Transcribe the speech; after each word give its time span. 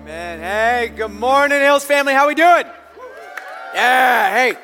Amen. 0.00 0.40
Hey, 0.40 0.92
good 0.96 1.10
morning, 1.10 1.60
Hills 1.60 1.84
family. 1.84 2.14
How 2.14 2.26
we 2.26 2.34
doing? 2.34 2.64
Yeah. 3.74 4.32
Hey. 4.32 4.56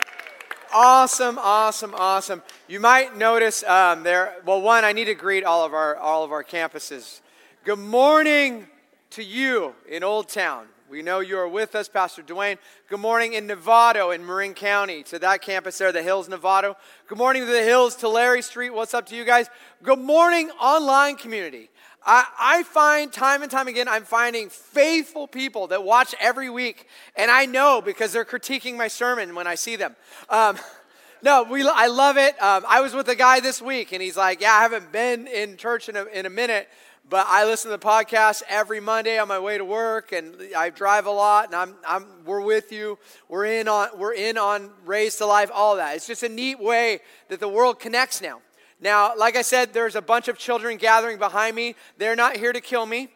Awesome, 0.73 1.39
awesome, 1.39 1.95
awesome. 1.95 2.43
You 2.69 2.81
might 2.81 3.19
notice 3.19 3.63
um, 3.65 4.03
there. 4.03 4.37
Well, 4.47 4.63
one, 4.63 4.87
I 4.87 4.93
need 4.93 5.05
to 5.05 5.15
greet 5.15 5.45
all 5.45 5.67
of 5.67 5.75
our 5.75 5.95
all 5.97 6.25
of 6.25 6.33
our 6.33 6.43
campuses. 6.43 7.21
Good 7.65 7.79
morning 7.79 8.67
to 9.11 9.23
you 9.23 9.75
in 9.87 10.03
Old 10.03 10.31
Town. 10.31 10.69
We 10.89 11.03
know 11.03 11.21
you 11.21 11.37
are 11.37 11.49
with 11.49 11.75
us, 11.75 11.87
Pastor 11.87 12.23
Dwayne. 12.23 12.57
Good 12.89 13.01
morning 13.01 13.35
in 13.35 13.47
Novato 13.47 14.15
in 14.15 14.25
Marin 14.25 14.55
County 14.55 15.03
to 15.05 15.19
that 15.19 15.43
campus 15.43 15.77
there, 15.77 15.93
the 15.93 16.03
Hills, 16.03 16.29
Novato. 16.29 16.77
Good 17.09 17.19
morning 17.19 17.45
to 17.45 17.51
the 17.51 17.63
Hills, 17.63 17.95
Tulare 17.95 18.41
Street. 18.41 18.71
What's 18.71 18.95
up 18.95 19.05
to 19.07 19.17
you 19.17 19.25
guys? 19.25 19.51
Good 19.83 19.99
morning, 19.99 20.49
online 20.61 21.17
community. 21.17 21.69
I, 22.07 22.27
I 22.39 22.63
find 22.63 23.13
time 23.13 23.43
and 23.43 23.51
time 23.51 23.67
again, 23.67 23.89
I'm 23.89 24.05
finding 24.05 24.49
faithful 24.49 25.27
people 25.27 25.67
that 25.69 25.83
watch 25.83 26.15
every 26.21 26.49
week, 26.49 26.87
and 27.17 27.31
I 27.31 27.47
know 27.47 27.83
because 27.85 28.13
they're 28.13 28.25
critiquing 28.25 28.77
my 28.77 28.89
sermon 28.89 29.35
when 29.35 29.47
I 29.47 29.57
see 29.57 29.75
them. 29.75 29.97
Um, 30.31 30.57
no, 31.23 31.43
we, 31.43 31.69
I 31.69 31.89
love 31.89 32.17
it. 32.17 32.41
Um, 32.41 32.65
I 32.69 32.81
was 32.81 32.95
with 32.95 33.09
a 33.09 33.17
guy 33.17 33.41
this 33.41 33.61
week, 33.61 33.93
and 33.93 34.01
he's 34.01 34.17
like, 34.17 34.41
Yeah, 34.41 34.53
I 34.53 34.63
haven't 34.63 34.93
been 34.93 35.27
in 35.27 35.57
church 35.57 35.89
in 35.89 35.97
a, 35.97 36.05
in 36.05 36.25
a 36.27 36.31
minute 36.31 36.69
but 37.09 37.27
I 37.29 37.45
listen 37.45 37.71
to 37.71 37.77
the 37.77 37.85
podcast 37.85 38.43
every 38.49 38.81
Monday 38.81 39.19
on 39.19 39.29
my 39.29 39.39
way 39.39 39.59
to 39.59 39.65
work, 39.65 40.11
and 40.11 40.35
I 40.57 40.71
drive 40.71 41.07
a 41.07 41.11
lot, 41.11 41.47
and 41.47 41.55
I'm, 41.55 41.75
I'm, 41.87 42.07
we're 42.25 42.41
with 42.41 42.73
you. 42.73 42.99
We're 43.29 43.45
in 43.47 43.69
on, 43.69 43.91
we're 43.97 44.15
in 44.15 44.37
on 44.37 44.71
Raised 44.85 45.19
to 45.19 45.27
Life, 45.27 45.51
all 45.55 45.77
that. 45.77 45.95
It's 45.95 46.09
just 46.09 46.25
a 46.25 46.29
neat 46.29 46.59
way 46.59 47.01
that 47.29 47.39
the 47.39 47.49
world 47.49 47.79
connects 47.79 48.21
now. 48.21 48.41
Now, 48.81 49.17
like 49.17 49.37
I 49.37 49.43
said, 49.43 49.73
there's 49.73 49.97
a 49.97 50.03
bunch 50.03 50.29
of 50.29 50.39
children 50.39 50.77
gathering 50.77 51.19
behind 51.19 51.57
me. 51.57 51.75
They're 51.99 52.17
not 52.17 52.37
here 52.37 52.53
to 52.53 52.61
kill 52.61 52.87
me. 52.87 53.09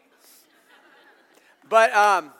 But 1.68 1.94
um, 1.94 2.32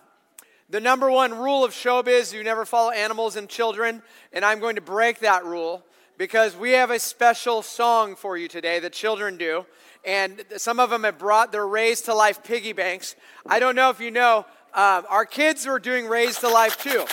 the 0.69 0.81
number 0.81 1.11
one 1.11 1.35
rule 1.35 1.65
of 1.65 1.73
showbiz, 1.73 2.33
you 2.33 2.43
never 2.43 2.65
follow 2.65 2.91
animals 2.91 3.37
and 3.37 3.49
children, 3.49 4.03
and 4.33 4.45
I'm 4.45 4.59
going 4.59 4.77
to 4.77 4.83
break 4.83 5.21
that 5.21 5.45
rule 5.45 5.85
because 6.19 6.57
we 6.57 6.73
have 6.73 6.91
a 6.91 6.99
special 6.99 7.63
song 7.63 8.17
for 8.17 8.37
you 8.37 8.49
today, 8.49 8.79
the 8.79 8.91
children 8.91 9.37
do 9.37 9.65
and 10.05 10.43
some 10.57 10.81
of 10.81 10.91
them 10.91 11.05
have 11.05 11.19
brought 11.19 11.53
their 11.53 11.67
Raised 11.67 12.07
to 12.07 12.15
Life 12.15 12.43
piggy 12.43 12.73
banks. 12.73 13.17
I 13.47 13.59
don't 13.59 13.75
know 13.75 13.91
if 13.91 14.01
you 14.01 14.11
know, 14.11 14.47
um, 14.75 15.05
our 15.09 15.27
kids 15.27 15.67
are 15.67 15.79
doing 15.79 16.07
Raised 16.07 16.41
to 16.41 16.49
Life 16.49 16.83
too. 16.83 17.05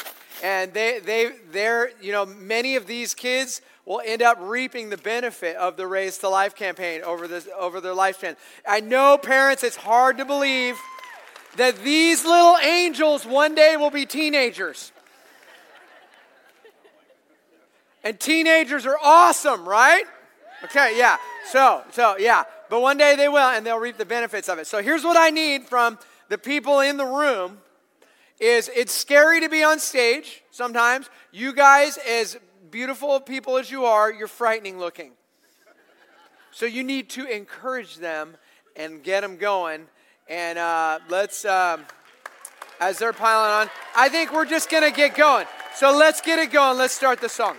And 0.44 0.74
they, 0.74 1.00
they, 1.00 1.32
they're, 1.52 1.92
you 2.02 2.12
know, 2.12 2.26
many 2.26 2.76
of 2.76 2.88
these 2.88 3.14
kids 3.14 3.62
will 3.86 4.02
end 4.06 4.22
up 4.22 4.38
reaping 4.40 4.90
the 4.90 4.98
benefit 4.98 5.56
of 5.56 5.78
the 5.78 5.88
Raise 5.88 6.18
to 6.20 6.30
Life 6.30 6.56
campaign 6.56 7.02
over, 7.04 7.28
this, 7.28 7.48
over 7.58 7.82
their 7.82 7.94
lifespan. 7.94 8.36
I 8.68 8.82
know, 8.82 9.18
parents, 9.18 9.64
it's 9.64 9.78
hard 9.78 10.18
to 10.18 10.26
believe 10.26 10.78
that 11.56 11.78
these 11.84 12.24
little 12.24 12.58
angels 12.58 13.26
one 13.26 13.56
day 13.56 13.78
will 13.78 13.90
be 13.90 14.06
teenagers. 14.06 14.92
And 18.04 18.20
teenagers 18.20 18.86
are 18.86 18.98
awesome, 19.04 19.68
right? 19.68 20.04
Okay, 20.64 20.98
yeah. 20.98 21.18
So, 21.46 21.84
so 21.92 22.18
yeah. 22.18 22.44
But 22.70 22.82
one 22.82 22.98
day 22.98 23.16
they 23.16 23.28
will, 23.28 23.38
and 23.38 23.66
they'll 23.66 23.80
reap 23.80 23.98
the 23.98 24.06
benefits 24.06 24.50
of 24.50 24.60
it. 24.60 24.68
So 24.68 24.82
here's 24.82 25.04
what 25.04 25.18
I 25.18 25.30
need 25.30 25.66
from 25.66 25.98
the 26.30 26.38
people 26.38 26.80
in 26.80 26.98
the 26.98 27.06
room 27.06 27.60
is 28.40 28.70
it's 28.76 28.94
scary 28.94 29.42
to 29.42 29.50
be 29.50 29.64
on 29.64 29.80
stage 29.80 30.44
sometimes. 30.52 31.10
You 31.32 31.54
guys, 31.54 31.98
as 31.98 32.38
beautiful 32.70 33.20
people 33.20 33.58
as 33.58 33.72
you 33.72 33.86
are, 33.86 34.12
you're 34.12 34.28
frightening 34.28 34.78
looking. 34.78 35.12
So 36.52 36.66
you 36.66 36.84
need 36.84 37.10
to 37.12 37.26
encourage 37.26 37.98
them 37.98 38.36
and 38.76 39.04
get 39.04 39.22
them 39.22 39.38
going. 39.38 39.86
And 40.30 40.58
uh, 40.58 41.00
let's, 41.10 41.46
um, 41.46 41.86
as 42.80 42.98
they're 42.98 43.14
piling 43.14 43.68
on, 43.68 43.70
I 43.96 44.10
think 44.10 44.34
we're 44.34 44.46
just 44.46 44.70
going 44.70 44.84
to 44.84 44.96
get 44.96 45.16
going. 45.16 45.46
So 45.76 45.96
let's 45.96 46.22
get 46.22 46.40
it 46.40 46.52
going. 46.52 46.78
Let's 46.78 46.94
start 46.94 47.22
the 47.22 47.30
song. 47.30 47.58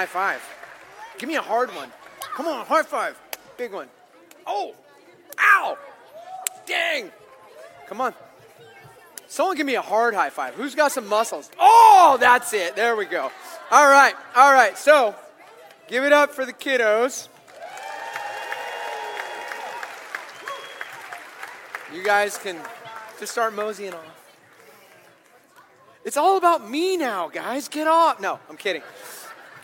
High 0.00 0.06
five. 0.06 0.42
Give 1.18 1.28
me 1.28 1.36
a 1.36 1.42
hard 1.42 1.68
one. 1.74 1.90
Come 2.34 2.46
on, 2.46 2.64
high 2.64 2.82
five. 2.84 3.20
Big 3.58 3.70
one. 3.70 3.86
Oh, 4.46 4.74
ow. 5.38 5.76
Dang. 6.64 7.10
Come 7.86 8.00
on. 8.00 8.14
Someone 9.26 9.58
give 9.58 9.66
me 9.66 9.74
a 9.74 9.82
hard 9.82 10.14
high 10.14 10.30
five. 10.30 10.54
Who's 10.54 10.74
got 10.74 10.90
some 10.90 11.06
muscles? 11.06 11.50
Oh, 11.58 12.16
that's 12.18 12.54
it. 12.54 12.76
There 12.76 12.96
we 12.96 13.04
go. 13.04 13.30
All 13.70 13.90
right, 13.90 14.14
all 14.34 14.54
right. 14.54 14.78
So, 14.78 15.14
give 15.86 16.02
it 16.04 16.14
up 16.14 16.30
for 16.30 16.46
the 16.46 16.54
kiddos. 16.54 17.28
You 21.94 22.02
guys 22.02 22.38
can 22.38 22.56
just 23.18 23.32
start 23.32 23.54
moseying 23.54 23.92
off. 23.92 24.06
It's 26.06 26.16
all 26.16 26.38
about 26.38 26.70
me 26.70 26.96
now, 26.96 27.28
guys. 27.28 27.68
Get 27.68 27.86
off. 27.86 28.18
No, 28.18 28.40
I'm 28.48 28.56
kidding. 28.56 28.82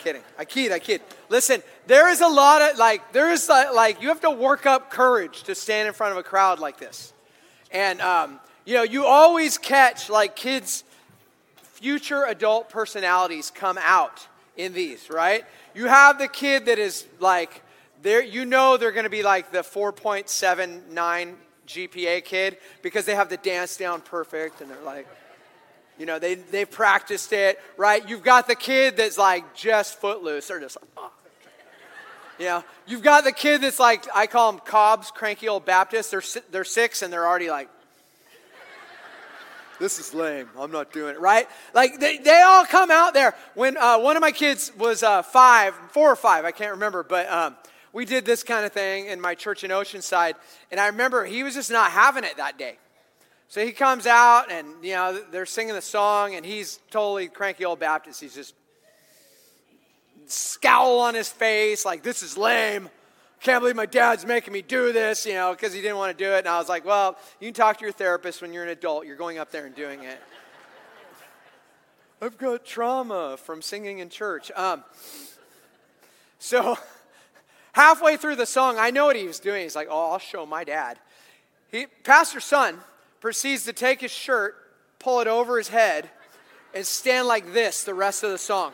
Kidding. 0.06 0.22
I 0.38 0.44
kid. 0.44 0.70
I 0.70 0.78
kid. 0.78 1.02
Listen, 1.28 1.64
there 1.88 2.08
is 2.08 2.20
a 2.20 2.28
lot 2.28 2.62
of 2.62 2.78
like, 2.78 3.12
there 3.12 3.32
is 3.32 3.48
like, 3.48 4.00
you 4.00 4.06
have 4.06 4.20
to 4.20 4.30
work 4.30 4.64
up 4.64 4.88
courage 4.88 5.42
to 5.42 5.54
stand 5.56 5.88
in 5.88 5.94
front 5.94 6.12
of 6.12 6.16
a 6.16 6.22
crowd 6.22 6.60
like 6.60 6.78
this. 6.78 7.12
And, 7.72 8.00
um, 8.00 8.38
you 8.64 8.74
know, 8.74 8.84
you 8.84 9.04
always 9.04 9.58
catch 9.58 10.08
like 10.08 10.36
kids' 10.36 10.84
future 11.56 12.22
adult 12.22 12.68
personalities 12.70 13.50
come 13.50 13.80
out 13.82 14.28
in 14.56 14.74
these, 14.74 15.10
right? 15.10 15.44
You 15.74 15.88
have 15.88 16.20
the 16.20 16.28
kid 16.28 16.66
that 16.66 16.78
is 16.78 17.04
like, 17.18 17.64
there, 18.00 18.22
you 18.22 18.44
know 18.44 18.76
they're 18.76 18.92
going 18.92 19.06
to 19.06 19.10
be 19.10 19.24
like 19.24 19.50
the 19.50 19.62
4.79 19.62 21.34
GPA 21.66 22.24
kid 22.24 22.58
because 22.80 23.06
they 23.06 23.16
have 23.16 23.28
the 23.28 23.38
dance 23.38 23.76
down 23.76 24.02
perfect 24.02 24.60
and 24.60 24.70
they're 24.70 24.84
like, 24.84 25.08
you 25.98 26.06
know, 26.06 26.19
they, 26.19 26.34
they've 26.34 26.70
practiced 26.70 27.32
it, 27.32 27.60
right? 27.76 28.06
You've 28.08 28.22
got 28.22 28.46
the 28.46 28.54
kid 28.54 28.96
that's 28.96 29.19
like 29.19 29.54
just 29.54 30.00
footloose. 30.00 30.48
They're 30.48 30.60
just 30.60 30.76
like, 30.81 30.90
oh. 30.96 31.10
You 32.38 32.44
know, 32.44 32.64
you've 32.87 33.02
got 33.02 33.25
the 33.25 33.32
kid 33.32 33.62
that's 33.62 33.81
like, 33.81 34.04
I 34.14 34.26
call 34.26 34.52
them 34.52 34.60
Cobb's, 34.62 35.10
cranky 35.10 35.48
old 35.48 35.64
Baptists. 35.64 36.10
They're, 36.10 36.43
they're 36.50 36.64
six 36.64 37.00
and 37.00 37.10
they're 37.10 37.26
already 37.26 37.48
like, 37.48 37.70
this 39.78 39.98
is 39.98 40.12
lame. 40.12 40.48
I'm 40.58 40.70
not 40.70 40.93
doing 40.93 41.14
it, 41.14 41.20
right? 41.20 41.48
Like, 41.75 41.99
they, 41.99 42.19
they 42.19 42.42
all 42.42 42.64
come 42.64 42.90
out 42.90 43.14
there. 43.14 43.34
When 43.54 43.76
uh, 43.76 43.99
one 43.99 44.16
of 44.16 44.20
my 44.20 44.32
kids 44.32 44.72
was 44.78 45.02
uh, 45.02 45.22
five, 45.22 45.75
four 45.92 46.10
or 46.10 46.16
five, 46.16 46.44
I 46.44 46.50
can't 46.50 46.72
remember, 46.72 47.02
but 47.02 47.28
um, 47.31 47.56
we 47.92 48.04
did 48.04 48.25
this 48.25 48.42
kind 48.42 48.64
of 48.64 48.72
thing 48.72 49.06
in 49.06 49.20
my 49.20 49.34
church 49.34 49.64
in 49.64 49.70
Oceanside. 49.70 50.34
And 50.70 50.81
I 50.81 50.87
remember 50.88 51.25
he 51.25 51.42
was 51.42 51.54
just 51.54 51.70
not 51.70 51.90
having 51.90 52.25
it 52.25 52.37
that 52.37 52.58
day. 52.58 52.78
So 53.48 53.64
he 53.64 53.72
comes 53.72 54.06
out 54.06 54.50
and, 54.50 54.66
you 54.82 54.94
know, 54.94 55.20
they're 55.31 55.46
singing 55.46 55.75
the 55.75 55.82
song 55.82 56.34
and 56.34 56.44
he's 56.44 56.81
totally 56.90 57.28
cranky 57.28 57.64
old 57.64 57.78
Baptist. 57.78 58.20
He's 58.20 58.34
just 58.34 58.54
scowl 60.26 60.98
on 60.98 61.14
his 61.14 61.28
face 61.28 61.84
like, 61.84 62.02
this 62.02 62.22
is 62.22 62.37
lame. 62.37 62.88
Can't 63.40 63.60
believe 63.60 63.76
my 63.76 63.87
dad's 63.87 64.26
making 64.26 64.52
me 64.52 64.62
do 64.62 64.93
this, 64.93 65.26
you 65.26 65.34
know, 65.34 65.52
because 65.52 65.72
he 65.72 65.81
didn't 65.81 65.98
want 65.98 66.16
to 66.16 66.25
do 66.25 66.32
it. 66.32 66.40
And 66.40 66.48
I 66.48 66.58
was 66.58 66.69
like, 66.69 66.84
well, 66.84 67.16
you 67.38 67.48
can 67.48 67.54
talk 67.54 67.78
to 67.78 67.84
your 67.84 67.93
therapist 67.93 68.43
when 68.43 68.52
you're 68.52 68.64
an 68.64 68.70
adult. 68.70 69.06
You're 69.06 69.16
going 69.16 69.38
up 69.38 69.52
there 69.52 69.66
and 69.66 69.75
doing 69.75 70.02
it. 70.02 70.19
I've 72.20 72.38
got 72.38 72.64
trauma 72.64 73.37
from 73.37 73.62
singing 73.62 73.99
in 73.99 74.08
church. 74.08 74.50
Um, 74.56 74.82
so 76.38 76.76
halfway 77.72 78.16
through 78.16 78.37
the 78.37 78.46
song, 78.46 78.76
I 78.78 78.90
know 78.90 79.06
what 79.06 79.16
he 79.16 79.26
was 79.26 79.38
doing. 79.38 79.62
He's 79.62 79.76
like, 79.76 79.88
oh, 79.90 80.12
I'll 80.12 80.19
show 80.19 80.46
my 80.46 80.64
dad. 80.64 80.99
He, 81.70 81.87
Pastor's 82.04 82.44
son 82.44 82.81
proceeds 83.20 83.64
to 83.64 83.72
take 83.72 84.00
his 84.00 84.10
shirt, 84.10 84.56
pull 84.98 85.20
it 85.20 85.26
over 85.26 85.58
his 85.58 85.68
head, 85.68 86.10
and 86.74 86.86
stand 86.86 87.26
like 87.26 87.52
this 87.52 87.84
the 87.84 87.94
rest 87.94 88.22
of 88.22 88.30
the 88.30 88.38
song. 88.38 88.72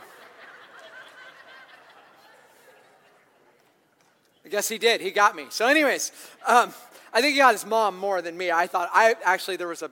I 4.45 4.49
guess 4.49 4.69
he 4.69 4.79
did. 4.79 5.01
He 5.01 5.11
got 5.11 5.37
me. 5.37 5.47
So, 5.51 5.67
anyways, 5.67 6.13
um, 6.47 6.75
I 7.13 7.21
think 7.21 7.35
he 7.35 7.39
got 7.39 7.53
his 7.53 7.65
mom 7.65 7.97
more 7.99 8.21
than 8.21 8.37
me. 8.37 8.51
I 8.51 8.67
thought, 8.67 8.91
I 8.93 9.15
actually, 9.25 9.57
there 9.57 9.69
was 9.69 9.83
a 9.83 9.91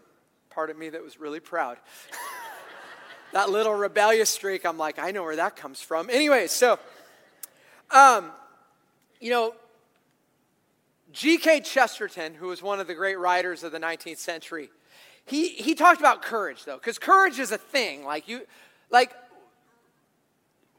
part 0.50 0.70
of 0.70 0.76
me 0.76 0.88
that 0.90 1.02
was 1.02 1.20
really 1.20 1.40
proud. 1.40 1.78
that 3.32 3.50
little 3.50 3.74
rebellious 3.74 4.28
streak, 4.28 4.66
I'm 4.66 4.76
like, 4.76 4.98
I 4.98 5.12
know 5.12 5.22
where 5.22 5.36
that 5.36 5.56
comes 5.56 5.80
from. 5.80 6.10
Anyways, 6.10 6.50
so, 6.50 6.78
um, 7.90 8.32
you 9.20 9.30
know, 9.30 9.54
G.K. 11.12 11.60
Chesterton, 11.60 12.34
who 12.34 12.48
was 12.48 12.62
one 12.62 12.80
of 12.80 12.86
the 12.86 12.94
great 12.94 13.18
writers 13.18 13.62
of 13.64 13.72
the 13.72 13.80
19th 13.80 14.18
century, 14.18 14.70
he, 15.24 15.48
he 15.48 15.74
talked 15.74 16.00
about 16.00 16.22
courage, 16.22 16.64
though, 16.64 16.76
because 16.76 16.98
courage 16.98 17.38
is 17.38 17.52
a 17.52 17.58
thing. 17.58 18.04
Like, 18.04 18.28
you, 18.28 18.42
like, 18.90 19.12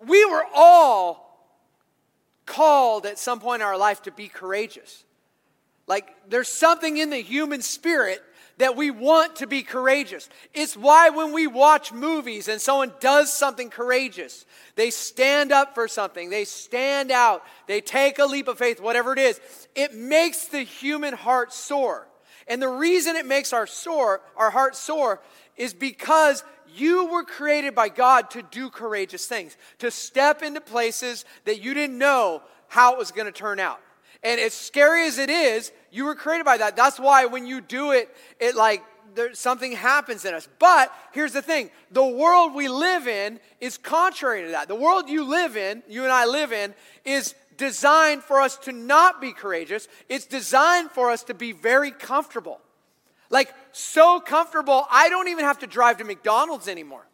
we 0.06 0.26
were 0.26 0.44
all 0.54 1.32
called 2.46 3.06
at 3.06 3.20
some 3.20 3.40
point 3.40 3.62
in 3.62 3.68
our 3.68 3.78
life 3.78 4.02
to 4.04 4.12
be 4.12 4.28
courageous. 4.28 5.04
Like, 5.88 6.14
there's 6.30 6.48
something 6.48 6.98
in 6.98 7.10
the 7.10 7.22
human 7.22 7.62
spirit 7.62 8.22
that 8.58 8.76
we 8.76 8.92
want 8.92 9.38
to 9.38 9.48
be 9.48 9.64
courageous. 9.64 10.30
It's 10.54 10.78
why 10.78 11.10
when 11.10 11.34
we 11.34 11.48
watch 11.48 11.92
movies 11.92 12.48
and 12.48 12.62
someone 12.62 12.94
does 13.00 13.32
something 13.32 13.70
courageous, 13.70 14.46
they 14.76 14.90
stand 14.90 15.52
up 15.52 15.74
for 15.76 15.88
something, 15.88 16.30
they 16.30 16.46
stand 16.46 17.12
out, 17.12 17.44
they 17.68 17.82
take 17.82 18.20
a 18.20 18.26
leap 18.26 18.48
of 18.48 18.58
faith, 18.58 18.80
whatever 18.80 19.14
it 19.14 19.20
is, 19.20 19.40
it 19.76 19.94
makes 19.96 20.46
the 20.46 20.62
human 20.62 21.14
heart 21.14 21.54
soar. 21.54 22.08
And 22.48 22.62
the 22.62 22.70
reason 22.70 23.16
it 23.16 23.26
makes 23.26 23.54
our 23.54 23.68
soar, 23.68 24.22
our 24.36 24.50
heart 24.50 24.76
soar, 24.76 25.22
is 25.58 25.74
because 25.74 26.44
you 26.74 27.06
were 27.08 27.24
created 27.24 27.76
by 27.76 27.90
God 27.90 28.30
to 28.32 28.42
do 28.42 28.70
courageous 28.70 29.26
things, 29.26 29.58
to 29.80 29.92
step 29.92 30.42
into 30.42 30.62
places 30.62 31.26
that 31.46 31.62
you 31.62 31.74
didn't 31.74 31.98
know 31.98 32.42
how 32.68 32.94
it 32.94 32.98
was 32.98 33.12
going 33.12 33.26
to 33.26 33.32
turn 33.32 33.60
out. 33.60 33.80
And 34.24 34.40
as 34.40 34.54
scary 34.54 35.08
as 35.08 35.18
it 35.18 35.30
is, 35.30 35.72
you 35.92 36.06
were 36.06 36.16
created 36.16 36.46
by 36.46 36.58
that. 36.58 36.76
That's 36.76 37.00
why 37.00 37.26
when 37.26 37.48
you 37.48 37.60
do 37.62 37.92
it, 37.92 38.10
it 38.40 38.56
like 38.56 38.84
there, 39.16 39.34
something 39.34 39.72
happens 39.74 40.26
in 40.26 40.34
us. 40.34 40.48
But 40.60 40.94
here's 41.12 41.34
the 41.34 41.42
thing 41.42 41.70
the 41.92 42.06
world 42.06 42.54
we 42.54 42.68
live 42.68 43.08
in 43.08 43.40
is 43.60 43.78
contrary 43.78 44.44
to 44.46 44.52
that. 44.52 44.68
The 44.68 44.76
world 44.76 45.10
you 45.10 45.24
live 45.24 45.58
in, 45.58 45.84
you 45.90 46.04
and 46.04 46.12
I 46.12 46.26
live 46.26 46.54
in, 46.54 46.74
is 47.04 47.36
designed 47.58 48.24
for 48.24 48.42
us 48.42 48.58
to 48.58 48.72
not 48.72 49.22
be 49.22 49.34
courageous. 49.34 49.88
It's 50.10 50.26
designed 50.26 50.92
for 50.92 51.12
us 51.12 51.24
to 51.26 51.34
be 51.34 51.52
very 51.52 51.92
comfortable. 51.92 52.60
Like, 53.30 53.54
so 53.72 54.20
comfortable, 54.20 54.86
I 54.92 55.10
don't 55.10 55.30
even 55.30 55.46
have 55.46 55.60
to 55.60 55.68
drive 55.68 55.98
to 55.98 56.04
McDonald's 56.04 56.68
anymore. 56.68 57.06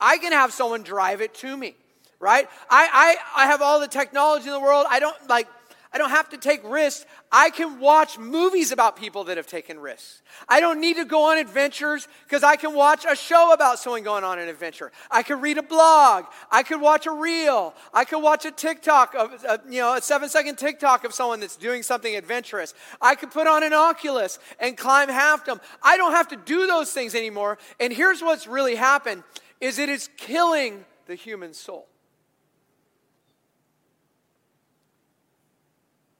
I 0.00 0.18
can 0.18 0.32
have 0.32 0.52
someone 0.52 0.82
drive 0.82 1.20
it 1.20 1.34
to 1.36 1.56
me, 1.56 1.76
right? 2.18 2.48
I, 2.68 3.16
I, 3.36 3.44
I 3.44 3.46
have 3.46 3.62
all 3.62 3.80
the 3.80 3.88
technology 3.88 4.46
in 4.46 4.52
the 4.52 4.60
world. 4.60 4.86
I 4.88 5.00
don't 5.00 5.16
like 5.28 5.48
I 5.96 5.98
don't 5.98 6.10
have 6.10 6.28
to 6.28 6.36
take 6.36 6.60
risks. 6.62 7.06
I 7.32 7.48
can 7.48 7.80
watch 7.80 8.18
movies 8.18 8.70
about 8.70 8.98
people 8.98 9.24
that 9.24 9.38
have 9.38 9.46
taken 9.46 9.80
risks. 9.80 10.20
I 10.46 10.60
don't 10.60 10.78
need 10.78 10.96
to 10.96 11.06
go 11.06 11.30
on 11.30 11.38
adventures 11.38 12.06
because 12.24 12.42
I 12.42 12.56
can 12.56 12.74
watch 12.74 13.06
a 13.08 13.16
show 13.16 13.54
about 13.54 13.78
someone 13.78 14.02
going 14.02 14.22
on 14.22 14.38
an 14.38 14.46
adventure. 14.46 14.92
I 15.10 15.22
can 15.22 15.40
read 15.40 15.56
a 15.56 15.62
blog. 15.62 16.26
I 16.50 16.64
could 16.64 16.82
watch 16.82 17.06
a 17.06 17.12
reel. 17.12 17.72
I 17.94 18.04
could 18.04 18.18
watch 18.18 18.44
a 18.44 18.50
TikTok 18.50 19.14
of, 19.14 19.42
uh, 19.48 19.56
you 19.70 19.80
know, 19.80 19.94
a 19.94 20.02
seven 20.02 20.28
second 20.28 20.56
TikTok 20.56 21.04
of 21.04 21.14
someone 21.14 21.40
that's 21.40 21.56
doing 21.56 21.82
something 21.82 22.14
adventurous. 22.14 22.74
I 23.00 23.14
could 23.14 23.30
put 23.30 23.46
on 23.46 23.62
an 23.62 23.72
Oculus 23.72 24.38
and 24.60 24.76
climb 24.76 25.08
Half 25.08 25.46
Dome. 25.46 25.62
I 25.82 25.96
don't 25.96 26.12
have 26.12 26.28
to 26.28 26.36
do 26.36 26.66
those 26.66 26.92
things 26.92 27.14
anymore. 27.14 27.56
And 27.80 27.90
here's 27.90 28.20
what's 28.20 28.46
really 28.46 28.74
happened 28.74 29.22
is 29.62 29.78
it 29.78 29.88
is 29.88 30.10
killing 30.18 30.84
the 31.06 31.14
human 31.14 31.54
soul. 31.54 31.88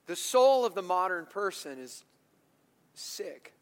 The 0.07 0.15
soul 0.15 0.65
of 0.65 0.73
the 0.73 0.81
modern 0.81 1.25
person 1.25 1.79
is 1.79 2.03
sick 2.93 3.53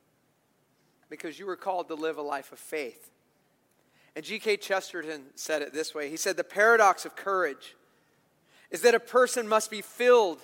because 1.10 1.38
you 1.38 1.46
were 1.46 1.56
called 1.56 1.88
to 1.90 1.96
live 1.96 2.18
a 2.18 2.22
life 2.22 2.52
of 2.52 2.60
faith. 2.60 3.12
And 4.16 4.24
G.K. 4.24 4.58
Chesterton 4.58 5.24
said 5.36 5.62
it 5.62 5.74
this 5.74 5.94
way 5.94 6.10
He 6.10 6.18
said, 6.18 6.38
The 6.38 6.44
paradox 6.44 7.06
of 7.06 7.16
courage 7.16 7.76
is 8.72 8.82
that 8.82 8.96
a 8.96 9.00
person 9.00 9.48
must 9.48 9.70
be 9.70 9.82
filled, 9.82 10.40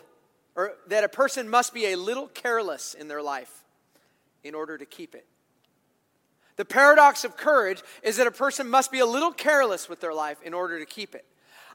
or 0.56 0.74
that 0.88 1.04
a 1.04 1.10
person 1.10 1.48
must 1.48 1.74
be 1.74 1.92
a 1.92 1.96
little 1.96 2.28
careless 2.28 2.94
in 2.94 3.08
their 3.08 3.22
life 3.22 3.64
in 4.44 4.56
order 4.56 4.78
to 4.78 4.86
keep 4.86 5.16
it. 5.16 5.26
The 6.58 6.66
paradox 6.66 7.24
of 7.24 7.38
courage 7.38 7.82
is 8.04 8.18
that 8.18 8.28
a 8.28 8.32
person 8.32 8.70
must 8.70 8.92
be 8.92 9.00
a 9.00 9.06
little 9.06 9.32
careless 9.32 9.88
with 9.88 10.02
their 10.02 10.14
life 10.14 10.38
in 10.44 10.54
order 10.54 10.80
to 10.80 10.86
keep 10.86 11.16
it. 11.16 11.26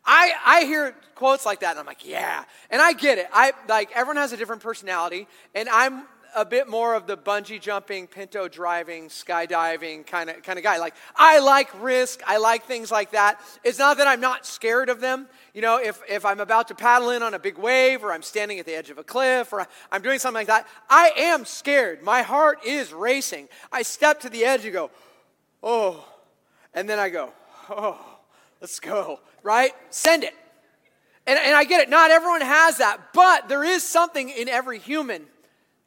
I, 0.07 0.33
I 0.45 0.65
hear 0.65 0.95
quotes 1.15 1.45
like 1.45 1.61
that 1.61 1.71
and 1.71 1.81
I'm 1.81 1.87
like, 1.87 2.07
yeah. 2.07 2.45
And 2.71 2.81
I 2.81 2.93
get 2.93 3.19
it. 3.19 3.27
I 3.33 3.53
like 3.69 3.91
everyone 3.93 4.17
has 4.17 4.33
a 4.33 4.37
different 4.37 4.63
personality, 4.63 5.27
and 5.55 5.69
I'm 5.69 6.05
a 6.37 6.45
bit 6.45 6.69
more 6.69 6.95
of 6.95 7.07
the 7.07 7.17
bungee 7.17 7.61
jumping, 7.61 8.07
pinto 8.07 8.47
driving, 8.47 9.09
skydiving 9.09 10.07
kind 10.07 10.29
of 10.29 10.43
kind 10.43 10.59
of 10.59 10.63
guy. 10.63 10.79
Like 10.79 10.95
I 11.17 11.41
like 11.41 11.71
risk. 11.83 12.21
I 12.27 12.37
like 12.37 12.65
things 12.65 12.91
like 12.93 13.13
that. 13.13 13.41
It's 13.65 13.79
not 13.79 13.97
that 13.97 14.07
I'm 14.07 14.21
not 14.21 14.47
scared 14.47 14.89
of 14.91 15.01
them. 15.01 15.27
You 15.55 15.63
know, 15.63 15.79
if 15.79 16.01
if 16.09 16.25
I'm 16.25 16.41
about 16.41 16.69
to 16.69 16.75
paddle 16.75 17.11
in 17.11 17.23
on 17.23 17.35
a 17.35 17.39
big 17.39 17.59
wave 17.59 18.05
or 18.05 18.13
I'm 18.13 18.23
standing 18.23 18.61
at 18.61 18.67
the 18.67 18.75
edge 18.75 18.91
of 18.91 18.99
a 18.99 19.05
cliff 19.05 19.53
or 19.53 19.67
I'm 19.91 20.03
doing 20.03 20.19
something 20.19 20.41
like 20.41 20.49
that, 20.49 20.69
I 20.89 21.13
am 21.17 21.45
scared. 21.45 22.03
My 22.03 22.23
heart 22.23 22.59
is 22.65 22.93
racing. 22.93 23.49
I 23.73 23.83
step 23.83 24.21
to 24.21 24.29
the 24.29 24.45
edge 24.45 24.65
and 24.65 24.73
go, 24.73 24.91
"Oh." 25.63 26.07
And 26.75 26.89
then 26.89 26.99
I 26.99 27.09
go, 27.09 27.33
"Oh." 27.71 28.16
Let's 28.61 28.81
go, 28.81 29.21
right? 29.43 29.73
Send 29.91 30.25
it, 30.25 30.35
And, 31.27 31.39
and 31.39 31.57
I 31.57 31.65
get 31.65 31.81
it, 31.81 31.91
not 31.91 32.11
everyone 32.11 32.41
has 32.41 32.79
that, 32.79 33.13
but 33.13 33.49
there 33.49 33.65
is 33.65 33.83
something 33.83 34.29
in 34.29 34.49
every 34.49 34.79
human 34.79 35.27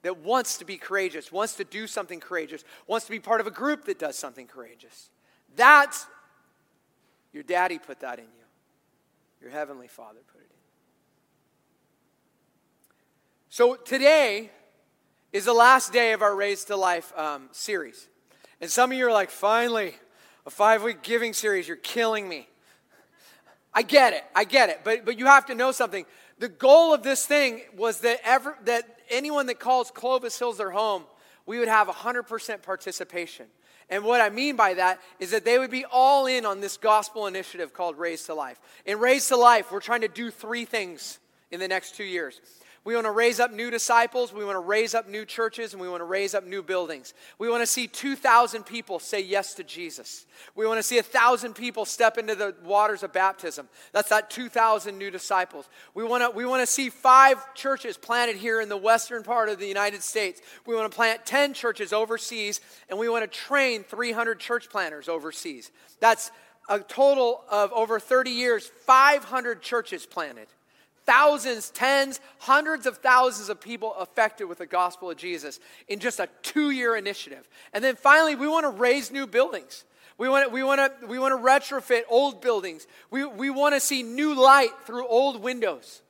that 0.02 0.18
wants 0.20 0.58
to 0.58 0.66
be 0.66 0.78
courageous, 0.78 1.32
wants 1.32 1.56
to 1.56 1.64
do 1.64 1.88
something 1.88 2.20
courageous, 2.20 2.64
wants 2.88 3.06
to 3.06 3.12
be 3.12 3.20
part 3.20 3.42
of 3.42 3.48
a 3.48 3.52
group 3.52 3.86
that 3.86 4.00
does 4.00 4.18
something 4.18 4.48
courageous. 4.48 5.10
That's 5.56 6.06
your 7.34 7.44
daddy 7.44 7.80
put 7.80 8.00
that 8.02 8.20
in 8.20 8.26
you. 8.26 8.46
Your 9.42 9.52
heavenly 9.52 9.88
Father 9.88 10.20
put 10.32 10.42
it 10.42 10.50
in. 10.50 10.58
So 13.50 13.76
today 13.76 14.52
is 15.32 15.46
the 15.46 15.54
last 15.54 15.94
day 15.94 16.14
of 16.14 16.22
our 16.22 16.36
Raised 16.36 16.68
to 16.68 16.76
Life 16.76 17.18
um, 17.18 17.50
series. 17.52 18.08
And 18.62 18.70
some 18.70 18.92
of 18.92 18.98
you 18.98 19.08
are 19.08 19.12
like, 19.12 19.30
finally, 19.30 19.96
a 20.46 20.50
five 20.50 20.84
week 20.84 21.02
giving 21.04 21.34
series, 21.34 21.68
you're 21.68 21.78
killing 21.78 22.28
me. 22.28 22.48
I 23.74 23.82
get 23.84 24.14
it, 24.14 24.24
I 24.36 24.44
get 24.44 24.70
it. 24.70 24.82
But, 24.84 25.06
but 25.06 25.20
you 25.20 25.26
have 25.26 25.46
to 25.48 25.56
know 25.56 25.72
something. 25.72 26.06
The 26.40 26.50
goal 26.50 26.94
of 26.94 27.04
this 27.04 27.26
thing 27.26 27.62
was 27.76 28.00
that, 28.02 28.20
ever, 28.24 28.58
that 28.66 29.00
anyone 29.10 29.46
that 29.48 29.60
calls 29.60 29.92
Clovis 29.92 30.38
Hills 30.40 30.58
their 30.58 30.72
home, 30.72 31.04
we 31.46 31.60
would 31.60 31.68
have 31.68 31.88
100% 31.88 32.64
participation. 32.64 33.48
And 33.90 34.04
what 34.04 34.22
I 34.22 34.30
mean 34.30 34.56
by 34.56 34.76
that 34.76 35.00
is 35.20 35.32
that 35.32 35.46
they 35.46 35.58
would 35.58 35.72
be 35.72 35.84
all 35.86 36.28
in 36.28 36.46
on 36.46 36.62
this 36.62 36.78
gospel 36.78 37.26
initiative 37.26 37.74
called 37.74 37.98
Raise 37.98 38.24
to 38.26 38.36
Life. 38.36 38.60
In 38.86 39.00
Raise 39.00 39.28
to 39.30 39.36
Life, 39.36 39.72
we're 39.72 39.80
trying 39.80 40.02
to 40.02 40.08
do 40.08 40.30
three 40.30 40.66
things 40.66 41.20
in 41.52 41.60
the 41.60 41.68
next 41.68 41.96
two 41.96 42.04
years. 42.04 42.40
We 42.86 42.96
want 42.96 43.06
to 43.06 43.12
raise 43.12 43.40
up 43.40 43.52
new 43.52 43.70
disciples, 43.70 44.32
we 44.32 44.46
want 44.46 44.56
to 44.56 44.62
raise 44.62 44.96
up 44.96 45.08
new 45.08 45.26
churches, 45.26 45.74
and 45.74 45.82
we 45.82 45.90
want 45.90 46.00
to 46.00 46.06
raise 46.06 46.34
up 46.34 46.46
new 46.46 46.64
buildings. 46.64 47.14
We 47.38 47.50
want 47.50 47.62
to 47.62 47.68
see 47.68 47.88
2,000 47.88 48.66
people 48.66 49.00
say 49.00 49.22
yes 49.22 49.54
to 49.56 49.64
Jesus. 49.64 50.26
We 50.56 50.66
want 50.66 50.80
to 50.80 50.84
see 50.84 50.96
1,000 50.96 51.54
people 51.54 51.84
step 51.84 52.18
into 52.18 52.36
the 52.36 52.56
waters 52.64 53.04
of 53.04 53.12
baptism. 53.12 53.68
That's 53.92 54.10
that 54.10 54.30
2,000 54.30 54.98
new 54.98 55.12
disciples. 55.12 55.68
We 55.94 56.04
want, 56.04 56.24
to, 56.24 56.30
we 56.30 56.46
want 56.46 56.62
to 56.62 56.68
see 56.68 56.90
five 56.90 57.54
churches 57.54 57.98
planted 57.98 58.38
here 58.38 58.62
in 58.62 58.70
the 58.70 58.78
western 58.78 59.24
part 59.24 59.50
of 59.50 59.60
the 59.60 59.68
United 59.68 60.02
States. 60.02 60.42
We 60.66 60.76
want 60.76 60.90
to 60.90 60.96
plant 60.96 61.26
10 61.26 61.54
churches 61.54 61.92
overseas, 61.92 62.62
and 62.90 62.98
we 62.98 63.10
want 63.10 63.30
to 63.30 63.40
train 63.40 63.84
300 63.84 64.40
church 64.40 64.70
planters 64.70 65.10
overseas. 65.10 65.72
That's 66.00 66.32
a 66.70 66.80
total 66.80 67.44
of 67.50 67.74
over 67.74 68.00
30 68.00 68.32
years, 68.32 68.72
500 68.86 69.62
churches 69.62 70.06
planted 70.06 70.48
thousands, 71.10 71.72
tens, 71.72 72.20
hundreds 72.38 72.86
of 72.86 73.00
thousands 73.00 73.50
of 73.50 73.60
people 73.60 73.96
affected 73.96 74.46
with 74.46 74.60
the 74.60 74.68
gospel 74.68 75.10
of 75.10 75.18
Jesus 75.18 75.60
in 75.88 75.98
just 75.98 76.20
a 76.20 76.30
two 76.44 76.70
year 76.70 76.96
initiative. 76.96 77.50
And 77.74 77.84
then 77.84 77.96
finally, 77.96 78.36
we 78.36 78.48
want 78.48 78.66
to 78.66 78.70
raise 78.70 79.10
new 79.10 79.26
buildings. 79.26 79.86
We 80.20 80.30
want 80.30 80.48
to, 80.48 80.54
we 80.54 80.62
want 80.62 81.02
to, 81.02 81.08
we 81.08 81.18
want 81.18 81.32
to 81.32 81.44
retrofit 81.44 82.04
old 82.10 82.42
buildings. 82.42 82.86
We, 83.10 83.26
we 83.26 83.50
want 83.50 83.74
to 83.74 83.80
see 83.80 84.04
new 84.04 84.36
light 84.36 84.70
through 84.86 85.08
old 85.08 85.42
windows. 85.42 86.04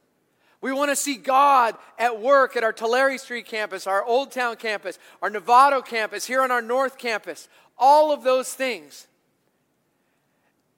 We 0.60 0.74
want 0.74 0.91
to 0.91 0.98
see 0.98 1.15
God 1.15 1.77
at 1.98 2.20
work 2.20 2.58
at 2.58 2.65
our 2.65 2.74
Tulare 2.74 3.18
Street 3.20 3.46
campus, 3.46 3.88
our 3.88 4.03
Old 4.03 4.34
Town 4.34 4.58
campus, 4.58 5.00
our 5.22 5.32
Novato 5.32 5.86
campus, 5.86 6.25
here 6.25 6.41
on 6.41 6.51
our 6.51 6.62
North 6.62 6.98
campus. 6.98 7.48
All 7.77 8.12
of 8.12 8.24
those 8.24 8.53
things. 8.53 9.08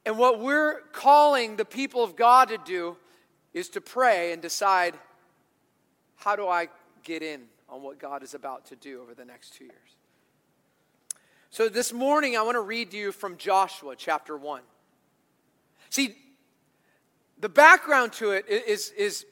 And 0.06 0.20
what 0.20 0.40
we're 0.40 0.82
calling 0.92 1.56
the 1.56 1.66
people 1.66 2.04
of 2.04 2.16
God 2.16 2.50
to 2.50 2.60
do 2.60 2.98
is 3.54 3.70
to 3.70 3.82
pray 3.82 4.32
and 4.32 4.42
decide 4.42 4.96
how 6.18 6.36
do 6.36 6.48
I 6.48 6.70
get 7.04 7.24
in 7.24 7.44
on 7.70 7.82
what 7.82 8.00
God 8.00 8.24
is 8.24 8.34
about 8.34 8.66
to 8.68 8.76
do 8.76 9.02
over 9.02 9.14
the 9.14 9.26
next 9.26 9.54
two 9.54 9.66
years. 9.66 9.76
So 11.50 11.68
this 11.68 11.92
morning, 11.92 12.38
I 12.38 12.44
want 12.44 12.56
to 12.56 12.62
read 12.62 12.92
to 12.92 12.98
you 12.98 13.12
from 13.12 13.38
Joshua 13.38 13.96
chapter 13.98 14.38
1. 14.38 14.62
See, 15.90 16.16
the 17.40 17.50
background 17.50 18.14
to 18.14 18.32
it 18.32 18.48
is, 18.48 18.92
is 18.92 19.26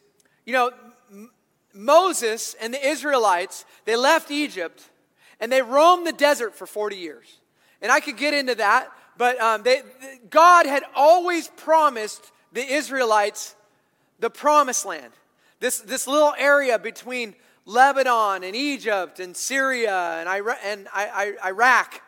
you 0.46 0.54
know, 0.54 0.72
Moses 1.74 2.56
and 2.60 2.74
the 2.74 2.86
Israelites, 2.86 3.66
they 3.86 3.96
left 3.96 4.32
Egypt 4.32 4.90
and 5.40 5.52
they 5.52 5.62
roamed 5.62 6.06
the 6.06 6.12
desert 6.12 6.56
for 6.56 6.66
40 6.66 6.98
years. 6.98 7.40
And 7.82 7.92
I 7.92 8.00
could 8.00 8.18
get 8.18 8.34
into 8.34 8.56
that, 8.56 8.90
but 9.18 9.40
um, 9.40 9.64
they, 9.64 9.84
God 10.30 10.66
had 10.66 10.84
always 10.96 11.48
promised 11.48 12.32
the 12.52 12.66
Israelites 12.66 13.56
the 14.20 14.30
promised 14.30 14.86
land. 14.86 15.14
This, 15.60 15.80
this 15.80 16.08
little 16.08 16.34
area 16.38 16.80
between 16.80 17.36
Lebanon 17.66 18.44
and 18.44 18.56
Egypt 18.56 19.20
and 19.20 19.36
Syria 19.36 20.18
and, 20.20 20.30
Iraq. 20.30 20.58
And 20.64 20.88
Iraq 21.46 22.02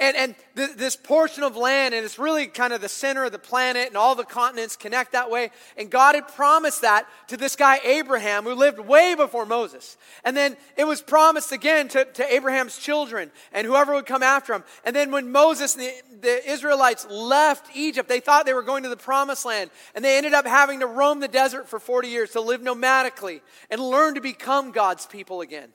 and, 0.00 0.16
and 0.16 0.34
th- 0.56 0.76
this 0.76 0.96
portion 0.96 1.44
of 1.44 1.56
land, 1.56 1.94
and 1.94 2.04
it's 2.04 2.18
really 2.18 2.46
kind 2.46 2.72
of 2.72 2.80
the 2.80 2.88
center 2.88 3.24
of 3.24 3.32
the 3.32 3.38
planet, 3.38 3.88
and 3.88 3.96
all 3.96 4.14
the 4.14 4.24
continents 4.24 4.74
connect 4.74 5.12
that 5.12 5.30
way. 5.30 5.50
And 5.76 5.90
God 5.90 6.14
had 6.14 6.26
promised 6.28 6.80
that 6.80 7.06
to 7.28 7.36
this 7.36 7.54
guy, 7.54 7.78
Abraham, 7.84 8.44
who 8.44 8.54
lived 8.54 8.80
way 8.80 9.14
before 9.14 9.44
Moses. 9.44 9.98
And 10.24 10.34
then 10.34 10.56
it 10.76 10.84
was 10.84 11.02
promised 11.02 11.52
again 11.52 11.88
to, 11.88 12.06
to 12.06 12.32
Abraham's 12.32 12.78
children 12.78 13.30
and 13.52 13.66
whoever 13.66 13.92
would 13.94 14.06
come 14.06 14.22
after 14.22 14.54
him. 14.54 14.64
And 14.84 14.96
then 14.96 15.10
when 15.10 15.30
Moses 15.30 15.76
and 15.76 15.84
the, 15.84 15.92
the 16.22 16.50
Israelites 16.50 17.06
left 17.10 17.76
Egypt, 17.76 18.08
they 18.08 18.20
thought 18.20 18.46
they 18.46 18.54
were 18.54 18.62
going 18.62 18.84
to 18.84 18.88
the 18.88 18.96
promised 18.96 19.44
land. 19.44 19.70
And 19.94 20.02
they 20.02 20.16
ended 20.16 20.32
up 20.32 20.46
having 20.46 20.80
to 20.80 20.86
roam 20.86 21.20
the 21.20 21.28
desert 21.28 21.68
for 21.68 21.78
40 21.78 22.08
years 22.08 22.30
to 22.30 22.40
live 22.40 22.62
nomadically 22.62 23.42
and 23.70 23.80
learn 23.80 24.14
to 24.14 24.22
become 24.22 24.72
God's 24.72 25.04
people 25.04 25.42
again. 25.42 25.68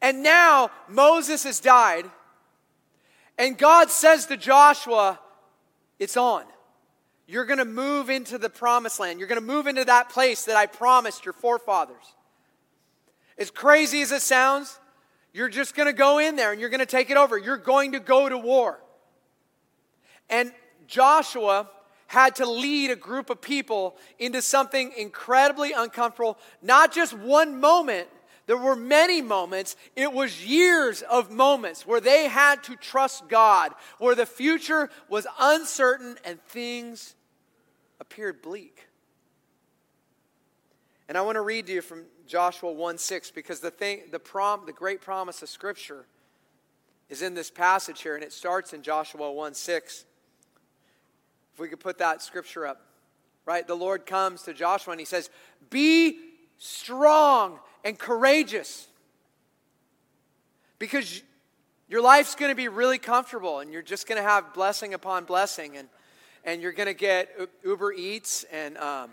And 0.00 0.22
now 0.22 0.70
Moses 0.88 1.44
has 1.44 1.60
died. 1.60 2.10
And 3.40 3.56
God 3.56 3.90
says 3.90 4.26
to 4.26 4.36
Joshua, 4.36 5.18
It's 5.98 6.18
on. 6.18 6.44
You're 7.26 7.46
going 7.46 7.58
to 7.58 7.64
move 7.64 8.10
into 8.10 8.36
the 8.36 8.50
promised 8.50 9.00
land. 9.00 9.18
You're 9.18 9.28
going 9.28 9.40
to 9.40 9.46
move 9.46 9.66
into 9.66 9.84
that 9.86 10.10
place 10.10 10.44
that 10.44 10.56
I 10.56 10.66
promised 10.66 11.24
your 11.24 11.32
forefathers. 11.32 12.04
As 13.38 13.50
crazy 13.50 14.02
as 14.02 14.12
it 14.12 14.20
sounds, 14.20 14.78
you're 15.32 15.48
just 15.48 15.74
going 15.74 15.86
to 15.86 15.94
go 15.94 16.18
in 16.18 16.36
there 16.36 16.52
and 16.52 16.60
you're 16.60 16.68
going 16.68 16.80
to 16.80 16.86
take 16.86 17.08
it 17.08 17.16
over. 17.16 17.38
You're 17.38 17.56
going 17.56 17.92
to 17.92 18.00
go 18.00 18.28
to 18.28 18.36
war. 18.36 18.78
And 20.28 20.52
Joshua 20.86 21.70
had 22.08 22.34
to 22.36 22.50
lead 22.50 22.90
a 22.90 22.96
group 22.96 23.30
of 23.30 23.40
people 23.40 23.96
into 24.18 24.42
something 24.42 24.92
incredibly 24.98 25.72
uncomfortable, 25.72 26.36
not 26.60 26.92
just 26.92 27.14
one 27.14 27.58
moment, 27.58 28.08
there 28.50 28.56
were 28.56 28.74
many 28.74 29.22
moments, 29.22 29.76
it 29.94 30.12
was 30.12 30.44
years 30.44 31.02
of 31.02 31.30
moments 31.30 31.86
where 31.86 32.00
they 32.00 32.26
had 32.26 32.64
to 32.64 32.74
trust 32.74 33.28
God, 33.28 33.72
where 33.98 34.16
the 34.16 34.26
future 34.26 34.90
was 35.08 35.24
uncertain 35.38 36.16
and 36.24 36.42
things 36.46 37.14
appeared 38.00 38.42
bleak. 38.42 38.88
And 41.08 41.16
I 41.16 41.20
want 41.20 41.36
to 41.36 41.42
read 41.42 41.68
to 41.68 41.74
you 41.74 41.80
from 41.80 42.06
Joshua 42.26 42.72
1 42.72 42.98
6 42.98 43.30
because 43.30 43.60
the, 43.60 43.70
thing, 43.70 44.00
the, 44.10 44.18
prom, 44.18 44.66
the 44.66 44.72
great 44.72 45.00
promise 45.00 45.42
of 45.42 45.48
Scripture 45.48 46.06
is 47.08 47.22
in 47.22 47.34
this 47.34 47.52
passage 47.52 48.02
here, 48.02 48.16
and 48.16 48.24
it 48.24 48.32
starts 48.32 48.72
in 48.72 48.82
Joshua 48.82 49.30
1 49.30 49.54
6. 49.54 50.04
If 51.54 51.60
we 51.60 51.68
could 51.68 51.78
put 51.78 51.98
that 51.98 52.20
scripture 52.20 52.66
up, 52.66 52.84
right? 53.46 53.64
The 53.64 53.76
Lord 53.76 54.06
comes 54.06 54.42
to 54.42 54.52
Joshua 54.52 54.90
and 54.90 55.00
he 55.00 55.06
says, 55.06 55.30
Be 55.70 56.18
strong 56.58 57.60
and 57.84 57.98
courageous. 57.98 58.86
Because 60.78 61.22
your 61.88 62.02
life's 62.02 62.34
going 62.34 62.50
to 62.50 62.56
be 62.56 62.68
really 62.68 62.98
comfortable 62.98 63.58
and 63.58 63.72
you're 63.72 63.82
just 63.82 64.06
going 64.06 64.22
to 64.22 64.28
have 64.28 64.54
blessing 64.54 64.94
upon 64.94 65.24
blessing 65.24 65.76
and, 65.76 65.88
and 66.44 66.62
you're 66.62 66.72
going 66.72 66.86
to 66.86 66.94
get 66.94 67.28
Uber 67.64 67.92
Eats 67.92 68.44
and 68.52 68.78
um, 68.78 69.10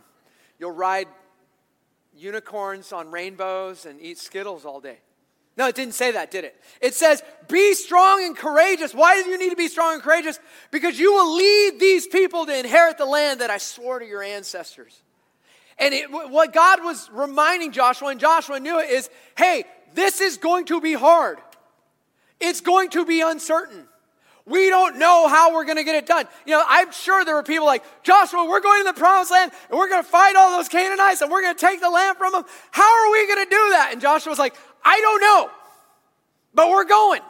you'll 0.59 0.71
ride 0.71 1.07
unicorns 2.15 2.93
on 2.93 3.11
rainbows 3.11 3.85
and 3.85 3.99
eat 4.01 4.17
Skittles 4.17 4.65
all 4.65 4.79
day. 4.79 4.99
No, 5.57 5.67
it 5.67 5.73
didn't 5.73 5.95
say 5.95 6.11
that, 6.11 6.29
did 6.29 6.43
it? 6.43 6.55
It 6.81 6.93
says, 6.93 7.23
be 7.47 7.73
strong 7.73 8.23
and 8.23 8.37
courageous. 8.37 8.93
Why 8.93 9.23
do 9.23 9.29
you 9.29 9.39
need 9.39 9.49
to 9.49 9.55
be 9.55 9.67
strong 9.67 9.95
and 9.95 10.03
courageous? 10.03 10.39
Because 10.69 10.99
you 10.99 11.11
will 11.11 11.35
lead 11.35 11.79
these 11.79 12.05
people 12.05 12.45
to 12.45 12.57
inherit 12.57 12.99
the 12.99 13.05
land 13.05 13.41
that 13.41 13.49
I 13.49 13.57
swore 13.57 13.97
to 13.97 14.05
your 14.05 14.21
ancestors. 14.21 15.01
And 15.79 15.93
it, 15.93 16.11
what 16.11 16.53
God 16.53 16.83
was 16.83 17.09
reminding 17.11 17.71
Joshua, 17.71 18.09
and 18.09 18.19
Joshua 18.19 18.59
knew 18.59 18.79
it, 18.79 18.89
is 18.89 19.09
hey, 19.37 19.65
this 19.93 20.21
is 20.21 20.37
going 20.37 20.65
to 20.65 20.81
be 20.81 20.93
hard. 20.93 21.37
It's 22.39 22.61
going 22.61 22.89
to 22.91 23.05
be 23.05 23.21
uncertain. 23.21 23.87
We 24.45 24.69
don't 24.69 24.97
know 24.97 25.27
how 25.27 25.53
we're 25.53 25.65
going 25.65 25.77
to 25.77 25.83
get 25.83 25.95
it 25.95 26.05
done. 26.05 26.25
You 26.45 26.53
know, 26.53 26.63
I'm 26.65 26.91
sure 26.93 27.25
there 27.25 27.35
were 27.35 27.43
people 27.43 27.65
like, 27.65 27.83
Joshua, 28.03 28.45
we're 28.47 28.61
going 28.61 28.85
to 28.85 28.93
the 28.93 28.97
promised 28.97 29.29
land 29.29 29.51
and 29.69 29.77
we're 29.77 29.89
going 29.89 30.01
to 30.01 30.09
fight 30.09 30.37
all 30.37 30.51
those 30.51 30.69
Canaanites 30.69 31.21
and 31.21 31.29
we're 31.29 31.41
going 31.41 31.55
to 31.55 31.59
take 31.59 31.81
the 31.81 31.89
land 31.89 32.17
from 32.17 32.31
them. 32.31 32.45
How 32.71 33.05
are 33.05 33.11
we 33.11 33.27
going 33.27 33.45
to 33.45 33.49
do 33.49 33.69
that? 33.71 33.89
And 33.91 34.01
Joshua 34.01 34.29
was 34.29 34.39
like, 34.39 34.55
I 34.85 35.01
don't 35.01 35.21
know, 35.21 35.51
but 36.53 36.69
we're 36.69 36.85
going 36.85 37.21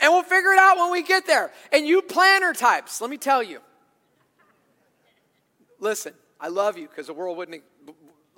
and 0.00 0.12
we'll 0.12 0.24
figure 0.24 0.50
it 0.50 0.58
out 0.58 0.78
when 0.78 0.90
we 0.90 1.04
get 1.04 1.28
there. 1.28 1.52
And 1.72 1.86
you 1.86 2.02
planner 2.02 2.52
types, 2.52 3.00
let 3.00 3.08
me 3.08 3.18
tell 3.18 3.42
you. 3.42 3.60
Listen, 5.78 6.12
I 6.40 6.48
love 6.48 6.76
you 6.76 6.88
because 6.88 7.06
the 7.06 7.14
world 7.14 7.36
wouldn't 7.36 7.62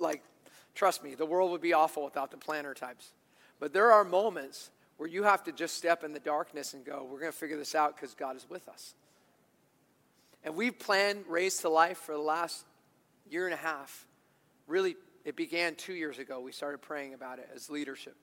like, 0.01 0.23
trust 0.75 1.03
me, 1.03 1.15
the 1.15 1.25
world 1.25 1.51
would 1.51 1.61
be 1.61 1.73
awful 1.73 2.03
without 2.03 2.31
the 2.31 2.37
planner 2.37 2.73
types. 2.73 3.11
But 3.59 3.73
there 3.73 3.91
are 3.91 4.03
moments 4.03 4.71
where 4.97 5.07
you 5.07 5.23
have 5.23 5.43
to 5.43 5.51
just 5.51 5.77
step 5.77 6.03
in 6.03 6.13
the 6.13 6.19
darkness 6.19 6.73
and 6.73 6.85
go, 6.85 7.07
we're 7.09 7.19
going 7.19 7.31
to 7.31 7.37
figure 7.37 7.57
this 7.57 7.75
out 7.75 7.95
because 7.95 8.13
God 8.13 8.35
is 8.35 8.45
with 8.49 8.67
us. 8.67 8.93
And 10.43 10.55
we've 10.55 10.77
planned 10.77 11.25
Raised 11.27 11.61
to 11.61 11.69
Life 11.69 11.97
for 11.97 12.13
the 12.13 12.21
last 12.21 12.65
year 13.29 13.45
and 13.45 13.53
a 13.53 13.57
half 13.57 14.07
Really, 14.71 14.95
it 15.25 15.35
began 15.35 15.75
two 15.75 15.93
years 15.93 16.17
ago. 16.17 16.39
We 16.39 16.53
started 16.53 16.77
praying 16.81 17.13
about 17.13 17.39
it 17.39 17.49
as 17.53 17.69
leadership. 17.69 18.15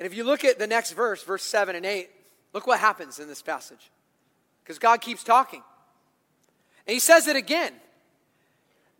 And 0.00 0.06
if 0.06 0.16
you 0.16 0.24
look 0.24 0.44
at 0.44 0.58
the 0.58 0.66
next 0.66 0.90
verse, 0.90 1.22
verse 1.22 1.44
7 1.44 1.76
and 1.76 1.86
8, 1.86 2.10
look 2.52 2.66
what 2.66 2.80
happens 2.80 3.20
in 3.20 3.28
this 3.28 3.42
passage. 3.42 3.92
Because 4.64 4.80
God 4.80 5.00
keeps 5.00 5.22
talking. 5.22 5.62
And 6.84 6.94
he 6.94 6.98
says 6.98 7.28
it 7.28 7.36
again 7.36 7.72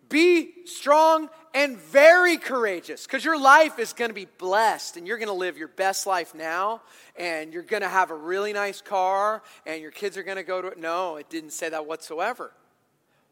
be 0.09 0.67
strong 0.67 1.29
and 1.55 1.77
very 1.77 2.37
courageous 2.37 3.07
because 3.07 3.25
your 3.25 3.41
life 3.41 3.79
is 3.79 3.93
going 3.93 4.11
to 4.11 4.15
be 4.15 4.27
blessed 4.39 4.97
and 4.97 5.07
you're 5.07 5.19
going 5.19 5.29
to 5.29 5.35
live 5.35 5.57
your 5.57 5.69
best 5.69 6.07
life 6.07 6.35
now 6.35 6.83
and 7.19 7.53
you're 7.53 7.63
going 7.63 7.83
to 7.83 7.89
have 7.89 8.11
a 8.11 8.15
really 8.15 8.53
nice 8.53 8.81
car 8.81 9.43
and 9.65 9.81
your 9.81 9.91
kids 9.91 10.17
are 10.17 10.23
going 10.23 10.37
to 10.37 10.43
go 10.43 10.61
to 10.61 10.69
it. 10.69 10.79
No, 10.79 11.17
it 11.17 11.31
didn't 11.31 11.51
say 11.51 11.69
that 11.69 11.87
whatsoever. 11.87 12.53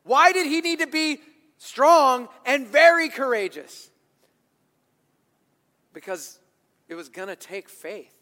Why 0.04 0.32
did 0.32 0.46
he 0.46 0.60
need 0.60 0.80
to 0.80 0.86
be 0.86 1.20
strong 1.58 2.28
and 2.44 2.66
very 2.66 3.08
courageous? 3.08 3.90
Because 5.92 6.38
it 6.88 6.94
was 6.94 7.08
going 7.08 7.28
to 7.28 7.36
take 7.36 7.68
faith. 7.68 8.12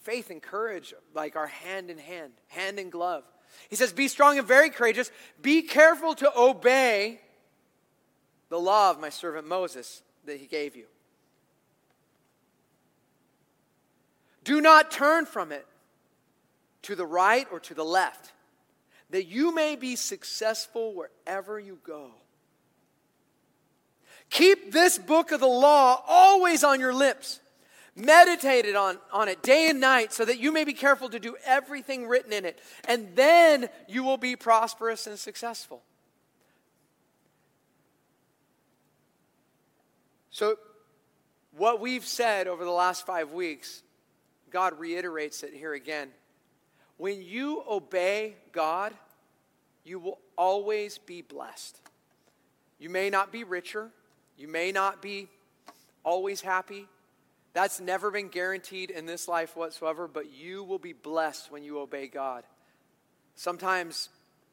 Faith 0.00 0.30
and 0.30 0.40
courage, 0.40 0.94
like, 1.14 1.36
are 1.36 1.48
hand 1.48 1.90
in 1.90 1.98
hand, 1.98 2.32
hand 2.46 2.78
in 2.78 2.88
glove. 2.88 3.24
He 3.68 3.76
says, 3.76 3.92
Be 3.92 4.08
strong 4.08 4.38
and 4.38 4.46
very 4.46 4.70
courageous. 4.70 5.10
Be 5.42 5.62
careful 5.62 6.14
to 6.16 6.32
obey 6.38 7.20
the 8.48 8.58
law 8.58 8.90
of 8.90 9.00
my 9.00 9.08
servant 9.08 9.46
Moses 9.46 10.02
that 10.24 10.38
he 10.38 10.46
gave 10.46 10.76
you. 10.76 10.86
Do 14.44 14.60
not 14.60 14.90
turn 14.90 15.26
from 15.26 15.52
it 15.52 15.66
to 16.82 16.94
the 16.94 17.06
right 17.06 17.46
or 17.52 17.60
to 17.60 17.74
the 17.74 17.84
left, 17.84 18.32
that 19.10 19.24
you 19.24 19.54
may 19.54 19.76
be 19.76 19.96
successful 19.96 20.94
wherever 20.94 21.58
you 21.60 21.78
go. 21.84 22.12
Keep 24.30 24.72
this 24.72 24.98
book 24.98 25.32
of 25.32 25.40
the 25.40 25.46
law 25.46 26.02
always 26.06 26.64
on 26.64 26.80
your 26.80 26.94
lips 26.94 27.40
meditated 27.98 28.76
on, 28.76 28.98
on 29.12 29.28
it 29.28 29.42
day 29.42 29.68
and 29.68 29.80
night 29.80 30.12
so 30.12 30.24
that 30.24 30.38
you 30.38 30.52
may 30.52 30.64
be 30.64 30.72
careful 30.72 31.08
to 31.08 31.18
do 31.18 31.36
everything 31.44 32.06
written 32.06 32.32
in 32.32 32.44
it. 32.44 32.60
And 32.86 33.08
then 33.14 33.68
you 33.88 34.04
will 34.04 34.16
be 34.16 34.36
prosperous 34.36 35.06
and 35.06 35.18
successful. 35.18 35.82
So, 40.38 40.56
what 41.50 41.80
we've 41.80 42.06
said 42.06 42.46
over 42.46 42.64
the 42.64 42.70
last 42.70 43.04
five 43.04 43.32
weeks, 43.32 43.82
God 44.50 44.78
reiterates 44.78 45.42
it 45.42 45.52
here 45.52 45.74
again. 45.74 46.10
When 46.96 47.22
you 47.22 47.64
obey 47.68 48.36
God, 48.52 48.94
you 49.82 49.98
will 49.98 50.20
always 50.36 50.96
be 50.96 51.22
blessed. 51.22 51.80
You 52.78 52.88
may 52.88 53.10
not 53.10 53.32
be 53.32 53.42
richer, 53.42 53.90
you 54.36 54.46
may 54.46 54.70
not 54.70 55.02
be 55.02 55.26
always 56.04 56.40
happy, 56.40 56.86
that's 57.52 57.80
never 57.80 58.12
been 58.12 58.28
guaranteed 58.28 58.90
in 58.90 59.06
this 59.06 59.26
life 59.26 59.56
whatsoever, 59.56 60.06
but 60.06 60.32
you 60.32 60.62
will 60.62 60.78
be 60.78 60.92
blessed 60.92 61.50
when 61.50 61.64
you 61.64 61.80
obey 61.80 62.06
God. 62.06 62.44
Sometimes 63.34 64.08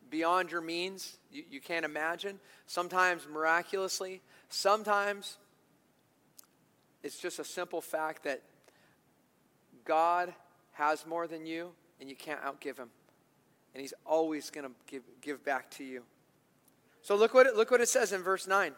beyond 0.09 0.49
your 0.49 0.61
means, 0.61 1.19
you, 1.31 1.43
you 1.47 1.61
can't 1.61 1.85
imagine. 1.85 2.39
Sometimes 2.65 3.27
miraculously. 3.31 4.23
Sometimes 4.49 5.37
it's 7.05 7.19
just 7.19 7.37
a 7.37 7.43
simple 7.43 7.81
fact 7.81 8.23
that 8.23 8.41
God 9.85 10.33
has 10.73 11.05
more 11.05 11.27
than 11.27 11.45
you, 11.45 11.69
and 12.01 12.09
you 12.09 12.15
can't 12.15 12.41
outgive 12.41 12.77
him. 12.77 12.89
And 13.73 13.81
he's 13.81 13.93
always 14.07 14.49
going 14.49 14.65
to 14.65 14.71
give, 14.87 15.03
give 15.21 15.45
back 15.45 15.69
to 15.71 15.83
you. 15.83 16.01
So 17.03 17.15
look 17.15 17.35
what, 17.35 17.45
it, 17.45 17.55
look 17.55 17.69
what 17.69 17.79
it 17.79 17.89
says 17.89 18.11
in 18.11 18.23
verse 18.23 18.47
9. 18.47 18.71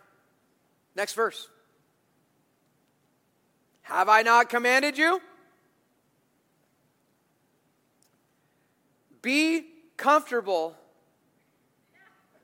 Next 0.93 1.13
verse. 1.13 1.47
Have 3.83 4.09
I 4.09 4.23
not 4.23 4.49
commanded 4.49 4.97
you? 4.97 5.21
Be 9.21 9.67
comfortable. 9.95 10.75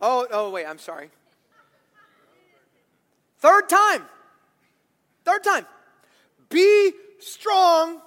Oh, 0.01 0.25
oh, 0.31 0.49
wait, 0.49 0.65
I'm 0.65 0.79
sorry. 0.79 1.09
Third 3.39 3.67
time. 3.67 4.05
Third 5.23 5.43
time. 5.43 5.65
Be 6.49 6.91
strong 7.19 8.01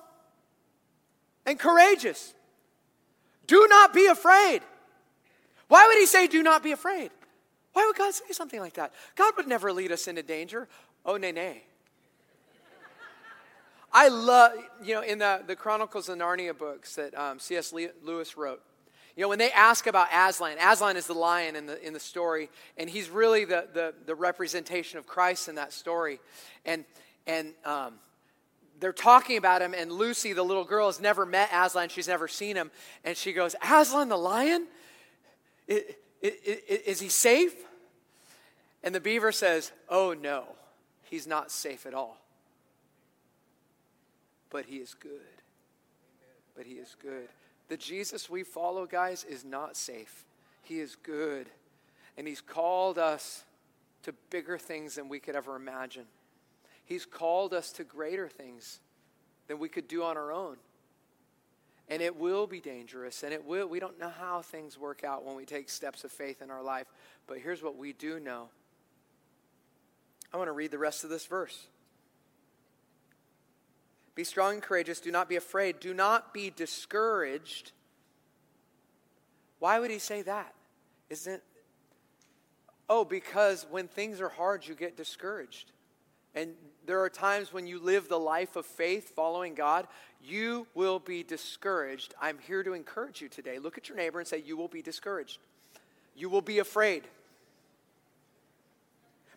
and 1.45 1.59
courageous. 1.59 2.35
Do 3.47 3.67
not 3.69 3.95
be 3.95 4.07
afraid. 4.07 4.61
Why 5.69 5.87
would 5.87 5.99
he 5.99 6.07
say, 6.07 6.27
do 6.27 6.43
not 6.43 6.63
be 6.63 6.73
afraid? 6.73 7.11
Why 7.73 7.87
would 7.87 7.97
God 7.97 8.15
say 8.15 8.25
something 8.33 8.61
like 8.61 8.75
that? 8.75 8.93
God 9.15 9.35
would 9.37 9.47
never 9.47 9.73
lead 9.73 9.93
us 9.93 10.09
into 10.09 10.23
danger. 10.23 10.69
Oh, 11.05 11.17
nay, 11.17 11.33
nay. 11.33 11.63
I 13.93 14.09
love, 14.09 14.53
you 14.83 14.95
know, 14.95 15.03
in 15.03 15.19
the, 15.19 15.43
the 15.47 15.57
Chronicles 15.57 16.09
of 16.09 16.19
Narnia 16.19 16.57
books 16.57 16.97
that 16.97 17.17
um, 17.19 17.39
C.S. 17.39 17.73
Lewis 18.03 18.37
wrote, 18.37 18.63
you 19.17 19.23
know, 19.23 19.29
when 19.29 19.39
they 19.39 19.51
ask 19.51 19.87
about 19.87 20.09
Aslan, 20.13 20.59
Aslan 20.61 20.99
is 20.99 21.07
the 21.07 21.15
lion 21.15 21.57
in 21.57 21.65
the, 21.65 21.85
in 21.85 21.95
the 21.95 22.01
story, 22.01 22.51
and 22.77 22.91
he's 22.91 23.09
really 23.09 23.47
the, 23.47 23.67
the, 23.73 23.95
the 24.05 24.15
representation 24.15 24.99
of 24.99 25.07
Christ 25.07 25.49
in 25.49 25.55
that 25.55 25.73
story. 25.73 26.21
And, 26.67 26.85
and 27.27 27.53
um, 27.65 27.95
they're 28.81 28.93
talking 28.93 29.37
about 29.37 29.63
him, 29.63 29.75
and 29.75 29.91
Lucy, 29.91 30.33
the 30.33 30.43
little 30.43 30.65
girl, 30.65 30.87
has 30.87 31.01
never 31.01 31.27
met 31.27 31.49
Aslan. 31.53 31.89
She's 31.89 32.09
never 32.09 32.29
seen 32.29 32.57
him. 32.57 32.71
And 33.05 33.17
she 33.17 33.33
goes, 33.33 33.55
Aslan 33.63 34.09
the 34.09 34.19
lion? 34.19 34.67
Is, 35.67 35.83
is, 36.23 36.59
is 36.87 37.01
he 37.01 37.09
safe? 37.09 37.55
And 38.83 38.95
the 38.95 39.01
beaver 39.01 39.33
says, 39.33 39.73
Oh, 39.89 40.15
no, 40.15 40.45
he's 41.05 41.27
not 41.27 41.51
safe 41.51 41.87
at 41.87 41.95
all 41.95 42.19
but 44.51 44.65
he 44.65 44.77
is 44.77 44.95
good. 44.95 45.11
But 46.57 46.65
he 46.65 46.75
is 46.75 46.97
good. 47.03 47.29
The 47.69 47.77
Jesus 47.77 48.31
we 48.31 48.43
follow, 48.43 48.87
guys, 48.87 49.25
is 49.25 49.45
not 49.45 49.77
safe. 49.77 50.25
He 50.63 50.81
is 50.81 50.97
good. 51.03 51.49
And 52.17 52.27
he's 52.27 52.41
called 52.41 52.99
us 52.99 53.45
to 54.05 54.15
bigger 54.31 54.57
things 54.57 54.95
than 54.95 55.11
we 55.11 55.21
could 55.21 55.37
ever 55.37 55.57
imagine. 55.57 56.07
He's 56.87 57.05
called 57.05 57.53
us 57.53 57.73
to 57.73 57.85
greater 57.85 58.29
things 58.29 58.81
than 59.49 59.59
we 59.59 59.69
could 59.69 59.89
do 59.89 60.03
on 60.03 60.17
our 60.17 60.33
own. 60.33 60.57
And 61.89 62.01
it 62.01 62.17
will 62.17 62.47
be 62.47 62.61
dangerous, 62.61 63.23
and 63.23 63.33
it 63.33 63.45
will. 63.45 63.69
We 63.69 63.79
don't 63.79 64.01
know 64.01 64.09
how 64.09 64.43
things 64.43 64.79
work 64.79 65.05
out 65.05 65.25
when 65.25 65.37
we 65.37 65.45
take 65.45 65.69
steps 65.69 66.03
of 66.05 66.11
faith 66.11 66.43
in 66.43 66.51
our 66.51 66.63
life. 66.63 66.87
But 67.27 67.39
here's 67.39 67.63
what 67.63 67.77
we 67.77 67.93
do 67.93 68.19
know. 68.19 68.49
I 70.33 70.37
want 70.37 70.49
to 70.49 70.53
read 70.53 70.71
the 70.71 70.79
rest 70.79 71.05
of 71.05 71.11
this 71.11 71.27
verse. 71.27 71.67
Be 74.15 74.25
strong 74.25 74.55
and 74.55 74.63
courageous. 74.63 75.01
Do 75.01 75.11
not 75.11 75.29
be 75.29 75.37
afraid. 75.37 75.79
Do 75.79 75.93
not 75.93 76.33
be 76.33 76.51
discouraged. 76.51 77.73
Why 79.59 79.79
would 79.79 79.91
he 79.91 79.99
say 79.99 80.23
that? 80.23 80.55
Isn't 81.11 81.43
Oh, 82.89 83.05
because 83.05 83.67
when 83.69 83.89
things 83.89 84.21
are 84.21 84.29
hard, 84.29 84.67
you 84.67 84.75
get 84.75 84.97
discouraged. 84.97 85.73
And 86.37 86.53
there 86.85 87.03
are 87.03 87.09
times 87.09 87.53
when 87.53 87.67
you 87.67 87.81
live 87.81 88.09
the 88.09 88.19
life 88.19 88.55
of 88.55 88.67
faith 88.67 89.15
following 89.17 89.55
God, 89.55 89.89
you 90.23 90.67
will 90.75 90.99
be 90.99 91.23
discouraged. 91.23 92.15
I'm 92.21 92.39
here 92.39 92.63
to 92.63 92.75
encourage 92.75 93.21
you 93.21 93.29
today. 93.29 93.59
Look 93.59 93.79
at 93.79 93.89
your 93.89 93.97
neighbor 93.97 94.19
and 94.19 94.29
say, 94.29 94.43
You 94.45 94.57
will 94.57 94.69
be 94.69 94.83
discouraged. 94.83 95.39
You 96.15 96.29
will 96.29 96.43
be 96.43 96.59
afraid. 96.59 97.05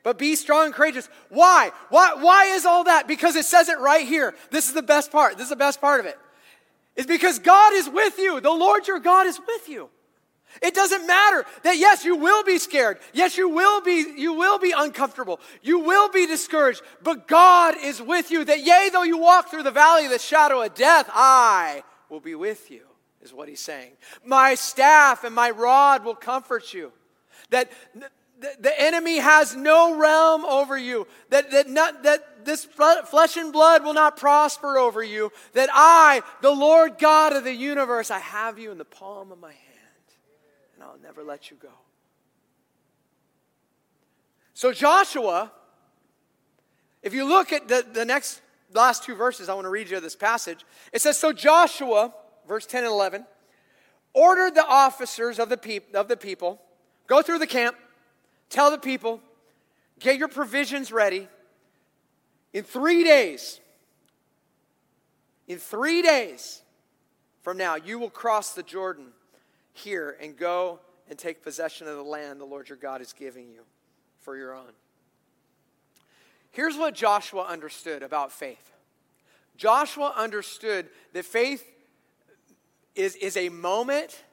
But 0.04 0.18
be 0.18 0.36
strong 0.36 0.68
and 0.68 0.74
courageous. 0.74 1.10
Why? 1.30 1.72
Why, 1.90 2.16
why 2.16 2.46
is 2.46 2.66
all 2.66 2.86
that? 2.86 3.08
Because 3.08 3.36
it 3.36 3.46
says 3.46 3.70
it 3.70 3.80
right 3.80 4.08
here. 4.08 4.34
This 4.50 4.68
is 4.68 4.74
the 4.74 4.82
best 4.82 5.12
part. 5.12 5.34
This 5.34 5.46
is 5.46 5.50
the 5.50 5.56
best 5.56 5.82
part 5.82 6.00
of 6.00 6.06
it. 6.06 6.18
It's 6.96 7.08
because 7.08 7.40
God 7.40 7.74
is 7.74 7.90
with 7.90 8.18
you. 8.18 8.40
The 8.40 8.50
Lord 8.50 8.88
your 8.88 9.00
God 9.00 9.28
is 9.28 9.40
with 9.40 9.70
you. 9.70 9.90
It 10.62 10.74
doesn't 10.74 11.06
matter 11.06 11.46
that 11.64 11.78
yes, 11.78 12.04
you 12.04 12.16
will 12.16 12.44
be 12.44 12.58
scared. 12.58 13.00
Yes, 13.14 13.38
you 13.38 13.50
will 13.50 13.82
be 13.82 14.06
you 14.18 14.34
will 14.34 14.60
be 14.60 14.74
uncomfortable. 14.76 15.40
You 15.62 15.80
will 15.80 16.10
be 16.10 16.26
discouraged, 16.26 16.82
but 17.04 17.28
God 17.28 17.76
is 17.82 18.02
with 18.02 18.32
you. 18.32 18.44
That 18.44 18.66
yea, 18.66 18.90
though 18.92 19.04
you 19.04 19.18
walk 19.18 19.50
through 19.50 19.64
the 19.64 19.72
valley 19.72 20.06
of 20.06 20.12
the 20.12 20.20
shadow 20.20 20.62
of 20.62 20.74
death, 20.74 21.10
I 21.14 21.84
will 22.10 22.20
be 22.20 22.36
with 22.36 22.72
you. 22.72 22.82
Is 23.22 23.34
what 23.34 23.50
he's 23.50 23.60
saying. 23.60 23.92
My 24.24 24.56
staff 24.56 25.24
and 25.24 25.36
my 25.36 25.52
rod 25.52 26.06
will 26.06 26.16
comfort 26.16 26.74
you. 26.74 26.94
That 27.50 27.70
the, 28.60 28.82
enemy 28.82 29.18
has 29.18 29.56
no 29.56 29.98
realm 29.98 30.46
over 30.46 30.78
you, 30.78 31.08
that, 31.30 31.52
that, 31.52 31.70
not, 31.70 32.04
that 32.04 32.46
this 32.46 32.66
flesh 32.66 33.38
and 33.38 33.52
blood 33.52 33.84
will 33.84 33.94
not 33.94 34.18
prosper 34.18 34.78
over 34.78 35.04
you, 35.04 35.32
that 35.54 35.70
I, 35.72 36.22
the 36.42 36.52
Lord 36.52 36.98
God 36.98 37.34
of 37.34 37.44
the 37.44 37.54
universe, 37.54 38.12
I 38.12 38.20
have 38.20 38.60
you 38.60 38.72
in 38.72 38.78
the 38.78 38.86
palm 38.86 39.32
of 39.32 39.40
my 39.40 39.52
hand, 39.52 39.60
and 39.66 39.69
I'll 40.90 41.00
never 41.02 41.24
let 41.24 41.52
you 41.52 41.58
go. 41.62 41.70
So, 44.54 44.74
Joshua, 44.74 45.52
if 47.04 47.14
you 47.14 47.28
look 47.28 47.54
at 47.54 47.68
the, 47.68 47.86
the 47.94 48.06
next 48.06 48.42
last 48.74 49.04
two 49.04 49.16
verses, 49.16 49.50
I 49.50 49.54
want 49.54 49.66
to 49.66 49.70
read 49.70 49.90
you 49.90 50.00
this 50.00 50.16
passage. 50.16 50.66
It 50.92 51.02
says, 51.02 51.18
So 51.18 51.32
Joshua, 51.32 52.14
verse 52.48 52.66
10 52.66 52.84
and 52.84 52.92
11, 52.92 53.26
ordered 54.14 54.56
the 54.56 54.66
officers 54.66 55.40
of 55.40 55.50
the, 55.50 55.58
peop- 55.58 55.96
of 55.96 56.08
the 56.08 56.18
people, 56.18 56.62
go 57.08 57.22
through 57.22 57.40
the 57.40 57.48
camp 57.48 57.76
Tell 58.50 58.72
the 58.72 58.78
people, 58.78 59.22
Get 60.00 60.18
your 60.18 60.30
provisions 60.30 60.94
ready. 60.94 61.28
In 62.54 62.64
three 62.64 63.04
days, 63.04 63.60
in 65.48 65.60
three 65.60 66.02
days 66.02 66.62
from 67.42 67.58
now, 67.58 67.76
you 67.76 68.00
will 68.00 68.10
cross 68.10 68.54
the 68.54 68.64
Jordan 68.64 69.08
here 69.74 70.18
and 70.22 70.36
go 70.36 70.80
and 71.10 71.18
take 71.18 71.44
possession 71.44 71.88
of 71.88 71.96
the 71.96 72.04
land 72.04 72.40
the 72.40 72.46
Lord 72.46 72.70
your 72.70 72.78
God 72.78 73.02
is 73.02 73.14
giving 73.14 73.50
you 73.50 73.62
for 74.20 74.38
your 74.38 74.54
own. 74.54 74.72
Here's 76.52 76.78
what 76.78 76.94
Joshua 76.94 77.44
understood 77.44 78.04
about 78.04 78.32
faith 78.32 78.72
Joshua 79.58 80.14
understood 80.16 80.88
that 81.14 81.26
faith 81.26 81.66
is, 82.96 83.16
is 83.16 83.38
a 83.38 83.50
moment 83.50 84.24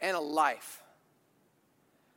and 0.00 0.16
a 0.16 0.20
life. 0.20 0.82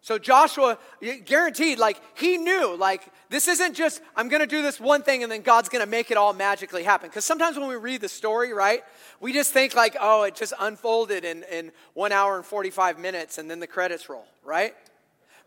So 0.10 0.18
Joshua, 0.18 0.80
guaranteed, 1.26 1.78
like 1.78 2.02
he 2.16 2.38
knew, 2.38 2.76
like 2.76 3.08
this 3.30 3.48
isn't 3.48 3.76
just 3.76 4.02
I'm 4.16 4.28
going 4.28 4.40
to 4.42 4.48
do 4.48 4.64
this 4.64 4.80
one 4.80 5.04
thing 5.04 5.22
and 5.22 5.32
then 5.32 5.44
God's 5.44 5.70
going 5.70 5.86
to 5.86 5.88
make 5.88 6.10
it 6.10 6.18
all 6.18 6.34
magically 6.34 6.82
happen. 6.82 7.10
Because 7.10 7.26
sometimes 7.26 7.60
when 7.60 7.70
we 7.70 7.76
read 7.76 8.02
the 8.02 8.10
story, 8.10 8.52
right, 8.52 8.82
we 9.20 9.34
just 9.34 9.54
think 9.54 9.76
like, 9.76 9.96
oh, 10.02 10.24
it 10.24 10.34
just 10.34 10.54
unfolded 10.60 11.26
in, 11.26 11.44
in 11.52 11.72
one 11.94 12.12
hour 12.12 12.38
and 12.38 12.44
45 12.44 12.98
minutes 12.98 13.38
and 13.38 13.52
then 13.52 13.60
the 13.60 13.68
credits 13.68 14.10
roll, 14.10 14.26
right? 14.44 14.74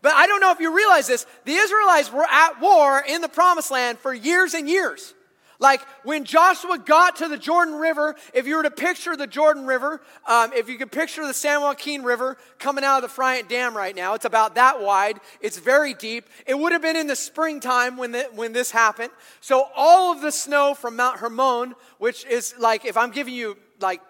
But 0.01 0.13
I 0.13 0.27
don't 0.27 0.39
know 0.39 0.51
if 0.51 0.61
you 0.61 0.73
realize 0.73 1.07
this. 1.07 1.25
The 1.43 1.55
Israelites 1.55 2.09
were 2.09 2.23
at 2.31 2.61
war 2.61 3.03
in 3.05 3.19
the 3.19 3.27
promised 3.27 3.69
land 3.69 3.99
for 3.99 4.13
years 4.13 4.53
and 4.53 4.69
years. 4.69 5.13
Like 5.59 5.81
when 6.03 6.23
Joshua 6.23 6.77
got 6.77 7.17
to 7.17 7.27
the 7.27 7.37
Jordan 7.37 7.75
River, 7.75 8.15
if 8.33 8.47
you 8.47 8.57
were 8.57 8.63
to 8.63 8.71
picture 8.71 9.15
the 9.15 9.27
Jordan 9.27 9.65
River, 9.65 10.01
um, 10.27 10.51
if 10.53 10.67
you 10.67 10.77
could 10.77 10.91
picture 10.91 11.25
the 11.25 11.33
San 11.33 11.61
Joaquin 11.61 12.03
River 12.03 12.37
coming 12.59 12.83
out 12.83 13.03
of 13.03 13.09
the 13.09 13.21
Friant 13.21 13.47
Dam 13.47 13.75
right 13.75 13.95
now, 13.95 14.13
it's 14.13 14.25
about 14.25 14.55
that 14.55 14.81
wide. 14.81 15.19
It's 15.41 15.57
very 15.57 15.93
deep. 15.93 16.27
It 16.47 16.57
would 16.57 16.71
have 16.71 16.81
been 16.81 16.95
in 16.95 17.07
the 17.07 17.15
springtime 17.15 17.97
when, 17.97 18.11
the, 18.11 18.23
when 18.33 18.53
this 18.53 18.71
happened. 18.71 19.11
So 19.41 19.67
all 19.75 20.11
of 20.11 20.21
the 20.21 20.31
snow 20.31 20.73
from 20.73 20.95
Mount 20.95 21.19
Hermon, 21.19 21.75
which 21.97 22.25
is 22.25 22.55
like, 22.59 22.85
if 22.85 22.97
I'm 22.97 23.11
giving 23.11 23.33
you 23.33 23.57
like 23.79 24.01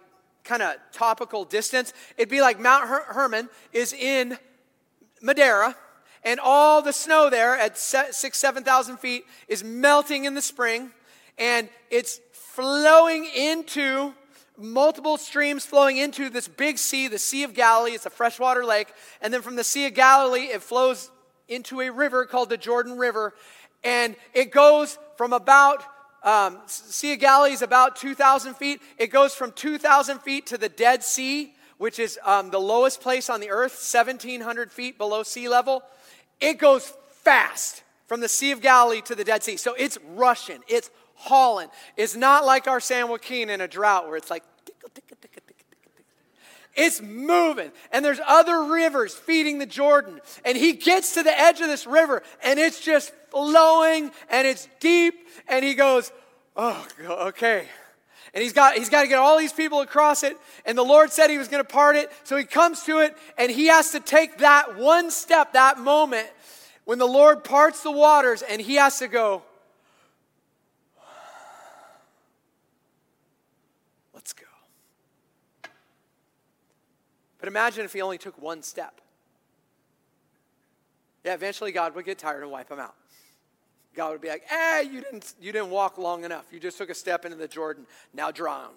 kind 0.43 0.61
of 0.61 0.75
topical 0.91 1.45
distance, 1.45 1.93
it'd 2.17 2.29
be 2.29 2.41
like 2.41 2.59
Mount 2.59 2.87
Her- 2.87 3.13
Hermon 3.13 3.49
is 3.71 3.93
in 3.93 4.37
Madera 5.21 5.75
and 6.23 6.39
all 6.39 6.81
the 6.81 6.93
snow 6.93 7.29
there 7.29 7.57
at 7.57 7.77
six, 7.77 8.37
7,000 8.37 8.97
feet 8.97 9.25
is 9.47 9.63
melting 9.63 10.25
in 10.25 10.33
the 10.33 10.41
spring 10.41 10.91
and 11.37 11.69
it's 11.89 12.19
flowing 12.31 13.25
into 13.35 14.13
multiple 14.57 15.17
streams 15.17 15.65
flowing 15.65 15.97
into 15.97 16.29
this 16.29 16.47
big 16.47 16.77
sea, 16.77 17.07
the 17.07 17.19
Sea 17.19 17.43
of 17.43 17.53
Galilee. 17.53 17.91
It's 17.91 18.05
a 18.05 18.11
freshwater 18.11 18.65
lake. 18.65 18.93
And 19.21 19.33
then 19.33 19.41
from 19.41 19.55
the 19.55 19.63
Sea 19.63 19.87
of 19.87 19.93
Galilee, 19.93 20.49
it 20.51 20.61
flows 20.61 21.09
into 21.47 21.81
a 21.81 21.89
river 21.89 22.25
called 22.25 22.49
the 22.49 22.57
Jordan 22.57 22.97
River. 22.97 23.33
And 23.83 24.15
it 24.33 24.51
goes 24.51 24.97
from 25.17 25.33
about, 25.33 25.83
um, 26.23 26.59
Sea 26.67 27.13
of 27.13 27.19
Galilee 27.19 27.53
is 27.53 27.61
about 27.61 27.95
2,000 27.95 28.55
feet. 28.55 28.81
It 28.97 29.07
goes 29.07 29.33
from 29.33 29.51
2,000 29.51 30.19
feet 30.19 30.47
to 30.47 30.57
the 30.57 30.69
Dead 30.69 31.03
Sea, 31.03 31.53
which 31.77 31.99
is 31.99 32.19
um, 32.23 32.49
the 32.49 32.59
lowest 32.59 33.01
place 33.01 33.29
on 33.29 33.39
the 33.39 33.49
earth, 33.49 33.73
1,700 33.73 34.71
feet 34.71 34.97
below 34.97 35.23
sea 35.23 35.49
level. 35.49 35.83
It 36.39 36.57
goes 36.59 36.93
fast 37.23 37.83
from 38.13 38.21
the 38.21 38.29
Sea 38.29 38.51
of 38.51 38.61
Galilee 38.61 39.01
to 39.01 39.15
the 39.15 39.23
Dead 39.23 39.41
Sea. 39.41 39.57
So 39.57 39.73
it's 39.73 39.97
rushing, 40.13 40.59
it's 40.67 40.91
hauling. 41.15 41.67
It's 41.97 42.15
not 42.15 42.45
like 42.45 42.67
our 42.67 42.79
San 42.79 43.09
Joaquin 43.09 43.49
in 43.49 43.59
a 43.59 43.67
drought 43.67 44.05
where 44.05 44.17
it's 44.17 44.29
like, 44.29 44.43
it's 46.75 47.01
moving. 47.01 47.71
And 47.91 48.05
there's 48.05 48.19
other 48.27 48.65
rivers 48.65 49.15
feeding 49.15 49.57
the 49.57 49.65
Jordan. 49.65 50.21
And 50.45 50.55
he 50.55 50.73
gets 50.73 51.15
to 51.15 51.23
the 51.23 51.35
edge 51.35 51.59
of 51.59 51.65
this 51.65 51.87
river 51.87 52.21
and 52.43 52.59
it's 52.59 52.79
just 52.79 53.11
flowing 53.31 54.11
and 54.29 54.45
it's 54.47 54.67
deep. 54.79 55.15
And 55.47 55.65
he 55.65 55.73
goes, 55.73 56.11
Oh, 56.55 56.87
okay. 57.09 57.67
And 58.35 58.43
he's 58.43 58.53
got, 58.53 58.75
he's 58.75 58.89
got 58.89 59.01
to 59.01 59.07
get 59.07 59.17
all 59.17 59.39
these 59.39 59.53
people 59.53 59.81
across 59.81 60.21
it. 60.21 60.37
And 60.67 60.77
the 60.77 60.83
Lord 60.83 61.11
said 61.11 61.31
he 61.31 61.39
was 61.39 61.47
going 61.47 61.63
to 61.63 61.67
part 61.67 61.95
it. 61.95 62.11
So 62.25 62.37
he 62.37 62.43
comes 62.43 62.83
to 62.83 62.99
it 62.99 63.15
and 63.39 63.51
he 63.51 63.67
has 63.67 63.89
to 63.93 63.99
take 63.99 64.37
that 64.37 64.77
one 64.77 65.09
step, 65.09 65.53
that 65.53 65.79
moment 65.79 66.27
when 66.85 66.99
the 66.99 67.05
Lord 67.07 67.43
parts 67.43 67.81
the 67.83 67.91
waters 67.91 68.41
and 68.41 68.61
he 68.61 68.75
has 68.75 68.99
to 68.99 69.07
go, 69.07 69.43
let's 74.13 74.33
go. 74.33 74.45
But 77.39 77.47
imagine 77.47 77.85
if 77.85 77.93
he 77.93 78.01
only 78.01 78.17
took 78.17 78.41
one 78.41 78.63
step. 78.63 79.01
Yeah, 81.23 81.33
eventually 81.33 81.71
God 81.71 81.95
would 81.95 82.05
get 82.05 82.17
tired 82.17 82.41
and 82.41 82.51
wipe 82.51 82.69
him 82.69 82.79
out. 82.79 82.95
God 83.95 84.11
would 84.11 84.21
be 84.21 84.29
like, 84.29 84.43
"Eh, 84.49 84.81
you 84.81 85.01
didn't, 85.01 85.35
you 85.39 85.51
didn't 85.51 85.69
walk 85.69 85.97
long 85.97 86.23
enough. 86.23 86.45
You 86.51 86.59
just 86.59 86.77
took 86.77 86.89
a 86.89 86.95
step 86.95 87.25
into 87.25 87.37
the 87.37 87.47
Jordan. 87.47 87.85
Now 88.13 88.31
drown." 88.31 88.71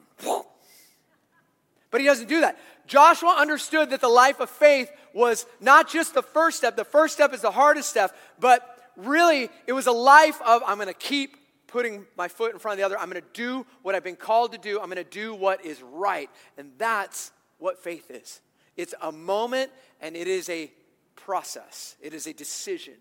But 1.97 2.03
he 2.03 2.09
doesn't 2.09 2.29
do 2.29 2.43
that. 2.43 2.59
Joshua 2.87 3.37
understood 3.39 3.89
that 3.89 4.03
the 4.03 4.09
life 4.11 4.39
of 4.41 4.51
faith 4.51 4.91
was 5.15 5.47
not 5.63 5.89
just 5.89 6.13
the 6.13 6.21
first 6.21 6.59
step. 6.59 6.77
The 6.77 6.85
first 6.85 7.15
step 7.15 7.33
is 7.33 7.41
the 7.41 7.51
hardest 7.51 7.89
step, 7.89 8.15
but 8.39 8.93
really 8.99 9.49
it 9.67 9.73
was 9.73 9.87
a 9.87 9.93
life 9.93 10.39
of 10.43 10.61
I'm 10.67 10.77
going 10.77 10.89
to 10.89 10.93
keep 10.93 11.39
putting 11.69 12.05
my 12.15 12.29
foot 12.29 12.53
in 12.53 12.59
front 12.59 12.75
of 12.75 12.79
the 12.81 12.85
other. 12.85 12.99
I'm 12.99 13.09
going 13.09 13.23
to 13.23 13.29
do 13.33 13.65
what 13.81 13.95
I've 13.95 14.05
been 14.05 14.15
called 14.15 14.53
to 14.53 14.59
do. 14.59 14.79
I'm 14.79 14.91
going 14.91 15.03
to 15.03 15.05
do 15.05 15.35
what 15.35 15.65
is 15.65 15.81
right. 15.81 16.29
And 16.59 16.73
that's 16.77 17.33
what 17.57 17.83
faith 17.83 18.11
is. 18.11 18.43
It's 18.77 18.93
a 19.01 19.11
moment 19.11 19.71
and 20.03 20.15
it 20.15 20.29
is 20.29 20.51
a 20.51 20.71
process, 21.15 21.97
it 22.03 22.13
is 22.13 22.27
a 22.27 22.35
decision, 22.35 22.97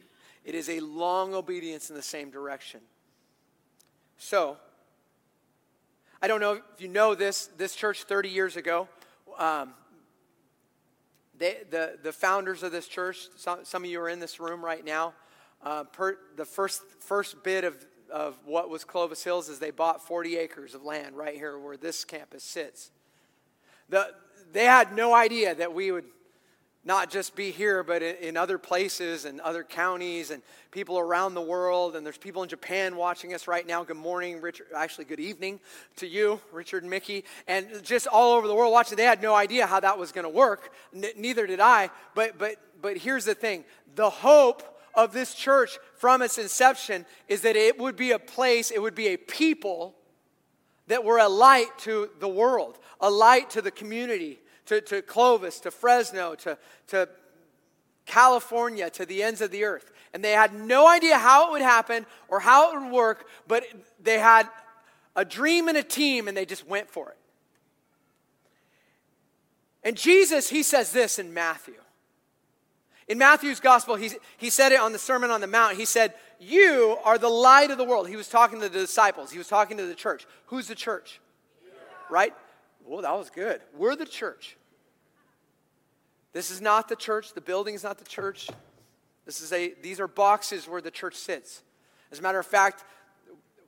it 0.45 0.55
is 0.55 0.69
a 0.69 0.79
long 0.79 1.34
obedience 1.34 1.89
in 1.89 1.97
the 1.97 2.01
same 2.01 2.29
direction. 2.29 2.79
So, 4.17 4.55
I 6.25 6.27
don't 6.27 6.39
know 6.39 6.53
if 6.73 6.81
you 6.81 6.88
know 6.88 7.13
this, 7.13 7.51
this 7.55 7.75
church 7.75 8.01
30 8.01 8.29
years 8.29 8.57
ago, 8.57 8.88
um, 9.38 9.75
they, 11.38 11.57
the, 11.69 11.99
the 12.01 12.11
founders 12.11 12.63
of 12.63 12.71
this 12.71 12.88
church, 12.88 13.27
some, 13.35 13.59
some 13.63 13.83
of 13.83 13.91
you 13.91 14.01
are 14.01 14.09
in 14.09 14.19
this 14.19 14.39
room 14.39 14.65
right 14.65 14.83
now. 14.83 15.13
Uh, 15.61 15.83
per, 15.83 16.17
the 16.35 16.43
first, 16.43 16.81
first 16.99 17.43
bit 17.43 17.63
of, 17.63 17.77
of 18.11 18.39
what 18.43 18.71
was 18.71 18.83
Clovis 18.83 19.23
Hills 19.23 19.49
is 19.49 19.59
they 19.59 19.69
bought 19.69 20.03
40 20.03 20.38
acres 20.38 20.73
of 20.73 20.81
land 20.81 21.15
right 21.15 21.35
here 21.35 21.59
where 21.59 21.77
this 21.77 22.03
campus 22.03 22.43
sits. 22.43 22.89
The, 23.89 24.07
they 24.51 24.65
had 24.65 24.95
no 24.95 25.13
idea 25.13 25.53
that 25.53 25.75
we 25.75 25.91
would 25.91 26.05
not 26.86 27.10
just 27.10 27.36
be 27.36 27.50
here, 27.50 27.84
but 27.84 28.04
in, 28.04 28.38
other 28.38 28.60
places 28.60 29.26
and 29.26 29.41
other 29.41 29.63
counties 29.63 30.30
and 30.30 30.43
people 30.69 31.00
around 31.00 31.34
the 31.34 31.41
world. 31.41 31.95
And 31.95 32.06
there's 32.06 32.17
people 32.17 32.43
in 32.43 32.50
Japan 32.50 32.95
watching 32.95 33.34
us 33.34 33.48
right 33.48 33.65
now. 33.65 33.84
Good 33.84 33.98
morning, 33.98 34.39
Richard. 34.39 34.67
Actually, 34.76 35.06
good 35.06 35.19
evening 35.19 35.60
to 35.95 36.08
you, 36.08 36.39
Richard 36.52 36.84
and 36.84 36.89
Mickey. 36.89 37.26
And 37.48 37.84
just 37.84 38.06
all 38.06 38.34
over 38.34 38.48
the 38.48 38.54
world 38.54 38.71
watching. 38.71 38.98
They 38.98 39.04
had 39.04 39.21
no 39.21 39.34
idea 39.34 39.65
how 39.65 39.80
that 39.80 39.98
was 39.98 40.12
going 40.12 40.26
to 40.26 40.30
work. 40.30 40.71
N- 40.93 41.06
neither 41.17 41.48
did 41.48 41.60
I. 41.60 41.89
But, 42.13 42.38
but, 42.38 42.58
but 42.82 42.98
here's 42.98 43.26
the 43.26 43.34
thing 43.36 43.65
the 43.95 44.10
hope 44.12 44.62
of 44.93 45.12
this 45.12 45.34
church 45.34 45.80
from 45.95 46.21
its 46.21 46.38
inception 46.38 47.06
is 47.28 47.41
that 47.41 47.56
it 47.56 47.80
would 47.80 47.95
be 47.95 48.12
a 48.12 48.19
place, 48.19 48.69
it 48.69 48.82
would 48.82 48.95
be 48.95 49.08
a 49.08 49.17
people 49.17 49.95
that 50.88 51.04
were 51.04 51.17
a 51.17 51.28
light 51.28 51.78
to 51.80 52.10
the 52.19 52.28
world, 52.28 52.78
a 53.02 53.10
light 53.10 53.50
to 53.52 53.62
the 53.62 53.71
community, 53.71 54.39
to, 54.65 54.82
to 54.82 55.01
Clovis, 55.01 55.60
to 55.62 55.71
Fresno, 55.71 56.36
to, 56.36 56.58
to 56.88 57.10
California, 58.06 58.89
to 58.91 59.06
the 59.06 59.23
ends 59.23 59.41
of 59.41 59.51
the 59.51 59.63
earth. 59.63 59.91
And 60.13 60.23
they 60.23 60.32
had 60.32 60.54
no 60.54 60.88
idea 60.88 61.17
how 61.17 61.49
it 61.49 61.51
would 61.51 61.62
happen 61.62 62.06
or 62.28 62.39
how 62.39 62.71
it 62.71 62.82
would 62.82 62.91
work, 62.91 63.28
but 63.47 63.63
they 64.01 64.19
had 64.19 64.47
a 65.15 65.25
dream 65.25 65.67
and 65.67 65.78
a 65.78 65.84
team 65.84 66.28
and 66.28 66.36
they 66.36 66.45
just 66.45 66.67
went 66.67 66.89
for 66.89 67.10
it. 67.10 67.17
And 69.84 69.95
Jesus, 69.95 70.49
he 70.49 70.63
says 70.63 70.91
this 70.91 71.19
in 71.19 71.34
Matthew. 71.34 71.75
In 73.08 73.19
Matthew's 73.19 73.60
gospel, 73.60 73.95
he, 73.95 74.12
he 74.38 74.49
said 74.49 74.71
it 74.71 74.80
on 74.80 74.91
the 74.91 74.99
Sermon 74.99 75.30
on 75.30 75.41
the 75.41 75.47
Mount. 75.47 75.78
He 75.78 75.86
said, 75.86 76.15
You 76.39 76.97
are 77.04 77.19
the 77.19 77.30
light 77.30 77.69
of 77.69 77.78
the 77.78 77.84
world. 77.84 78.10
He 78.10 78.15
was 78.15 78.28
talking 78.28 78.60
to 78.62 78.69
the 78.69 78.80
disciples, 78.80 79.32
he 79.32 79.38
was 79.38 79.47
talking 79.47 79.78
to 79.78 79.86
the 79.86 79.93
church. 79.93 80.25
Who's 80.47 80.67
the 80.67 80.75
church? 80.75 81.21
Right? 82.10 82.34
Well, 82.86 83.02
that 83.02 83.17
was 83.17 83.30
good. 83.30 83.62
We're 83.76 83.95
the 83.95 84.06
church. 84.06 84.58
This 86.34 86.52
is 86.52 86.62
not 86.62 86.88
the 86.88 86.95
church. 86.95 87.34
The 87.34 87.41
building 87.41 87.76
is 87.76 87.84
not 87.84 87.98
the 87.98 88.06
church. 88.06 88.50
This 89.26 89.41
is 89.41 89.52
a, 89.52 89.74
these 89.82 90.00
are 90.00 90.08
boxes 90.08 90.67
where 90.67 90.82
the 90.82 90.91
church 90.91 91.15
sits. 91.15 91.63
As 92.12 92.19
a 92.19 92.21
matter 92.21 92.39
of 92.39 92.45
fact, 92.45 92.84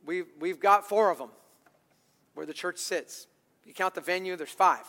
we've, 0.05 0.27
we've 0.39 0.59
got 0.59 0.87
four 0.87 1.09
of 1.09 1.17
them 1.17 1.29
where 2.35 2.45
the 2.45 2.53
church 2.53 2.77
sits. 2.77 3.27
You 3.65 3.73
count 3.73 3.95
the 3.95 4.01
venue, 4.01 4.35
there's 4.35 4.49
five. 4.51 4.85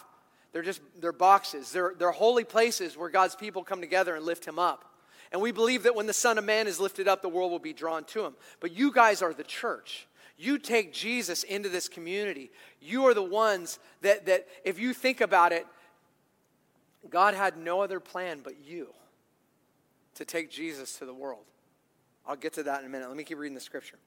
They're 0.52 0.62
just, 0.62 0.80
they're 1.00 1.12
boxes. 1.12 1.72
They're, 1.72 1.94
they're 1.98 2.10
holy 2.10 2.44
places 2.44 2.96
where 2.96 3.08
God's 3.08 3.34
people 3.34 3.64
come 3.64 3.80
together 3.80 4.14
and 4.14 4.24
lift 4.24 4.44
him 4.44 4.58
up. 4.58 4.84
And 5.32 5.42
we 5.42 5.52
believe 5.52 5.82
that 5.82 5.94
when 5.94 6.06
the 6.06 6.12
Son 6.12 6.38
of 6.38 6.44
Man 6.44 6.66
is 6.66 6.80
lifted 6.80 7.06
up, 7.06 7.22
the 7.22 7.28
world 7.28 7.50
will 7.50 7.58
be 7.58 7.72
drawn 7.72 8.04
to 8.04 8.24
him. 8.24 8.34
But 8.60 8.72
you 8.72 8.92
guys 8.92 9.20
are 9.20 9.34
the 9.34 9.44
church. 9.44 10.06
You 10.38 10.58
take 10.58 10.92
Jesus 10.92 11.42
into 11.42 11.68
this 11.68 11.88
community. 11.88 12.52
You 12.80 13.06
are 13.06 13.14
the 13.14 13.22
ones 13.22 13.80
that, 14.02 14.26
that 14.26 14.46
if 14.64 14.78
you 14.78 14.94
think 14.94 15.20
about 15.20 15.52
it, 15.52 15.66
God 17.10 17.34
had 17.34 17.56
no 17.56 17.80
other 17.80 17.98
plan 17.98 18.40
but 18.44 18.54
you 18.64 18.94
to 20.14 20.24
take 20.24 20.50
Jesus 20.50 20.96
to 20.98 21.06
the 21.06 21.14
world. 21.14 21.44
I'll 22.26 22.36
get 22.36 22.52
to 22.54 22.62
that 22.64 22.80
in 22.80 22.86
a 22.86 22.88
minute. 22.88 23.08
Let 23.08 23.16
me 23.16 23.24
keep 23.24 23.38
reading 23.38 23.54
the 23.54 23.60
scripture. 23.60 23.98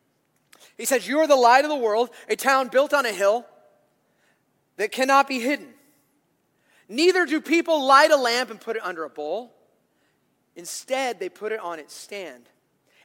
He 0.78 0.86
says, 0.86 1.06
You 1.08 1.20
are 1.20 1.28
the 1.28 1.36
light 1.36 1.66
of 1.66 1.70
the 1.70 1.76
world, 1.76 2.10
a 2.30 2.36
town 2.38 2.70
built 2.70 2.94
on 2.94 3.06
a 3.06 3.12
hill 3.12 3.46
that 4.78 4.92
cannot 4.92 5.28
be 5.28 5.40
hidden. 5.40 5.74
Neither 6.88 7.26
do 7.26 7.42
people 7.42 7.86
light 7.86 8.12
a 8.12 8.18
lamp 8.18 8.52
and 8.52 8.60
put 8.60 8.76
it 8.76 8.84
under 8.84 9.04
a 9.04 9.10
bowl. 9.10 9.54
Instead, 10.56 11.20
they 11.20 11.30
put 11.30 11.52
it 11.52 11.60
on 11.60 11.80
its 11.80 11.94
stand, 11.94 12.50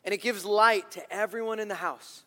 and 0.05 0.13
it 0.13 0.21
gives 0.21 0.45
light 0.45 0.91
to 0.93 1.13
everyone 1.13 1.59
in 1.59 1.69
the 1.69 1.77
house. 1.77 2.25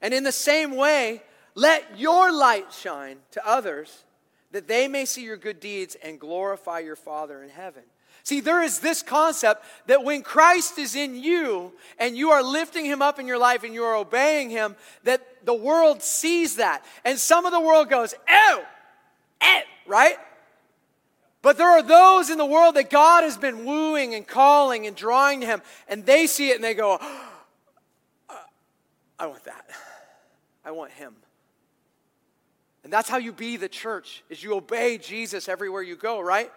And 0.00 0.12
in 0.12 0.24
the 0.24 0.32
same 0.32 0.76
way, 0.76 1.22
let 1.54 1.98
your 1.98 2.32
light 2.32 2.72
shine 2.72 3.18
to 3.32 3.46
others 3.46 4.04
that 4.52 4.68
they 4.68 4.88
may 4.88 5.04
see 5.04 5.22
your 5.22 5.36
good 5.36 5.60
deeds 5.60 5.96
and 6.02 6.20
glorify 6.20 6.78
your 6.80 6.96
Father 6.96 7.42
in 7.42 7.48
heaven. 7.48 7.82
See, 8.22 8.40
there 8.40 8.62
is 8.62 8.80
this 8.80 9.02
concept 9.02 9.64
that 9.86 10.02
when 10.02 10.22
Christ 10.22 10.78
is 10.78 10.96
in 10.96 11.14
you 11.14 11.72
and 11.96 12.16
you 12.16 12.30
are 12.30 12.42
lifting 12.42 12.84
him 12.84 13.00
up 13.00 13.20
in 13.20 13.28
your 13.28 13.38
life 13.38 13.62
and 13.62 13.72
you 13.72 13.84
are 13.84 13.94
obeying 13.94 14.50
him, 14.50 14.74
that 15.04 15.24
the 15.44 15.54
world 15.54 16.02
sees 16.02 16.56
that. 16.56 16.84
And 17.04 17.20
some 17.20 17.46
of 17.46 17.52
the 17.52 17.60
world 17.60 17.88
goes, 17.88 18.14
ew, 18.28 18.60
ew, 19.42 19.60
right? 19.86 20.16
But 21.40 21.56
there 21.56 21.70
are 21.70 21.82
those 21.82 22.28
in 22.28 22.38
the 22.38 22.44
world 22.44 22.74
that 22.74 22.90
God 22.90 23.22
has 23.22 23.38
been 23.38 23.64
wooing 23.64 24.16
and 24.16 24.26
calling 24.26 24.88
and 24.88 24.96
drawing 24.96 25.42
to 25.42 25.46
him, 25.46 25.62
and 25.86 26.04
they 26.04 26.26
see 26.26 26.50
it 26.50 26.56
and 26.56 26.64
they 26.64 26.74
go, 26.74 26.98
oh, 27.00 27.30
I 29.20 29.26
want 29.26 29.44
that. 29.44 29.64
I 30.66 30.72
want 30.72 30.90
him. 30.90 31.14
And 32.82 32.92
that's 32.92 33.08
how 33.08 33.16
you 33.16 33.32
be 33.32 33.56
the 33.56 33.68
church, 33.68 34.24
is 34.28 34.42
you 34.42 34.54
obey 34.54 34.98
Jesus 34.98 35.48
everywhere 35.48 35.82
you 35.82 35.96
go, 35.96 36.20
right? 36.20 36.52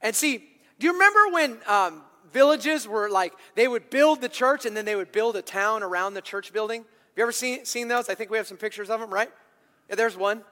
And 0.00 0.14
see, 0.14 0.38
do 0.78 0.86
you 0.86 0.92
remember 0.92 1.32
when 1.32 1.58
um, 1.66 2.02
villages 2.32 2.86
were 2.86 3.10
like, 3.10 3.32
they 3.56 3.66
would 3.66 3.90
build 3.90 4.20
the 4.20 4.28
church 4.28 4.66
and 4.66 4.76
then 4.76 4.84
they 4.84 4.96
would 4.96 5.12
build 5.12 5.36
a 5.36 5.42
town 5.42 5.82
around 5.82 6.14
the 6.14 6.22
church 6.22 6.52
building? 6.52 6.82
Have 6.82 6.86
you 7.16 7.22
ever 7.24 7.32
seen, 7.32 7.64
seen 7.64 7.88
those? 7.88 8.08
I 8.08 8.14
think 8.14 8.30
we 8.30 8.36
have 8.36 8.46
some 8.46 8.56
pictures 8.56 8.88
of 8.88 9.00
them, 9.00 9.12
right? 9.12 9.30
Yeah, 9.88 9.96
there's 9.96 10.16
one. 10.16 10.42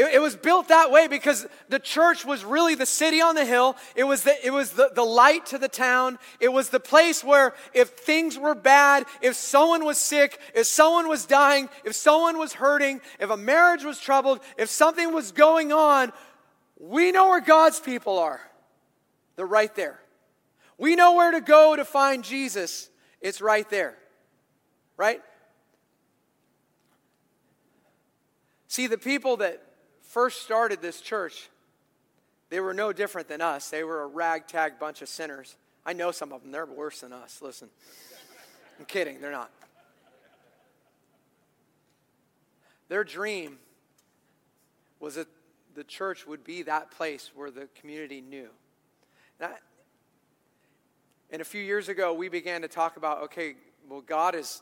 It, 0.00 0.14
it, 0.14 0.18
was 0.18 0.34
built 0.34 0.68
that 0.68 0.90
way 0.90 1.08
because 1.08 1.46
the 1.68 1.78
church 1.78 2.24
was 2.24 2.42
really 2.42 2.74
the 2.74 2.86
city 2.86 3.20
on 3.20 3.34
the 3.34 3.44
hill. 3.44 3.76
It 3.94 4.04
was, 4.04 4.22
the, 4.22 4.34
it 4.42 4.50
was 4.50 4.70
the, 4.70 4.90
the 4.94 5.02
light 5.04 5.44
to 5.46 5.58
the 5.58 5.68
town. 5.68 6.18
It 6.40 6.50
was 6.50 6.70
the 6.70 6.80
place 6.80 7.22
where 7.22 7.52
if 7.74 7.90
things 7.90 8.38
were 8.38 8.54
bad, 8.54 9.04
if 9.20 9.34
someone 9.34 9.84
was 9.84 9.98
sick, 9.98 10.40
if 10.54 10.66
someone 10.66 11.06
was 11.06 11.26
dying, 11.26 11.68
if 11.84 11.94
someone 11.94 12.38
was 12.38 12.54
hurting, 12.54 13.02
if 13.18 13.28
a 13.28 13.36
marriage 13.36 13.84
was 13.84 14.00
troubled, 14.00 14.40
if 14.56 14.70
something 14.70 15.12
was 15.12 15.32
going 15.32 15.70
on, 15.70 16.12
we 16.78 17.12
know 17.12 17.28
where 17.28 17.42
God's 17.42 17.78
people 17.78 18.18
are. 18.18 18.40
They're 19.36 19.44
right 19.44 19.74
there. 19.74 20.00
We 20.78 20.96
know 20.96 21.12
where 21.12 21.32
to 21.32 21.42
go 21.42 21.76
to 21.76 21.84
find 21.84 22.24
Jesus. 22.24 22.88
It's 23.20 23.42
right 23.42 23.68
there. 23.68 23.98
Right? 24.96 25.20
See, 28.66 28.86
the 28.86 28.96
people 28.96 29.36
that 29.38 29.62
first 30.10 30.42
started 30.42 30.82
this 30.82 31.00
church, 31.00 31.48
they 32.48 32.58
were 32.58 32.74
no 32.74 32.92
different 32.92 33.28
than 33.28 33.40
us. 33.40 33.70
They 33.70 33.84
were 33.84 34.02
a 34.02 34.06
ragtag 34.06 34.78
bunch 34.78 35.02
of 35.02 35.08
sinners. 35.08 35.56
I 35.86 35.92
know 35.92 36.10
some 36.10 36.32
of 36.32 36.42
them, 36.42 36.50
they're 36.50 36.66
worse 36.66 37.00
than 37.00 37.12
us. 37.12 37.40
Listen, 37.40 37.68
I'm 38.78 38.84
kidding, 38.86 39.20
they're 39.20 39.30
not. 39.30 39.50
Their 42.88 43.04
dream 43.04 43.58
was 44.98 45.14
that 45.14 45.28
the 45.76 45.84
church 45.84 46.26
would 46.26 46.42
be 46.42 46.62
that 46.62 46.90
place 46.90 47.30
where 47.34 47.52
the 47.52 47.68
community 47.80 48.20
knew. 48.20 48.48
That, 49.38 49.60
and 51.30 51.40
a 51.40 51.44
few 51.44 51.62
years 51.62 51.88
ago, 51.88 52.12
we 52.12 52.28
began 52.28 52.62
to 52.62 52.68
talk 52.68 52.96
about 52.96 53.22
okay, 53.22 53.54
well, 53.88 54.00
God 54.00 54.34
has 54.34 54.60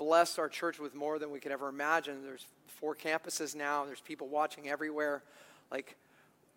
blessed 0.00 0.38
our 0.38 0.48
church 0.48 0.78
with 0.78 0.94
more 0.94 1.18
than 1.18 1.30
we 1.30 1.38
could 1.40 1.52
ever 1.52 1.68
imagine. 1.68 2.24
There's 2.24 2.46
four 2.66 2.96
campuses 2.96 3.54
now, 3.54 3.84
there's 3.84 4.00
people 4.00 4.28
watching 4.28 4.66
everywhere. 4.66 5.22
Like, 5.70 5.94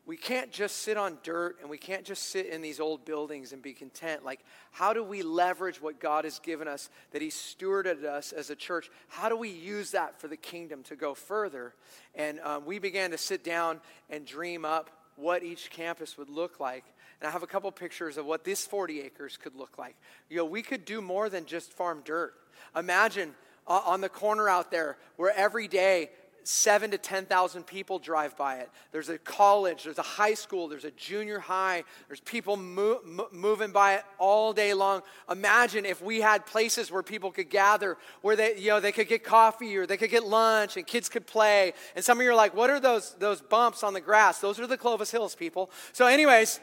we 0.05 0.15
can't 0.15 0.49
just 0.49 0.77
sit 0.77 0.95
on 0.95 1.17
dirt 1.23 1.57
and 1.59 1.69
we 1.69 1.77
can't 1.77 2.05
just 2.05 2.29
sit 2.29 2.45
in 2.45 2.61
these 2.61 2.79
old 2.79 3.03
buildings 3.03 3.51
and 3.51 3.61
be 3.61 3.73
content. 3.73 4.23
Like, 4.23 4.39
how 4.71 4.93
do 4.93 5.03
we 5.03 5.23
leverage 5.23 5.81
what 5.81 5.99
God 5.99 6.23
has 6.23 6.39
given 6.39 6.69
us, 6.69 6.89
that 7.11 7.21
He 7.21 7.27
stewarded 7.27 8.05
us 8.05 8.31
as 8.31 8.49
a 8.49 8.55
church? 8.55 8.89
How 9.09 9.27
do 9.27 9.35
we 9.35 9.49
use 9.49 9.91
that 9.91 10.21
for 10.21 10.29
the 10.29 10.37
kingdom 10.37 10.81
to 10.83 10.95
go 10.95 11.13
further? 11.13 11.73
And 12.15 12.39
um, 12.41 12.65
we 12.65 12.79
began 12.79 13.11
to 13.11 13.17
sit 13.17 13.43
down 13.43 13.81
and 14.09 14.25
dream 14.25 14.63
up 14.63 14.89
what 15.17 15.43
each 15.43 15.69
campus 15.69 16.17
would 16.17 16.29
look 16.29 16.61
like. 16.61 16.85
And 17.23 17.29
I 17.29 17.31
have 17.31 17.41
a 17.41 17.47
couple 17.47 17.71
pictures 17.71 18.17
of 18.17 18.25
what 18.25 18.43
this 18.43 18.65
40 18.65 18.99
acres 18.99 19.37
could 19.41 19.55
look 19.55 19.77
like. 19.77 19.95
You 20.29 20.35
know, 20.35 20.43
we 20.43 20.61
could 20.61 20.83
do 20.83 21.01
more 21.01 21.29
than 21.29 21.45
just 21.45 21.71
farm 21.71 22.01
dirt. 22.03 22.33
Imagine 22.75 23.33
uh, 23.65 23.79
on 23.85 24.01
the 24.01 24.09
corner 24.09 24.49
out 24.49 24.71
there 24.71 24.97
where 25.15 25.31
every 25.33 25.69
day 25.69 26.09
seven 26.43 26.91
to 26.91 26.97
10,000 26.97 27.65
people 27.65 27.97
drive 27.97 28.35
by 28.35 28.57
it. 28.57 28.69
There's 28.91 29.07
a 29.07 29.17
college, 29.17 29.85
there's 29.85 29.99
a 29.99 30.01
high 30.01 30.33
school, 30.33 30.67
there's 30.67 30.83
a 30.83 30.91
junior 30.91 31.39
high, 31.39 31.85
there's 32.09 32.19
people 32.19 32.57
mo- 32.57 32.99
mo- 33.05 33.29
moving 33.31 33.71
by 33.71 33.93
it 33.93 34.03
all 34.17 34.51
day 34.51 34.73
long. 34.73 35.01
Imagine 35.31 35.85
if 35.85 36.01
we 36.01 36.19
had 36.19 36.45
places 36.45 36.91
where 36.91 37.03
people 37.03 37.31
could 37.31 37.49
gather, 37.49 37.95
where 38.21 38.35
they, 38.35 38.57
you 38.57 38.67
know, 38.67 38.81
they 38.81 38.91
could 38.91 39.07
get 39.07 39.23
coffee 39.23 39.77
or 39.77 39.85
they 39.85 39.95
could 39.95 40.11
get 40.11 40.25
lunch 40.25 40.75
and 40.75 40.85
kids 40.85 41.07
could 41.07 41.25
play. 41.25 41.71
And 41.95 42.03
some 42.03 42.17
of 42.17 42.25
you 42.25 42.31
are 42.31 42.35
like, 42.35 42.53
what 42.53 42.69
are 42.69 42.81
those, 42.81 43.15
those 43.19 43.39
bumps 43.39 43.81
on 43.81 43.93
the 43.93 44.01
grass? 44.01 44.39
Those 44.39 44.59
are 44.59 44.67
the 44.67 44.77
Clovis 44.77 45.09
Hills 45.09 45.35
people. 45.35 45.71
So, 45.93 46.07
anyways, 46.07 46.59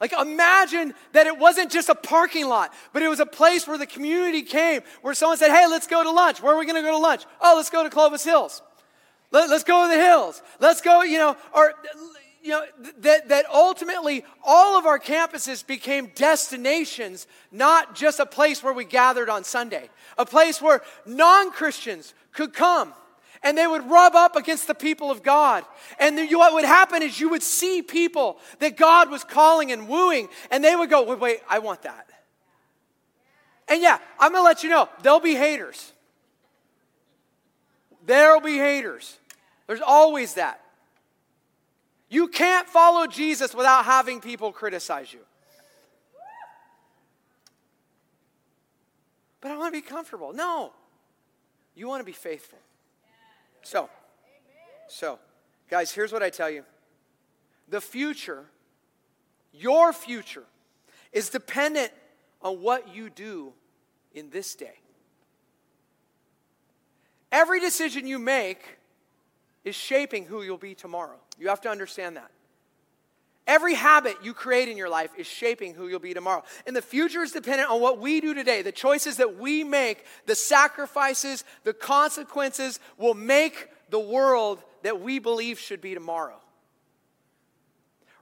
like, 0.00 0.12
imagine 0.12 0.94
that 1.12 1.26
it 1.26 1.38
wasn't 1.38 1.70
just 1.70 1.88
a 1.88 1.94
parking 1.94 2.48
lot, 2.48 2.72
but 2.92 3.02
it 3.02 3.08
was 3.08 3.20
a 3.20 3.26
place 3.26 3.66
where 3.66 3.78
the 3.78 3.86
community 3.86 4.42
came, 4.42 4.82
where 5.02 5.14
someone 5.14 5.38
said, 5.38 5.50
Hey, 5.50 5.66
let's 5.66 5.86
go 5.86 6.02
to 6.02 6.10
lunch. 6.10 6.42
Where 6.42 6.54
are 6.54 6.58
we 6.58 6.66
going 6.66 6.76
to 6.76 6.82
go 6.82 6.92
to 6.92 6.98
lunch? 6.98 7.24
Oh, 7.40 7.54
let's 7.56 7.70
go 7.70 7.82
to 7.82 7.90
Clovis 7.90 8.24
Hills. 8.24 8.62
Let, 9.30 9.50
us 9.50 9.64
go 9.64 9.88
to 9.88 9.94
the 9.94 10.00
hills. 10.00 10.42
Let's 10.60 10.80
go, 10.80 11.02
you 11.02 11.18
know, 11.18 11.36
or, 11.52 11.74
you 12.42 12.50
know, 12.50 12.64
that, 12.98 13.28
that 13.30 13.46
ultimately 13.52 14.24
all 14.44 14.78
of 14.78 14.86
our 14.86 14.98
campuses 14.98 15.66
became 15.66 16.12
destinations, 16.14 17.26
not 17.50 17.96
just 17.96 18.20
a 18.20 18.26
place 18.26 18.62
where 18.62 18.72
we 18.72 18.84
gathered 18.84 19.28
on 19.28 19.42
Sunday, 19.42 19.88
a 20.18 20.24
place 20.24 20.62
where 20.62 20.82
non 21.04 21.50
Christians 21.50 22.14
could 22.32 22.52
come 22.52 22.94
and 23.44 23.56
they 23.56 23.66
would 23.66 23.88
rub 23.88 24.16
up 24.16 24.34
against 24.34 24.66
the 24.66 24.74
people 24.74 25.10
of 25.10 25.22
God. 25.22 25.64
And 26.00 26.18
the, 26.18 26.26
what 26.34 26.54
would 26.54 26.64
happen 26.64 27.02
is 27.02 27.20
you 27.20 27.28
would 27.28 27.42
see 27.42 27.82
people 27.82 28.38
that 28.58 28.76
God 28.76 29.10
was 29.10 29.22
calling 29.22 29.70
and 29.70 29.86
wooing, 29.86 30.28
and 30.50 30.64
they 30.64 30.74
would 30.74 30.90
go, 30.90 31.04
wait, 31.04 31.20
wait, 31.20 31.40
I 31.48 31.58
want 31.58 31.82
that. 31.82 32.08
And 33.68 33.82
yeah, 33.82 33.98
I'm 34.18 34.32
going 34.32 34.42
to 34.42 34.44
let 34.44 34.62
you 34.62 34.70
know, 34.70 34.88
there'll 35.02 35.20
be 35.20 35.34
haters. 35.34 35.92
There'll 38.06 38.40
be 38.40 38.56
haters. 38.56 39.18
There's 39.66 39.80
always 39.80 40.34
that. 40.34 40.60
You 42.08 42.28
can't 42.28 42.68
follow 42.68 43.06
Jesus 43.06 43.54
without 43.54 43.84
having 43.84 44.20
people 44.20 44.52
criticize 44.52 45.12
you. 45.12 45.20
But 49.40 49.50
I 49.50 49.58
want 49.58 49.74
to 49.74 49.80
be 49.80 49.86
comfortable. 49.86 50.32
No. 50.32 50.72
You 51.74 51.88
want 51.88 52.00
to 52.00 52.04
be 52.04 52.12
faithful. 52.12 52.58
So, 53.64 53.88
so, 54.88 55.18
guys, 55.68 55.90
here's 55.90 56.12
what 56.12 56.22
I 56.22 56.30
tell 56.30 56.50
you 56.50 56.64
the 57.68 57.80
future, 57.80 58.44
your 59.52 59.92
future, 59.92 60.44
is 61.12 61.30
dependent 61.30 61.90
on 62.42 62.60
what 62.60 62.94
you 62.94 63.08
do 63.08 63.54
in 64.12 64.30
this 64.30 64.54
day. 64.54 64.78
Every 67.32 67.58
decision 67.58 68.06
you 68.06 68.18
make 68.18 68.78
is 69.64 69.74
shaping 69.74 70.26
who 70.26 70.42
you'll 70.42 70.58
be 70.58 70.74
tomorrow. 70.74 71.18
You 71.38 71.48
have 71.48 71.62
to 71.62 71.70
understand 71.70 72.16
that. 72.16 72.30
Every 73.46 73.74
habit 73.74 74.16
you 74.22 74.32
create 74.32 74.68
in 74.68 74.78
your 74.78 74.88
life 74.88 75.10
is 75.18 75.26
shaping 75.26 75.74
who 75.74 75.88
you'll 75.88 75.98
be 75.98 76.14
tomorrow. 76.14 76.44
And 76.66 76.74
the 76.74 76.80
future 76.80 77.22
is 77.22 77.32
dependent 77.32 77.70
on 77.70 77.80
what 77.80 77.98
we 77.98 78.20
do 78.20 78.32
today. 78.32 78.62
The 78.62 78.72
choices 78.72 79.18
that 79.18 79.38
we 79.38 79.64
make, 79.64 80.06
the 80.24 80.34
sacrifices, 80.34 81.44
the 81.62 81.74
consequences 81.74 82.80
will 82.96 83.12
make 83.12 83.68
the 83.90 84.00
world 84.00 84.62
that 84.82 85.00
we 85.00 85.18
believe 85.18 85.58
should 85.58 85.82
be 85.82 85.92
tomorrow. 85.92 86.36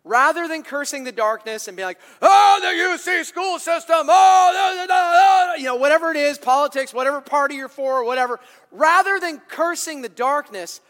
Rather 0.05 0.49
than 0.49 0.65
cursing 0.65 1.05
the 1.05 1.13
darkness 1.13 1.69
and 1.69 1.77
being 1.77 1.87
like, 1.87 2.01
oh, 2.21 2.59
the 2.61 3.13
UC 3.13 3.25
school 3.25 3.61
system, 3.61 4.07
oh, 4.09 5.55
you 5.57 5.67
know, 5.67 5.77
whatever 5.77 6.11
it 6.11 6.17
is, 6.17 6.37
politics, 6.37 6.93
whatever 6.93 7.21
party 7.21 7.55
you're 7.55 7.69
for, 7.69 8.05
whatever, 8.05 8.41
rather 8.73 9.21
than 9.21 9.39
cursing 9.47 10.03
the 10.03 10.09
darkness, 10.09 10.81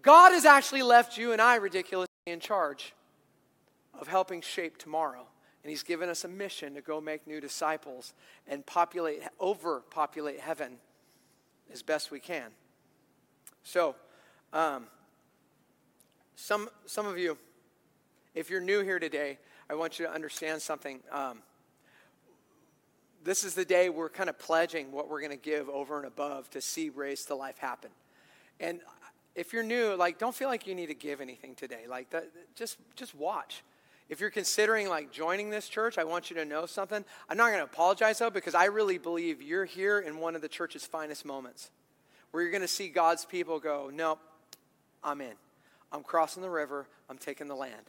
God 0.00 0.32
has 0.32 0.46
actually 0.46 0.80
left 0.80 1.18
you 1.18 1.32
and 1.32 1.42
I 1.42 1.56
ridiculously 1.56 2.08
in 2.26 2.40
charge 2.40 2.94
of 3.98 4.08
helping 4.08 4.40
shape 4.40 4.78
tomorrow. 4.78 5.26
And 5.62 5.70
He's 5.70 5.82
given 5.82 6.08
us 6.08 6.24
a 6.24 6.28
mission 6.28 6.74
to 6.74 6.80
go 6.80 7.00
make 7.00 7.26
new 7.26 7.40
disciples 7.40 8.14
and 8.46 8.64
populate, 8.64 9.22
overpopulate 9.40 10.40
heaven 10.40 10.78
as 11.72 11.82
best 11.82 12.10
we 12.10 12.20
can. 12.20 12.50
So, 13.62 13.94
um, 14.52 14.86
some, 16.34 16.68
some 16.86 17.06
of 17.06 17.18
you, 17.18 17.36
if 18.34 18.48
you're 18.48 18.60
new 18.60 18.80
here 18.80 18.98
today, 18.98 19.38
I 19.68 19.74
want 19.74 19.98
you 19.98 20.06
to 20.06 20.12
understand 20.12 20.62
something. 20.62 21.00
Um, 21.12 21.42
this 23.22 23.44
is 23.44 23.54
the 23.54 23.64
day 23.64 23.90
we're 23.90 24.08
kind 24.08 24.30
of 24.30 24.38
pledging 24.38 24.92
what 24.92 25.08
we're 25.08 25.20
going 25.20 25.30
to 25.30 25.36
give 25.36 25.68
over 25.68 25.98
and 25.98 26.06
above 26.06 26.48
to 26.50 26.60
see 26.60 26.88
Raised 26.88 27.28
to 27.28 27.34
Life 27.34 27.58
happen. 27.58 27.90
And 28.58 28.80
if 29.34 29.52
you're 29.52 29.62
new, 29.62 29.94
like, 29.94 30.18
don't 30.18 30.34
feel 30.34 30.48
like 30.48 30.66
you 30.66 30.74
need 30.74 30.86
to 30.86 30.94
give 30.94 31.20
anything 31.20 31.54
today. 31.54 31.84
Like, 31.88 32.10
that, 32.10 32.30
just 32.54 32.78
just 32.96 33.14
watch. 33.14 33.62
If 34.10 34.20
you're 34.20 34.28
considering 34.28 34.88
like 34.88 35.12
joining 35.12 35.48
this 35.50 35.68
church, 35.68 35.96
I 35.96 36.04
want 36.04 36.30
you 36.30 36.36
to 36.36 36.44
know 36.44 36.66
something. 36.66 37.04
I'm 37.28 37.36
not 37.36 37.46
going 37.46 37.60
to 37.60 37.64
apologize 37.64 38.18
though, 38.18 38.28
because 38.28 38.56
I 38.56 38.64
really 38.64 38.98
believe 38.98 39.40
you're 39.40 39.64
here 39.64 40.00
in 40.00 40.18
one 40.18 40.34
of 40.34 40.42
the 40.42 40.48
church's 40.48 40.84
finest 40.84 41.24
moments, 41.24 41.70
where 42.32 42.42
you're 42.42 42.52
going 42.52 42.60
to 42.60 42.68
see 42.68 42.88
God's 42.88 43.24
people 43.24 43.60
go, 43.60 43.90
"Nope, 43.92 44.18
I'm 45.02 45.20
in. 45.20 45.34
I'm 45.92 46.02
crossing 46.02 46.42
the 46.42 46.50
river. 46.50 46.86
I'm 47.08 47.18
taking 47.18 47.46
the 47.46 47.54
land." 47.54 47.88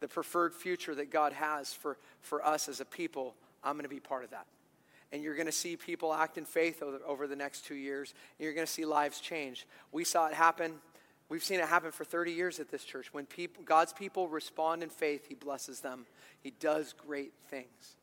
The 0.00 0.08
preferred 0.08 0.54
future 0.54 0.94
that 0.94 1.10
God 1.10 1.32
has 1.32 1.72
for, 1.72 1.96
for 2.20 2.46
us 2.46 2.68
as 2.68 2.80
a 2.80 2.84
people, 2.84 3.34
I'm 3.64 3.76
going 3.76 3.84
to 3.84 3.88
be 3.88 3.98
part 3.98 4.24
of 4.24 4.30
that 4.30 4.46
and 5.12 5.22
you're 5.22 5.34
going 5.34 5.46
to 5.46 5.52
see 5.52 5.76
people 5.76 6.12
act 6.12 6.36
in 6.36 6.44
faith 6.44 6.82
over, 6.82 6.98
over 7.06 7.26
the 7.26 7.36
next 7.36 7.64
two 7.64 7.76
years, 7.76 8.12
and 8.38 8.44
you're 8.44 8.54
going 8.54 8.66
to 8.66 8.72
see 8.72 8.84
lives 8.84 9.20
change. 9.20 9.66
We 9.92 10.04
saw 10.04 10.26
it 10.26 10.34
happen. 10.34 10.74
We've 11.28 11.42
seen 11.42 11.58
it 11.58 11.66
happen 11.66 11.90
for 11.90 12.04
30 12.04 12.32
years 12.32 12.60
at 12.60 12.70
this 12.70 12.84
church. 12.84 13.12
When 13.12 13.26
people, 13.26 13.64
God's 13.64 13.92
people 13.92 14.28
respond 14.28 14.82
in 14.82 14.90
faith, 14.90 15.26
He 15.28 15.34
blesses 15.34 15.80
them. 15.80 16.06
He 16.40 16.52
does 16.60 16.92
great 16.92 17.32
things. 17.50 17.96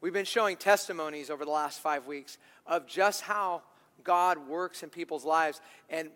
We've 0.00 0.12
been 0.12 0.24
showing 0.24 0.56
testimonies 0.56 1.30
over 1.30 1.44
the 1.44 1.50
last 1.50 1.80
five 1.80 2.06
weeks 2.06 2.38
of 2.66 2.86
just 2.86 3.22
how 3.22 3.62
God 4.04 4.48
works 4.48 4.82
in 4.82 4.90
people's 4.90 5.24
lives. 5.24 5.60
And 5.88 6.10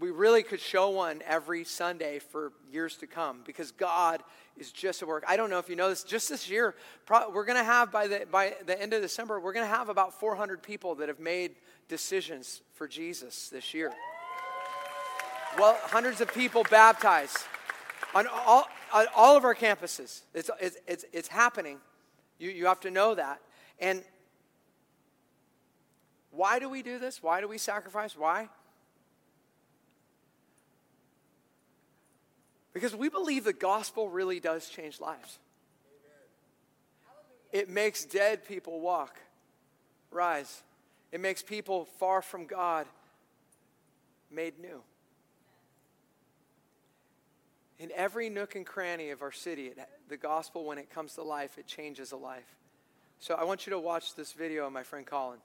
we 0.00 0.10
really 0.10 0.42
could 0.42 0.60
show 0.60 0.90
one 0.90 1.22
every 1.26 1.64
Sunday 1.64 2.18
for 2.18 2.52
years 2.70 2.96
to 2.96 3.06
come 3.06 3.40
because 3.44 3.72
God 3.72 4.22
is 4.56 4.70
just 4.70 5.02
at 5.02 5.08
work. 5.08 5.24
I 5.26 5.36
don't 5.36 5.50
know 5.50 5.58
if 5.58 5.68
you 5.68 5.76
know 5.76 5.88
this, 5.88 6.04
just 6.04 6.28
this 6.28 6.48
year, 6.48 6.74
we're 7.32 7.44
going 7.44 7.58
to 7.58 7.64
have 7.64 7.90
by 7.90 8.06
the, 8.06 8.26
by 8.30 8.54
the 8.66 8.80
end 8.80 8.92
of 8.92 9.02
December, 9.02 9.40
we're 9.40 9.52
going 9.52 9.66
to 9.66 9.74
have 9.74 9.88
about 9.88 10.18
400 10.18 10.62
people 10.62 10.94
that 10.96 11.08
have 11.08 11.20
made 11.20 11.56
decisions 11.88 12.62
for 12.74 12.86
Jesus 12.86 13.48
this 13.48 13.74
year. 13.74 13.92
Well, 15.56 15.78
hundreds 15.82 16.20
of 16.20 16.32
people 16.34 16.64
baptized 16.70 17.38
on 18.14 18.26
all, 18.26 18.68
on 18.92 19.06
all 19.14 19.36
of 19.36 19.44
our 19.44 19.54
campuses. 19.54 20.22
It's, 20.34 20.50
it's, 20.60 20.76
it's, 20.86 21.04
it's 21.12 21.28
happening. 21.28 21.78
You, 22.38 22.50
you 22.50 22.66
have 22.66 22.80
to 22.80 22.90
know 22.90 23.14
that. 23.14 23.40
And 23.80 24.02
why 26.30 26.58
do 26.58 26.68
we 26.68 26.82
do 26.82 26.98
this? 26.98 27.22
Why 27.22 27.40
do 27.40 27.48
we 27.48 27.58
sacrifice? 27.58 28.16
Why? 28.16 28.48
Because 32.72 32.94
we 32.94 33.08
believe 33.08 33.44
the 33.44 33.52
gospel 33.52 34.08
really 34.08 34.38
does 34.38 34.68
change 34.68 35.00
lives. 35.00 35.38
It 37.50 37.68
makes 37.68 38.04
dead 38.04 38.46
people 38.46 38.80
walk, 38.80 39.18
rise. 40.10 40.62
It 41.10 41.20
makes 41.20 41.42
people 41.42 41.86
far 41.98 42.20
from 42.20 42.46
God 42.46 42.86
made 44.30 44.60
new. 44.60 44.82
In 47.78 47.92
every 47.94 48.28
nook 48.28 48.56
and 48.56 48.66
cranny 48.66 49.10
of 49.10 49.22
our 49.22 49.30
city, 49.30 49.70
the 50.08 50.16
gospel, 50.16 50.64
when 50.64 50.78
it 50.78 50.90
comes 50.90 51.14
to 51.14 51.22
life, 51.22 51.58
it 51.58 51.66
changes 51.68 52.10
a 52.10 52.16
life. 52.16 52.56
So 53.20 53.36
I 53.36 53.44
want 53.44 53.66
you 53.66 53.70
to 53.70 53.78
watch 53.78 54.16
this 54.16 54.32
video 54.32 54.66
of 54.66 54.72
my 54.72 54.82
friend 54.82 55.06
Colin. 55.06 55.38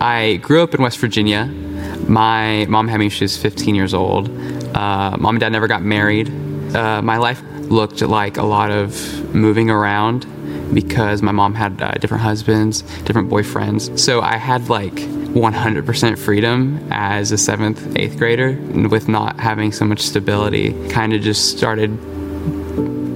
I 0.00 0.36
grew 0.36 0.62
up 0.62 0.72
in 0.74 0.82
West 0.82 0.98
Virginia. 0.98 1.46
My 1.46 2.66
mom 2.68 2.86
had 2.86 3.00
me 3.00 3.08
she 3.08 3.24
was 3.24 3.36
15 3.36 3.74
years 3.74 3.94
old. 3.94 4.28
Uh, 4.76 5.16
mom 5.18 5.34
and 5.34 5.40
dad 5.40 5.50
never 5.50 5.66
got 5.66 5.82
married. 5.82 6.28
Uh, 6.76 7.02
my 7.02 7.16
life 7.16 7.42
looked 7.62 8.00
like 8.02 8.36
a 8.36 8.44
lot 8.44 8.70
of 8.70 9.34
moving 9.34 9.68
around 9.68 10.26
because 10.72 11.22
my 11.22 11.32
mom 11.32 11.54
had 11.54 11.80
uh, 11.80 11.92
different 11.92 12.22
husbands, 12.22 12.82
different 13.04 13.28
boyfriends. 13.30 13.98
So 13.98 14.20
I 14.20 14.36
had 14.36 14.68
like 14.68 14.94
100% 14.94 16.18
freedom 16.18 16.86
as 16.90 17.32
a 17.32 17.38
seventh, 17.38 17.96
eighth 17.96 18.18
grader, 18.18 18.52
with 18.88 19.08
not 19.08 19.38
having 19.40 19.72
so 19.72 19.84
much 19.84 20.00
stability, 20.00 20.88
kind 20.88 21.12
of 21.12 21.20
just 21.22 21.56
started 21.56 21.90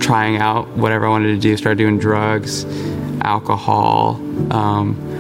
trying 0.01 0.37
out 0.37 0.69
whatever 0.77 1.07
I 1.07 1.11
wanted 1.11 1.35
to 1.35 1.39
do. 1.39 1.57
Started 1.57 1.79
doing 1.79 1.99
drugs, 1.99 2.65
alcohol. 3.23 4.17
Um, 4.53 5.13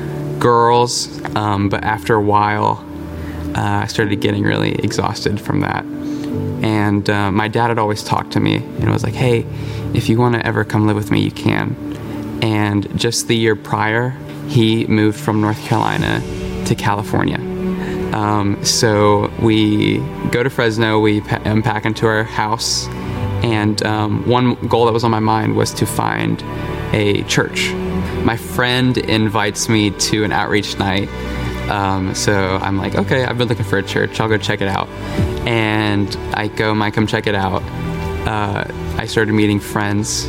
girls, 0.43 1.09
um, 1.37 1.69
but 1.69 1.85
after 1.85 2.17
a 2.17 2.21
while, 2.21 2.85
uh, 3.55 3.83
I 3.83 3.87
started 3.87 4.21
getting 4.21 4.43
really 4.43 4.73
exhausted 4.73 5.41
from 5.41 5.61
that. 5.61 5.85
And 6.65 7.09
uh, 7.09 7.31
my 7.31 7.47
dad 7.47 7.69
had 7.69 7.79
always 7.79 8.03
talked 8.03 8.33
to 8.33 8.41
me 8.41 8.57
and 8.57 8.91
was 8.91 9.05
like, 9.05 9.15
hey, 9.15 9.47
if 9.95 10.09
you 10.09 10.19
want 10.19 10.35
to 10.35 10.45
ever 10.45 10.65
come 10.65 10.89
live 10.89 10.97
with 10.97 11.13
me, 11.13 11.21
you 11.21 11.31
can. 11.31 11.92
And 12.43 12.99
just 12.99 13.29
the 13.29 13.37
year 13.37 13.57
prior, 13.57 14.11
he 14.49 14.87
moved 14.87 15.19
from 15.19 15.41
North 15.41 15.61
Carolina 15.63 16.21
to 16.67 16.75
California. 16.75 17.39
Um, 18.15 18.63
so 18.63 19.33
we 19.41 19.99
go 20.31 20.43
to 20.43 20.51
Fresno, 20.51 21.01
we 21.01 21.23
unpack 21.45 21.87
into 21.87 22.07
our 22.07 22.25
house, 22.25 22.87
and 23.43 23.83
um, 23.85 24.29
one 24.29 24.55
goal 24.69 24.85
that 24.85 24.93
was 24.93 25.03
on 25.03 25.11
my 25.11 25.21
mind 25.21 25.57
was 25.57 25.73
to 25.75 25.87
find 25.87 26.43
a 26.93 27.23
church 27.23 27.73
my 28.25 28.37
friend 28.37 28.99
invites 28.99 29.69
me 29.69 29.91
to 29.91 30.25
an 30.25 30.33
outreach 30.33 30.79
night. 30.79 31.09
Um, 31.69 32.15
so 32.15 32.59
I'm 32.63 32.77
like, 32.77 32.95
okay, 32.95 33.25
I've 33.25 33.39
been 33.39 33.49
looking 33.49 33.65
for 33.65 33.79
a 33.79 33.83
church. 33.83 34.21
I'll 34.21 34.29
go 34.29 34.39
check 34.39 34.61
it 34.61 34.69
out. 34.69 34.89
And 35.47 36.15
I 36.35 36.49
go, 36.49 36.75
Mike, 36.75 36.95
come 36.95 37.07
check 37.07 37.27
it 37.27 37.35
out. 37.35 37.63
Uh, 38.27 38.65
I 38.97 39.07
started 39.07 39.33
meeting 39.33 39.59
friends 39.59 40.27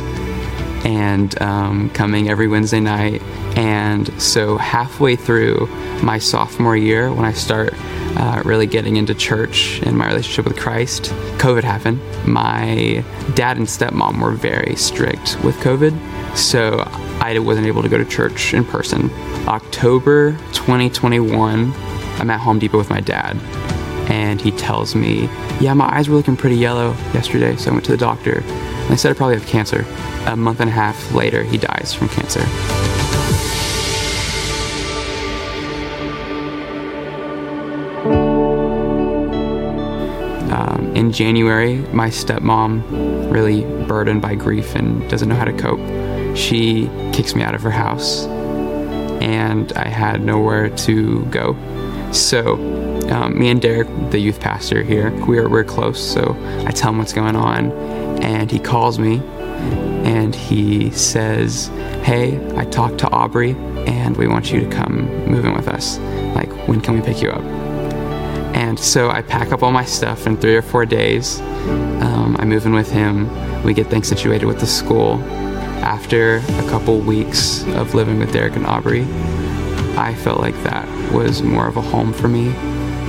and 0.84 1.40
um, 1.40 1.90
coming 1.90 2.28
every 2.28 2.46
Wednesday 2.46 2.80
night. 2.80 3.22
And 3.56 4.10
so 4.20 4.56
halfway 4.58 5.16
through 5.16 5.66
my 6.02 6.18
sophomore 6.18 6.76
year, 6.76 7.12
when 7.12 7.24
I 7.24 7.32
start 7.32 7.72
uh, 8.16 8.42
really 8.44 8.66
getting 8.66 8.96
into 8.96 9.14
church 9.14 9.80
and 9.82 9.96
my 9.96 10.06
relationship 10.06 10.44
with 10.44 10.58
Christ, 10.58 11.04
COVID 11.38 11.64
happened. 11.64 12.00
My 12.26 13.04
dad 13.34 13.56
and 13.56 13.66
stepmom 13.66 14.20
were 14.20 14.32
very 14.32 14.76
strict 14.76 15.42
with 15.42 15.56
COVID. 15.56 16.36
So 16.36 16.78
I 17.20 17.38
wasn't 17.38 17.66
able 17.66 17.82
to 17.82 17.88
go 17.88 17.98
to 17.98 18.04
church 18.04 18.54
in 18.54 18.64
person. 18.64 19.10
October 19.46 20.32
2021, 20.52 21.72
I'm 22.18 22.30
at 22.30 22.40
Home 22.40 22.58
Depot 22.58 22.78
with 22.78 22.90
my 22.90 23.00
dad, 23.00 23.38
and 24.08 24.40
he 24.40 24.50
tells 24.50 24.94
me, 24.94 25.28
Yeah, 25.60 25.74
my 25.74 25.86
eyes 25.94 26.08
were 26.08 26.16
looking 26.16 26.36
pretty 26.36 26.56
yellow 26.56 26.92
yesterday, 27.12 27.56
so 27.56 27.70
I 27.70 27.74
went 27.74 27.84
to 27.86 27.92
the 27.92 27.98
doctor. 27.98 28.40
And 28.40 28.90
they 28.90 28.96
said 28.96 29.10
I 29.10 29.14
probably 29.14 29.36
have 29.38 29.46
cancer. 29.46 29.84
A 30.26 30.36
month 30.36 30.60
and 30.60 30.68
a 30.68 30.72
half 30.72 31.12
later, 31.12 31.42
he 31.42 31.58
dies 31.58 31.94
from 31.94 32.08
cancer. 32.08 32.40
Um, 40.54 40.94
in 40.94 41.12
January, 41.12 41.76
my 41.92 42.08
stepmom, 42.08 43.32
really 43.32 43.62
burdened 43.86 44.22
by 44.22 44.34
grief 44.34 44.74
and 44.74 45.08
doesn't 45.10 45.28
know 45.28 45.34
how 45.34 45.44
to 45.44 45.52
cope, 45.52 45.80
she 46.36 46.88
kicks 47.12 47.34
me 47.34 47.42
out 47.42 47.54
of 47.54 47.62
her 47.62 47.70
house, 47.70 48.26
and 49.20 49.72
I 49.72 49.88
had 49.88 50.22
nowhere 50.22 50.68
to 50.70 51.24
go. 51.26 51.56
So, 52.12 52.83
um, 53.10 53.38
me 53.38 53.48
and 53.48 53.60
Derek, 53.60 53.88
the 54.10 54.18
youth 54.18 54.40
pastor 54.40 54.82
here, 54.82 55.10
we're, 55.26 55.48
we're 55.48 55.64
close. 55.64 56.00
So 56.00 56.36
I 56.66 56.70
tell 56.70 56.90
him 56.90 56.98
what's 56.98 57.12
going 57.12 57.36
on, 57.36 57.72
and 58.22 58.50
he 58.50 58.58
calls 58.58 58.98
me 58.98 59.22
and 60.04 60.34
he 60.34 60.90
says, 60.90 61.68
Hey, 62.02 62.38
I 62.56 62.64
talked 62.66 62.98
to 62.98 63.10
Aubrey, 63.10 63.52
and 63.86 64.16
we 64.16 64.28
want 64.28 64.52
you 64.52 64.60
to 64.60 64.68
come 64.68 65.06
move 65.26 65.44
in 65.44 65.54
with 65.54 65.68
us. 65.68 65.98
Like, 66.34 66.50
when 66.68 66.80
can 66.80 66.94
we 66.94 67.00
pick 67.00 67.22
you 67.22 67.30
up? 67.30 67.42
And 68.54 68.78
so 68.78 69.10
I 69.10 69.22
pack 69.22 69.52
up 69.52 69.62
all 69.62 69.72
my 69.72 69.84
stuff 69.84 70.26
in 70.26 70.36
three 70.36 70.56
or 70.56 70.62
four 70.62 70.84
days. 70.84 71.40
Um, 71.40 72.36
I 72.38 72.44
move 72.44 72.66
in 72.66 72.72
with 72.72 72.90
him. 72.90 73.28
We 73.62 73.72
get 73.74 73.86
things 73.86 74.06
situated 74.06 74.46
with 74.46 74.60
the 74.60 74.66
school 74.66 75.18
after 75.84 76.36
a 76.36 76.68
couple 76.70 76.98
weeks 76.98 77.62
of 77.74 77.94
living 77.94 78.18
with 78.18 78.32
Derek 78.32 78.56
and 78.56 78.66
Aubrey, 78.66 79.02
I 79.96 80.14
felt 80.14 80.40
like 80.40 80.54
that 80.62 80.88
was 81.12 81.42
more 81.42 81.68
of 81.68 81.76
a 81.76 81.82
home 81.82 82.14
for 82.14 82.26
me 82.26 82.48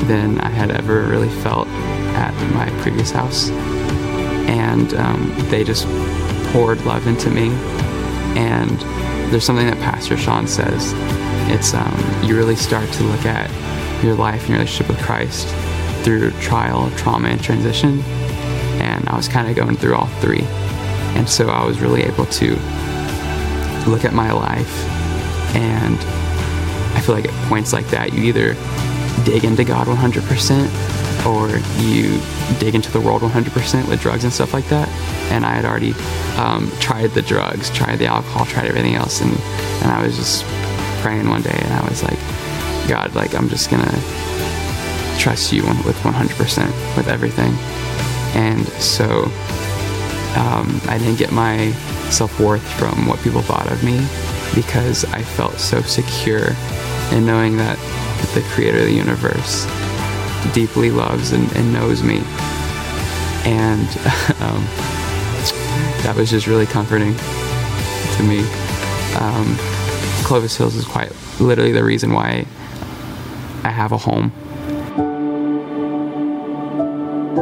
than 0.07 0.39
I 0.39 0.49
had 0.49 0.71
ever 0.71 1.03
really 1.03 1.29
felt 1.41 1.67
at 1.67 2.33
my 2.53 2.69
previous 2.81 3.11
house. 3.11 3.49
And 4.47 4.93
um, 4.93 5.33
they 5.49 5.63
just 5.63 5.85
poured 6.51 6.83
love 6.85 7.07
into 7.07 7.29
me. 7.29 7.49
And 8.37 8.79
there's 9.31 9.43
something 9.43 9.67
that 9.67 9.77
Pastor 9.77 10.17
Sean 10.17 10.47
says. 10.47 10.93
It's 11.51 11.73
um, 11.73 12.23
you 12.23 12.35
really 12.35 12.55
start 12.55 12.89
to 12.93 13.03
look 13.03 13.25
at 13.25 13.49
your 14.03 14.15
life 14.15 14.41
and 14.41 14.49
your 14.49 14.57
relationship 14.59 14.87
with 14.87 15.03
Christ 15.03 15.47
through 16.03 16.31
trial, 16.41 16.91
trauma, 16.97 17.29
and 17.29 17.43
transition. 17.43 18.01
And 18.81 19.07
I 19.09 19.15
was 19.15 19.27
kind 19.27 19.49
of 19.49 19.55
going 19.55 19.75
through 19.75 19.95
all 19.95 20.07
three. 20.19 20.43
And 21.15 21.27
so 21.27 21.49
I 21.49 21.65
was 21.65 21.79
really 21.79 22.03
able 22.03 22.25
to 22.25 22.55
look 23.89 24.03
at 24.03 24.13
my 24.13 24.31
life 24.31 24.83
and 25.55 25.97
I 26.95 27.01
feel 27.01 27.15
like 27.15 27.27
at 27.27 27.49
points 27.49 27.71
like 27.71 27.87
that, 27.87 28.13
you 28.13 28.23
either 28.23 28.55
dig 29.25 29.43
into 29.43 29.63
God 29.63 29.87
100% 29.87 31.25
or 31.25 31.49
you 31.81 32.21
dig 32.59 32.75
into 32.75 32.91
the 32.91 33.01
world 33.01 33.21
100% 33.21 33.89
with 33.89 33.99
drugs 33.99 34.23
and 34.23 34.31
stuff 34.31 34.53
like 34.53 34.67
that. 34.69 34.87
And 35.31 35.45
I 35.45 35.53
had 35.53 35.65
already 35.65 35.93
um, 36.37 36.71
tried 36.79 37.07
the 37.11 37.21
drugs, 37.21 37.69
tried 37.71 37.97
the 37.97 38.05
alcohol, 38.05 38.45
tried 38.45 38.67
everything 38.67 38.95
else. 38.95 39.21
And, 39.21 39.31
and 39.31 39.91
I 39.91 40.03
was 40.05 40.15
just 40.15 40.45
praying 41.01 41.27
one 41.27 41.41
day 41.41 41.59
and 41.63 41.73
I 41.73 41.89
was 41.89 42.03
like, 42.03 42.19
God, 42.87 43.15
like, 43.15 43.33
I'm 43.33 43.49
just 43.49 43.71
gonna 43.71 43.99
trust 45.17 45.51
you 45.51 45.63
with 45.63 45.97
100% 46.03 46.95
with 46.95 47.07
everything. 47.07 47.53
And 48.35 48.67
so 48.81 49.23
um, 50.37 50.79
I 50.87 50.97
didn't 50.99 51.17
get 51.17 51.31
my 51.31 51.71
self 52.11 52.39
worth 52.39 52.67
from 52.79 53.07
what 53.07 53.19
people 53.21 53.41
thought 53.41 53.71
of 53.71 53.83
me 53.83 53.97
because 54.53 55.05
I 55.05 55.23
felt 55.23 55.59
so 55.59 55.81
secure 55.81 56.49
in 57.11 57.25
knowing 57.25 57.57
that 57.57 57.77
the 58.35 58.41
creator 58.53 58.79
of 58.79 58.85
the 58.85 58.93
universe 58.93 59.65
deeply 60.53 60.91
loves 60.91 61.31
and, 61.31 61.51
and 61.55 61.73
knows 61.73 62.03
me. 62.03 62.21
And 63.45 63.87
um, 64.41 64.63
that 66.03 66.13
was 66.15 66.29
just 66.29 66.45
really 66.45 66.65
comforting 66.65 67.15
to 67.15 68.23
me. 68.23 68.39
Um, 69.15 69.55
Clovis 70.25 70.57
Hills 70.57 70.75
is 70.75 70.85
quite 70.85 71.11
literally 71.39 71.71
the 71.71 71.83
reason 71.83 72.11
why 72.11 72.45
I 73.63 73.69
have 73.69 73.93
a 73.93 73.97
home. 73.97 74.31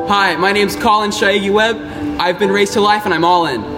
Hi, 0.07 0.35
my 0.35 0.51
name's 0.51 0.75
Colin 0.75 1.09
Shaigi 1.09 1.51
Webb. 1.51 1.77
I've 2.19 2.37
been 2.37 2.51
raised 2.51 2.73
to 2.73 2.81
life 2.81 3.05
and 3.05 3.13
I'm 3.13 3.25
all 3.25 3.47
in. 3.47 3.72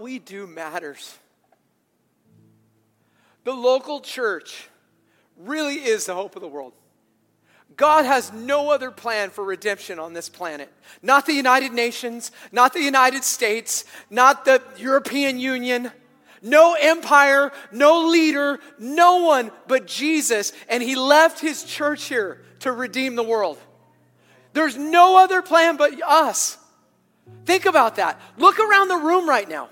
We 0.00 0.18
do 0.18 0.46
matters. 0.46 1.16
The 3.44 3.52
local 3.52 4.00
church 4.00 4.68
really 5.38 5.76
is 5.76 6.06
the 6.06 6.14
hope 6.14 6.36
of 6.36 6.42
the 6.42 6.48
world. 6.48 6.72
God 7.76 8.04
has 8.04 8.32
no 8.32 8.70
other 8.70 8.90
plan 8.90 9.30
for 9.30 9.44
redemption 9.44 9.98
on 9.98 10.12
this 10.12 10.28
planet. 10.28 10.70
Not 11.02 11.24
the 11.24 11.32
United 11.32 11.72
Nations, 11.72 12.30
not 12.52 12.72
the 12.72 12.82
United 12.82 13.24
States, 13.24 13.84
not 14.10 14.44
the 14.44 14.62
European 14.76 15.38
Union, 15.38 15.90
no 16.42 16.76
empire, 16.78 17.52
no 17.70 18.08
leader, 18.08 18.58
no 18.78 19.24
one 19.24 19.50
but 19.66 19.86
Jesus. 19.86 20.52
And 20.68 20.82
He 20.82 20.96
left 20.96 21.40
His 21.40 21.64
church 21.64 22.04
here 22.04 22.42
to 22.60 22.72
redeem 22.72 23.14
the 23.14 23.22
world. 23.22 23.58
There's 24.52 24.76
no 24.76 25.16
other 25.16 25.42
plan 25.42 25.76
but 25.76 26.02
us. 26.02 26.58
Think 27.44 27.66
about 27.66 27.96
that. 27.96 28.20
Look 28.36 28.58
around 28.58 28.88
the 28.88 28.96
room 28.96 29.28
right 29.28 29.48
now. 29.48 29.68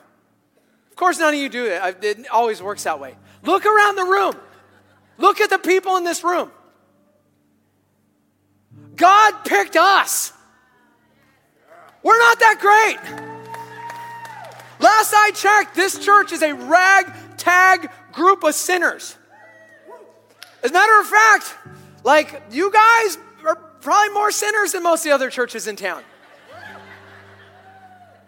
Course, 0.99 1.21
none 1.21 1.33
of 1.33 1.39
you 1.39 1.49
do 1.49 1.65
it. 1.65 2.05
It 2.05 2.29
always 2.29 2.61
works 2.61 2.83
that 2.83 2.99
way. 2.99 3.15
Look 3.45 3.65
around 3.65 3.95
the 3.95 4.05
room. 4.05 4.35
Look 5.17 5.41
at 5.41 5.49
the 5.49 5.59
people 5.59 5.97
in 5.97 6.03
this 6.03 6.25
room. 6.25 6.51
God 8.97 9.45
picked 9.45 9.77
us. 9.77 10.33
We're 12.03 12.19
not 12.19 12.41
that 12.41 12.59
great. 12.61 12.99
Last 14.81 15.15
I 15.15 15.31
checked, 15.31 15.77
this 15.77 16.05
church 16.05 16.33
is 16.33 16.43
a 16.43 16.53
ragtag 16.53 17.91
group 18.13 18.43
of 18.43 18.55
sinners. 18.55 19.17
As 20.65 20.73
a 20.73 20.75
matter 20.75 20.99
of 21.01 21.07
fact, 21.07 21.55
like 22.03 22.43
you 22.51 22.73
guys 22.73 23.19
are 23.47 23.55
probably 23.55 24.13
more 24.15 24.33
sinners 24.33 24.73
than 24.73 24.83
most 24.83 25.03
of 25.03 25.05
the 25.05 25.13
other 25.13 25.31
churches 25.31 25.69
in 25.69 25.77
town. 25.77 26.03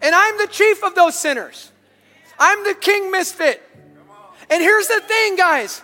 And 0.01 0.15
I'm 0.15 0.37
the 0.37 0.47
chief 0.47 0.85
of 0.85 0.95
those 0.95 1.19
sinners. 1.19 1.70
I'm 2.41 2.63
the 2.63 2.73
king 2.73 3.11
misfit. 3.11 3.61
And 4.49 4.61
here's 4.61 4.87
the 4.87 4.99
thing, 4.99 5.35
guys. 5.35 5.83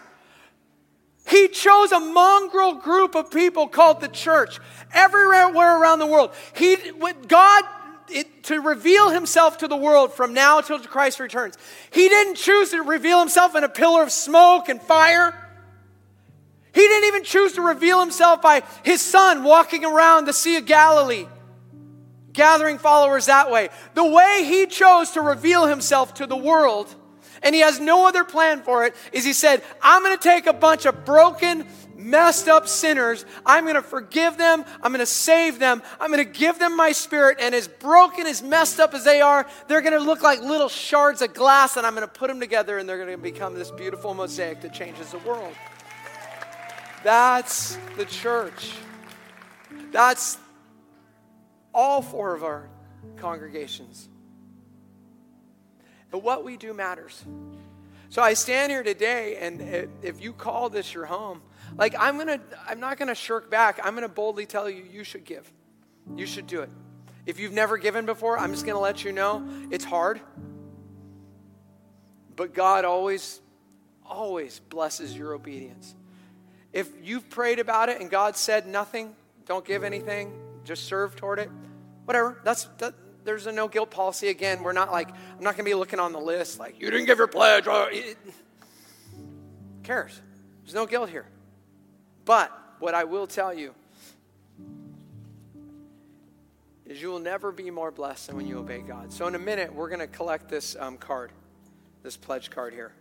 He 1.29 1.49
chose 1.49 1.91
a 1.91 1.99
mongrel 1.99 2.75
group 2.75 3.15
of 3.15 3.29
people 3.29 3.67
called 3.67 4.01
the 4.01 4.07
church 4.07 4.59
everywhere 4.91 5.79
around 5.79 5.99
the 5.99 6.07
world. 6.07 6.31
He, 6.55 6.75
God, 7.27 7.63
it, 8.09 8.43
to 8.45 8.59
reveal 8.59 9.09
himself 9.09 9.59
to 9.59 9.67
the 9.67 9.77
world 9.77 10.13
from 10.13 10.33
now 10.33 10.61
till 10.61 10.79
Christ 10.79 11.19
returns. 11.19 11.57
He 11.91 12.09
didn't 12.09 12.35
choose 12.35 12.71
to 12.71 12.81
reveal 12.81 13.19
himself 13.19 13.55
in 13.55 13.63
a 13.63 13.69
pillar 13.69 14.01
of 14.01 14.11
smoke 14.11 14.67
and 14.67 14.81
fire. 14.81 15.35
He 16.73 16.81
didn't 16.81 17.07
even 17.07 17.23
choose 17.23 17.53
to 17.53 17.61
reveal 17.61 17.99
himself 17.99 18.41
by 18.41 18.63
his 18.83 19.01
son 19.01 19.43
walking 19.43 19.85
around 19.85 20.25
the 20.25 20.33
Sea 20.33 20.57
of 20.57 20.65
Galilee, 20.65 21.27
gathering 22.37 22.77
followers 22.77 23.25
that 23.25 23.51
way. 23.51 23.67
The 23.95 24.05
way 24.05 24.43
he 24.45 24.67
chose 24.67 25.11
to 25.11 25.21
reveal 25.21 25.67
himself 25.67 26.13
to 26.15 26.25
the 26.25 26.37
world 26.37 26.95
and 27.43 27.53
he 27.53 27.61
has 27.61 27.79
no 27.79 28.07
other 28.07 28.23
plan 28.23 28.61
for 28.61 28.85
it, 28.85 28.95
is 29.11 29.23
he 29.23 29.33
said, 29.33 29.63
I'm 29.81 30.03
going 30.03 30.17
to 30.17 30.23
take 30.23 30.47
a 30.47 30.53
bunch 30.53 30.85
of 30.85 31.05
broken, 31.05 31.67
messed 31.95 32.47
up 32.47 32.67
sinners. 32.67 33.25
I'm 33.45 33.63
going 33.65 33.75
to 33.75 33.81
forgive 33.81 34.37
them. 34.37 34.65
I'm 34.81 34.91
going 34.91 34.99
to 34.99 35.05
save 35.05 35.59
them. 35.59 35.81
I'm 35.99 36.11
going 36.11 36.25
to 36.25 36.39
give 36.39 36.59
them 36.59 36.75
my 36.75 36.91
spirit. 36.91 37.37
And 37.39 37.53
as 37.53 37.67
broken, 37.67 38.25
as 38.25 38.41
messed 38.41 38.79
up 38.79 38.93
as 38.93 39.03
they 39.03 39.21
are, 39.21 39.47
they're 39.67 39.81
going 39.81 39.93
to 39.93 40.03
look 40.03 40.21
like 40.21 40.41
little 40.41 40.69
shards 40.69 41.21
of 41.21 41.33
glass, 41.33 41.77
and 41.77 41.85
I'm 41.85 41.93
going 41.93 42.07
to 42.07 42.13
put 42.13 42.27
them 42.27 42.39
together, 42.39 42.77
and 42.77 42.87
they're 42.87 42.97
going 42.97 43.15
to 43.15 43.21
become 43.21 43.53
this 43.53 43.71
beautiful 43.71 44.13
mosaic 44.13 44.61
that 44.61 44.73
changes 44.73 45.11
the 45.11 45.19
world. 45.19 45.53
That's 47.03 47.77
the 47.97 48.05
church. 48.05 48.73
That's 49.91 50.37
all 51.77 52.01
four 52.01 52.35
of 52.35 52.43
our 52.43 52.67
congregations. 53.17 54.09
But 56.09 56.23
what 56.23 56.43
we 56.43 56.57
do 56.57 56.73
matters. 56.73 57.23
So 58.09 58.21
I 58.21 58.33
stand 58.33 58.71
here 58.71 58.81
today, 58.81 59.37
and 59.37 59.61
if 60.01 60.19
you 60.19 60.33
call 60.33 60.69
this 60.69 60.93
your 60.93 61.05
home, 61.05 61.41
like 61.77 61.93
I'm 61.99 62.17
gonna, 62.17 62.39
I'm 62.67 62.79
not 62.79 62.97
gonna 62.97 63.13
shirk 63.13 63.51
back. 63.51 63.79
I'm 63.83 63.93
gonna 63.93 64.09
boldly 64.09 64.47
tell 64.47 64.67
you, 64.67 64.83
you 64.91 65.03
should 65.03 65.23
give. 65.23 65.51
You 66.15 66.25
should 66.25 66.47
do 66.47 66.61
it. 66.61 66.69
If 67.27 67.39
you've 67.39 67.53
never 67.53 67.77
given 67.77 68.05
before, 68.07 68.39
I'm 68.39 68.53
just 68.53 68.65
gonna 68.65 68.79
let 68.79 69.03
you 69.03 69.11
know 69.11 69.47
it's 69.69 69.85
hard. 69.85 70.19
But 72.35 72.55
God 72.55 72.85
always, 72.85 73.39
always 74.03 74.61
blesses 74.69 75.15
your 75.15 75.33
obedience. 75.33 75.93
If 76.73 76.89
you've 77.03 77.29
prayed 77.29 77.59
about 77.59 77.89
it 77.89 78.01
and 78.01 78.09
God 78.09 78.35
said 78.35 78.65
nothing, 78.65 79.15
don't 79.45 79.65
give 79.65 79.83
anything, 79.83 80.31
just 80.63 80.85
serve 80.85 81.15
toward 81.15 81.39
it, 81.39 81.49
whatever. 82.07 82.39
That's 82.45 82.63
that, 82.77 82.93
there's 83.25 83.45
a 83.45 83.51
no 83.51 83.67
guilt 83.67 83.91
policy. 83.91 84.29
Again, 84.29 84.63
we're 84.63 84.71
not 84.71 84.89
like, 84.89 85.09
I'm 85.09 85.43
not 85.43 85.57
to 85.57 85.63
be 85.63 85.73
looking 85.73 85.99
on 85.99 86.13
the 86.13 86.19
list 86.19 86.59
like, 86.59 86.79
you 86.79 86.89
didn't 86.89 87.05
give 87.05 87.17
your 87.17 87.27
pledge. 87.27 87.65
Cares? 89.83 90.21
There's 90.63 90.73
no 90.73 90.85
guilt 90.85 91.09
here. 91.09 91.25
But 92.23 92.57
what 92.79 92.93
I 92.93 93.03
will 93.03 93.27
tell 93.27 93.53
you 93.53 93.73
is 96.85 97.01
you 97.01 97.09
will 97.09 97.19
never 97.19 97.51
be 97.51 97.69
more 97.69 97.91
blessed 97.91 98.27
than 98.27 98.37
when 98.37 98.47
you 98.47 98.59
obey 98.59 98.79
God. 98.79 99.11
So 99.11 99.27
in 99.27 99.35
a 99.35 99.39
minute, 99.39 99.75
we're 99.75 99.89
to 99.99 100.07
collect 100.07 100.47
this 100.47 100.77
um, 100.79 100.97
card, 100.97 101.31
this 102.03 102.15
pledge 102.15 102.49
card 102.49 102.73
here. 102.73 102.93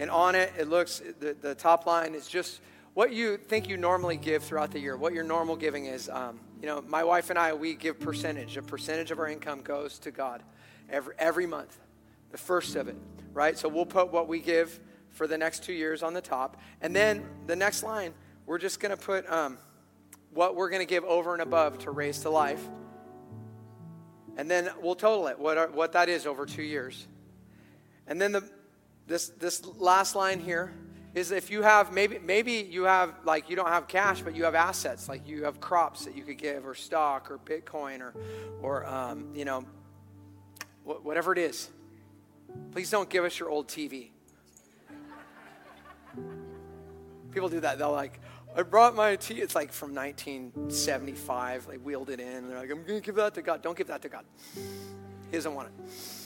And 0.00 0.10
on 0.10 0.34
it, 0.34 0.52
it 0.58 0.68
looks, 0.68 1.00
the, 1.20 1.36
the 1.40 1.54
top 1.54 1.86
line 1.86 2.14
is 2.14 2.26
just 2.26 2.60
what 2.94 3.12
you 3.12 3.36
think 3.36 3.68
you 3.68 3.76
normally 3.76 4.16
give 4.16 4.42
throughout 4.42 4.72
the 4.72 4.80
year, 4.80 4.96
what 4.96 5.12
your 5.12 5.22
normal 5.22 5.54
giving 5.54 5.86
is. 5.86 6.08
Um, 6.08 6.40
you 6.60 6.66
know, 6.66 6.82
my 6.82 7.04
wife 7.04 7.30
and 7.30 7.38
I, 7.38 7.52
we 7.52 7.74
give 7.74 8.00
percentage. 8.00 8.56
A 8.56 8.62
percentage 8.62 9.10
of 9.10 9.18
our 9.18 9.28
income 9.28 9.62
goes 9.62 9.98
to 10.00 10.10
God 10.10 10.42
every, 10.90 11.14
every 11.18 11.46
month, 11.46 11.78
the 12.30 12.38
first 12.38 12.76
of 12.76 12.88
it, 12.88 12.96
right? 13.32 13.58
So 13.58 13.68
we'll 13.68 13.86
put 13.86 14.12
what 14.12 14.28
we 14.28 14.40
give 14.40 14.80
for 15.10 15.26
the 15.26 15.38
next 15.38 15.64
two 15.64 15.72
years 15.72 16.02
on 16.02 16.14
the 16.14 16.20
top. 16.20 16.60
And 16.80 16.94
then 16.94 17.26
the 17.46 17.56
next 17.56 17.82
line, 17.82 18.14
we're 18.46 18.58
just 18.58 18.80
going 18.80 18.96
to 18.96 19.02
put 19.02 19.30
um, 19.30 19.58
what 20.32 20.56
we're 20.56 20.70
going 20.70 20.86
to 20.86 20.86
give 20.86 21.04
over 21.04 21.32
and 21.32 21.42
above 21.42 21.78
to 21.80 21.90
raise 21.90 22.20
to 22.20 22.30
life. 22.30 22.62
And 24.36 24.50
then 24.50 24.70
we'll 24.80 24.94
total 24.94 25.28
it, 25.28 25.38
what, 25.38 25.56
are, 25.56 25.68
what 25.68 25.92
that 25.92 26.08
is 26.08 26.26
over 26.26 26.44
two 26.44 26.62
years. 26.62 27.06
And 28.06 28.20
then 28.20 28.32
the, 28.32 28.48
this, 29.06 29.28
this 29.28 29.64
last 29.64 30.14
line 30.14 30.40
here, 30.40 30.72
is 31.16 31.30
if 31.30 31.50
you 31.50 31.62
have 31.62 31.92
maybe 31.92 32.18
maybe 32.18 32.52
you 32.52 32.84
have 32.84 33.14
like 33.24 33.48
you 33.48 33.56
don't 33.56 33.68
have 33.68 33.88
cash 33.88 34.20
but 34.20 34.36
you 34.36 34.44
have 34.44 34.54
assets 34.54 35.08
like 35.08 35.26
you 35.26 35.44
have 35.44 35.58
crops 35.60 36.04
that 36.04 36.14
you 36.14 36.22
could 36.22 36.36
give 36.36 36.66
or 36.66 36.74
stock 36.74 37.30
or 37.30 37.38
bitcoin 37.38 38.00
or 38.00 38.14
or 38.60 38.86
um, 38.86 39.26
you 39.34 39.46
know 39.46 39.64
wh- 40.84 41.04
whatever 41.04 41.32
it 41.32 41.38
is 41.38 41.70
please 42.72 42.90
don't 42.90 43.08
give 43.08 43.24
us 43.24 43.38
your 43.38 43.48
old 43.48 43.66
tv 43.66 44.10
people 47.32 47.48
do 47.48 47.60
that 47.60 47.78
they'll 47.78 47.90
like 47.90 48.20
I 48.54 48.62
brought 48.62 48.94
my 48.94 49.16
tv 49.16 49.38
It's 49.38 49.54
like 49.54 49.70
from 49.70 49.94
1975. 49.94 51.66
They 51.66 51.76
wheeled 51.76 52.08
it 52.08 52.20
in. 52.20 52.26
And 52.26 52.50
they're 52.50 52.58
like, 52.58 52.70
I'm 52.70 52.86
to 52.86 53.00
give 53.02 53.16
that 53.16 53.34
to 53.34 53.42
God. 53.42 53.60
Don't 53.60 53.76
give 53.76 53.88
that 53.88 54.00
to 54.00 54.08
God. 54.08 54.24
He 54.54 55.32
doesn't 55.32 55.54
want 55.54 55.68
it. 55.68 56.25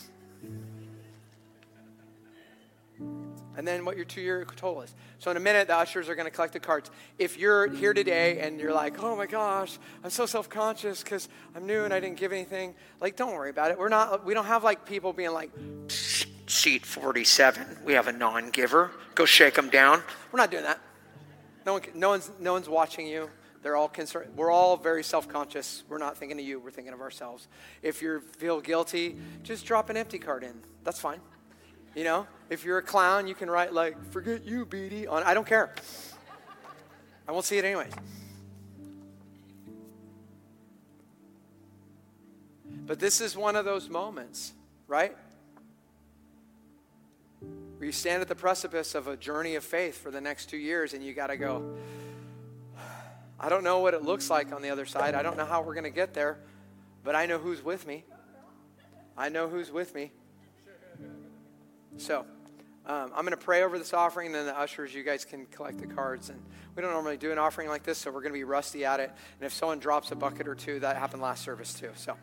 And 3.61 3.69
then 3.69 3.85
what 3.85 3.95
your 3.97 4.07
two 4.07 4.23
year 4.23 4.43
total 4.57 4.81
is. 4.81 4.95
So, 5.19 5.31
in 5.31 5.37
a 5.37 5.41
minute, 5.41 5.69
the 5.69 5.77
ushers 5.77 6.09
are 6.09 6.15
going 6.15 6.25
to 6.25 6.31
collect 6.31 6.55
the 6.55 6.61
cards. 6.61 6.91
If 7.19 7.37
you're 7.37 7.69
here 7.69 7.93
today 7.93 8.41
and 8.41 8.59
you're 8.59 8.73
like, 8.73 9.03
oh 9.03 9.15
my 9.15 9.27
gosh, 9.27 9.79
I'm 10.03 10.09
so 10.09 10.25
self 10.25 10.49
conscious 10.49 11.03
because 11.03 11.29
I'm 11.55 11.67
new 11.67 11.85
and 11.85 11.93
I 11.93 12.01
didn't 12.01 12.17
give 12.17 12.33
anything, 12.33 12.75
like, 13.03 13.17
don't 13.17 13.35
worry 13.35 13.51
about 13.51 13.71
it. 13.71 13.79
We're 13.79 13.91
not, 13.91 14.25
we 14.25 14.33
don't 14.33 14.47
have 14.47 14.65
like 14.65 14.87
people 14.87 15.13
being 15.13 15.33
like, 15.33 15.51
seat 15.89 16.87
47, 16.87 17.81
we 17.85 17.93
have 17.93 18.09
a 18.09 18.13
non 18.13 18.49
giver. 18.49 18.93
Go 19.15 19.27
shake 19.27 19.57
them 19.57 19.69
down. 19.69 20.03
We're 20.33 20.39
not 20.39 20.51
doing 20.51 20.65
that. 20.65 20.81
No, 21.67 21.75
one, 21.75 21.83
no, 21.95 22.09
one's, 22.09 22.31
no 22.41 22.55
one's 22.55 22.69
watching 22.71 23.07
you. 23.07 23.29
They're 23.63 23.77
all 23.77 23.91
concerned. 23.91 24.31
We're 24.37 24.51
all 24.51 24.79
very 24.79 25.05
self 25.05 25.29
conscious. 25.29 25.85
We're 25.87 25.99
not 25.99 26.17
thinking 26.17 26.39
of 26.39 26.47
you, 26.47 26.61
we're 26.61 26.71
thinking 26.71 26.95
of 26.95 27.03
ourselves. 27.03 27.47
If 27.83 28.01
you 28.01 28.21
feel 28.39 28.63
guilty, 28.63 29.19
just 29.43 29.67
drop 29.67 29.91
an 29.91 29.99
empty 29.99 30.19
card 30.19 30.45
in. 30.45 30.63
That's 30.83 30.99
fine. 30.99 31.21
You 31.95 32.05
know, 32.05 32.27
if 32.49 32.65
you're 32.65 32.79
a 32.79 32.83
clown, 32.83 33.27
you 33.27 33.35
can 33.35 33.51
write, 33.51 33.73
like, 33.73 34.13
forget 34.13 34.45
you, 34.45 34.65
Beatty, 34.65 35.07
on. 35.07 35.23
I 35.23 35.35
don't 35.35 35.47
care. 35.47 35.75
I 37.27 37.33
won't 37.33 37.45
see 37.45 37.59
it 37.59 37.65
anyways. 37.65 37.93
But 42.87 42.99
this 42.99 43.21
is 43.21 43.37
one 43.37 43.55
of 43.55 43.65
those 43.65 43.89
moments, 43.89 44.53
right? 44.89 45.17
Where 47.41 47.87
you 47.87 47.93
stand 47.93 48.21
at 48.21 48.29
the 48.29 48.35
precipice 48.35 48.95
of 48.95 49.07
a 49.07 49.17
journey 49.17 49.55
of 49.55 49.65
faith 49.65 50.03
for 50.03 50.11
the 50.11 50.21
next 50.21 50.47
two 50.47 50.57
years 50.57 50.93
and 50.93 51.05
you 51.05 51.15
got 51.15 51.29
to 51.29 51.37
go, 51.37 51.77
I 53.39 53.49
don't 53.49 53.65
know 53.65 53.79
what 53.79 53.95
it 53.95 54.03
looks 54.03 54.29
like 54.29 54.53
on 54.53 54.61
the 54.61 54.71
other 54.71 54.87
side. 54.87 55.15
I 55.15 55.23
don't 55.23 55.37
know 55.37 55.45
how 55.45 55.63
we're 55.63 55.75
going 55.75 55.85
to 55.85 55.91
get 55.91 56.15
there, 56.15 56.39
but 57.05 57.15
I 57.15 57.27
know 57.27 57.39
who's 57.39 57.65
with 57.65 57.87
me. 57.87 58.05
I 59.17 59.29
know 59.29 59.49
who's 59.49 59.71
with 59.71 59.95
me. 59.95 60.13
So, 62.01 62.25
um, 62.87 63.13
I'm 63.15 63.25
going 63.25 63.31
to 63.31 63.37
pray 63.37 63.63
over 63.63 63.79
this 63.79 63.93
offering, 63.93 64.27
and 64.29 64.35
then 64.35 64.47
the 64.47 64.59
ushers, 64.59 64.95
you 64.95 65.03
guys 65.03 65.25
can 65.25 65.47
collect 65.47 65.79
the 65.79 65.87
cards. 65.87 66.31
And 66.31 66.41
we 66.75 66.83
don't 66.83 66.93
normally 66.93 67.17
do 67.17 67.31
an 67.31 67.39
offering 67.39 67.69
like 67.69 67.83
this, 67.83 67.99
so 67.99 68.11
we're 68.11 68.23
going 68.23 68.33
to 68.33 68.39
be 68.39 68.45
rusty 68.45 68.85
at 68.85 69.01
it. 69.01 69.11
And 69.39 69.47
if 69.47 69.53
someone 69.53 69.79
drops 69.79 70.11
a 70.11 70.17
bucket 70.17 70.49
or 70.49 70.55
two, 70.55 70.81
that 70.81 70.97
happened 70.97 71.23
last 71.23 71.45
service 71.45 71.75
too. 71.75 71.91
So, 71.97 72.17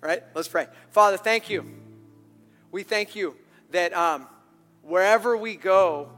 right, 0.00 0.22
let's 0.34 0.48
pray. 0.48 0.68
Father, 0.90 1.16
thank 1.16 1.50
you. 1.50 1.64
We 2.70 2.84
thank 2.84 3.16
you 3.16 3.36
that 3.70 3.92
um, 3.92 4.28
Wherever 4.84 5.34
we 5.34 5.56
go, 5.56 6.10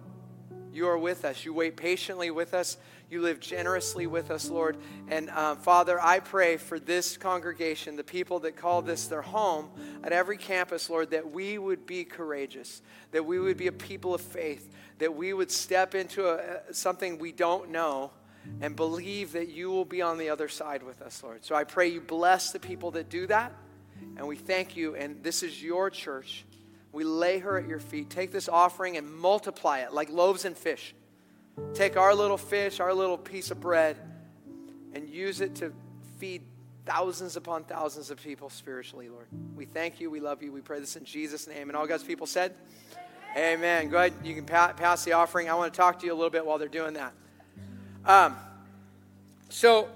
you 0.73 0.89
are 0.89 0.99
with 0.99 1.25
us. 1.25 1.45
You 1.45 1.55
wait 1.55 1.77
patiently 1.77 2.33
with 2.33 2.53
us. 2.53 2.77
You 3.09 3.22
live 3.22 3.38
generously 3.38 4.09
with 4.09 4.32
us, 4.32 4.50
Lord. 4.50 4.76
And 5.09 5.30
um, 5.30 5.59
Father, 5.59 6.00
I 6.00 6.18
pray 6.18 6.57
for 6.57 6.80
this 6.80 7.16
congregation, 7.16 7.94
the 7.94 8.02
people 8.02 8.40
that 8.40 8.57
call 8.57 8.82
this 8.82 9.07
their 9.07 9.22
home 9.22 9.70
at 10.02 10.12
every 10.12 10.36
campus, 10.36 10.90
Lord, 10.90 11.11
that 11.11 11.30
we 11.30 11.57
would 11.57 11.86
be 11.86 12.04
courageous, 12.04 12.82
that 13.12 13.24
we 13.24 13.38
would 13.38 13.57
be 13.57 13.68
a 13.68 13.72
people 13.72 14.14
of 14.14 14.20
faith, 14.20 14.72
that 14.98 15.14
we 15.14 15.32
would 15.32 15.52
step 15.52 15.94
into 15.94 16.28
a, 16.28 16.72
something 16.74 17.18
we 17.18 17.30
don't 17.30 17.70
know 17.70 18.11
and 18.61 18.74
believe 18.74 19.32
that 19.32 19.48
you 19.48 19.70
will 19.70 19.84
be 19.84 20.02
on 20.02 20.18
the 20.18 20.28
other 20.28 20.48
side 20.48 20.82
with 20.82 21.00
us, 21.02 21.22
Lord. 21.22 21.44
So 21.44 21.54
I 21.54 21.64
pray 21.64 21.88
you 21.88 22.00
bless 22.00 22.50
the 22.50 22.61
people 22.61 22.90
that 22.92 23.09
do 23.09 23.26
that. 23.28 23.52
And 24.16 24.26
we 24.26 24.36
thank 24.36 24.76
you. 24.76 24.94
And 24.94 25.22
this 25.22 25.42
is 25.42 25.62
your 25.62 25.90
church. 25.90 26.44
We 26.92 27.04
lay 27.04 27.38
her 27.38 27.59
at 27.59 27.68
your 27.68 27.78
feet. 27.78 28.11
Take 28.11 28.32
this 28.32 28.48
offering 28.48 28.96
and 28.96 29.14
multiply 29.14 29.80
it 29.80 29.92
like 29.92 30.11
loaves 30.11 30.44
and 30.44 30.57
fish. 30.57 30.94
Take 31.74 31.96
our 31.96 32.14
little 32.14 32.36
fish, 32.36 32.80
our 32.80 32.92
little 32.92 33.16
piece 33.16 33.50
of 33.50 33.61
bread, 33.61 33.96
and 34.92 35.09
use 35.09 35.40
it 35.40 35.54
to 35.57 35.72
feed 36.18 36.42
thousands 36.84 37.36
upon 37.36 37.64
thousands 37.64 38.11
of 38.11 38.22
people 38.22 38.48
spiritually, 38.50 39.09
Lord. 39.09 39.26
We 39.54 39.64
thank 39.64 40.00
you. 40.00 40.11
We 40.11 40.20
love 40.20 40.42
you. 40.42 40.52
We 40.52 40.61
pray 40.61 40.80
this 40.80 40.96
in 40.96 41.04
Jesus' 41.04 41.46
name. 41.46 41.68
And 41.68 41.76
all 41.76 41.86
God's 41.86 42.04
people 42.04 42.26
said, 42.26 42.54
Amen. 43.36 43.59
Amen. 43.59 43.88
Go 43.90 43.98
ahead. 43.98 44.14
You 44.24 44.34
can 44.34 44.44
pa- 44.44 44.72
pass 44.72 45.04
the 45.04 45.12
offering. 45.12 45.50
I 45.50 45.54
want 45.54 45.72
to 45.72 45.76
talk 45.76 45.98
to 46.00 46.07
you 46.07 46.12
a 46.12 46.14
little 46.14 46.30
bit 46.30 46.46
while 46.46 46.59
they're 46.59 46.68
doing 46.68 46.94
that. 46.94 47.12
Um, 48.04 48.36
so, 49.48 49.88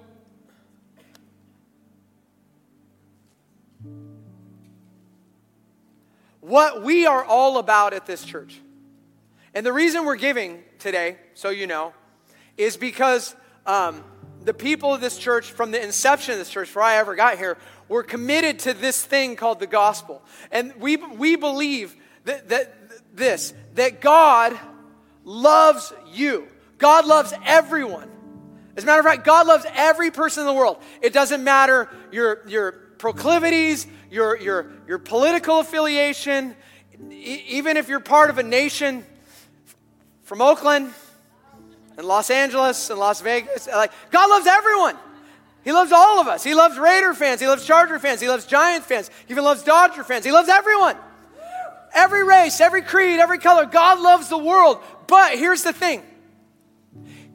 what 6.40 6.82
we 6.82 7.06
are 7.06 7.24
all 7.24 7.58
about 7.58 7.94
at 7.94 8.04
this 8.04 8.24
church. 8.24 8.60
And 9.54 9.66
the 9.66 9.72
reason 9.72 10.04
we're 10.04 10.16
giving 10.16 10.62
today, 10.78 11.16
so 11.34 11.50
you 11.50 11.66
know, 11.66 11.92
is 12.56 12.76
because 12.76 13.34
um, 13.66 14.04
the 14.42 14.54
people 14.54 14.94
of 14.94 15.00
this 15.00 15.18
church, 15.18 15.50
from 15.50 15.70
the 15.70 15.82
inception 15.82 16.32
of 16.32 16.38
this 16.38 16.50
church, 16.50 16.68
before 16.68 16.82
I 16.82 16.96
ever 16.96 17.14
got 17.14 17.36
here, 17.36 17.58
were 17.88 18.02
committed 18.02 18.60
to 18.60 18.72
this 18.72 19.04
thing 19.04 19.36
called 19.36 19.60
the 19.60 19.66
gospel. 19.66 20.22
And 20.52 20.74
we, 20.76 20.96
we 20.96 21.36
believe 21.36 21.96
that, 22.24 22.48
that 22.50 22.74
this, 23.16 23.52
that 23.74 24.00
God 24.00 24.58
loves 25.24 25.92
you. 26.12 26.46
God 26.78 27.06
loves 27.06 27.32
everyone. 27.44 28.08
As 28.76 28.84
a 28.84 28.86
matter 28.86 29.00
of 29.00 29.06
fact, 29.06 29.24
God 29.24 29.46
loves 29.46 29.66
every 29.74 30.10
person 30.10 30.42
in 30.42 30.46
the 30.46 30.54
world. 30.54 30.80
It 31.02 31.12
doesn't 31.12 31.42
matter 31.42 31.88
your, 32.12 32.46
your 32.48 32.72
proclivities, 32.72 33.86
your, 34.10 34.38
your, 34.38 34.70
your 34.86 34.98
political 34.98 35.58
affiliation, 35.58 36.54
e- 37.10 37.42
even 37.48 37.76
if 37.76 37.88
you're 37.88 38.00
part 38.00 38.30
of 38.30 38.38
a 38.38 38.42
nation 38.42 39.04
from 40.30 40.42
Oakland 40.42 40.92
and 41.96 42.06
Los 42.06 42.30
Angeles 42.30 42.88
and 42.88 43.00
Las 43.00 43.20
Vegas, 43.20 43.66
like 43.66 43.90
God 44.12 44.30
loves 44.30 44.46
everyone. 44.46 44.96
He 45.64 45.72
loves 45.72 45.90
all 45.90 46.20
of 46.20 46.28
us. 46.28 46.44
He 46.44 46.54
loves 46.54 46.78
Raider 46.78 47.14
fans. 47.14 47.40
He 47.40 47.48
loves 47.48 47.66
Charger 47.66 47.98
fans. 47.98 48.20
He 48.20 48.28
loves 48.28 48.46
Giant 48.46 48.84
fans. 48.84 49.10
He 49.26 49.32
even 49.32 49.42
loves 49.42 49.64
Dodger 49.64 50.04
fans. 50.04 50.24
He 50.24 50.30
loves 50.30 50.48
everyone. 50.48 50.94
Every 51.92 52.22
race, 52.22 52.60
every 52.60 52.82
creed, 52.82 53.18
every 53.18 53.38
color. 53.38 53.66
God 53.66 53.98
loves 53.98 54.28
the 54.28 54.38
world. 54.38 54.78
But 55.08 55.36
here's 55.36 55.64
the 55.64 55.72
thing 55.72 56.00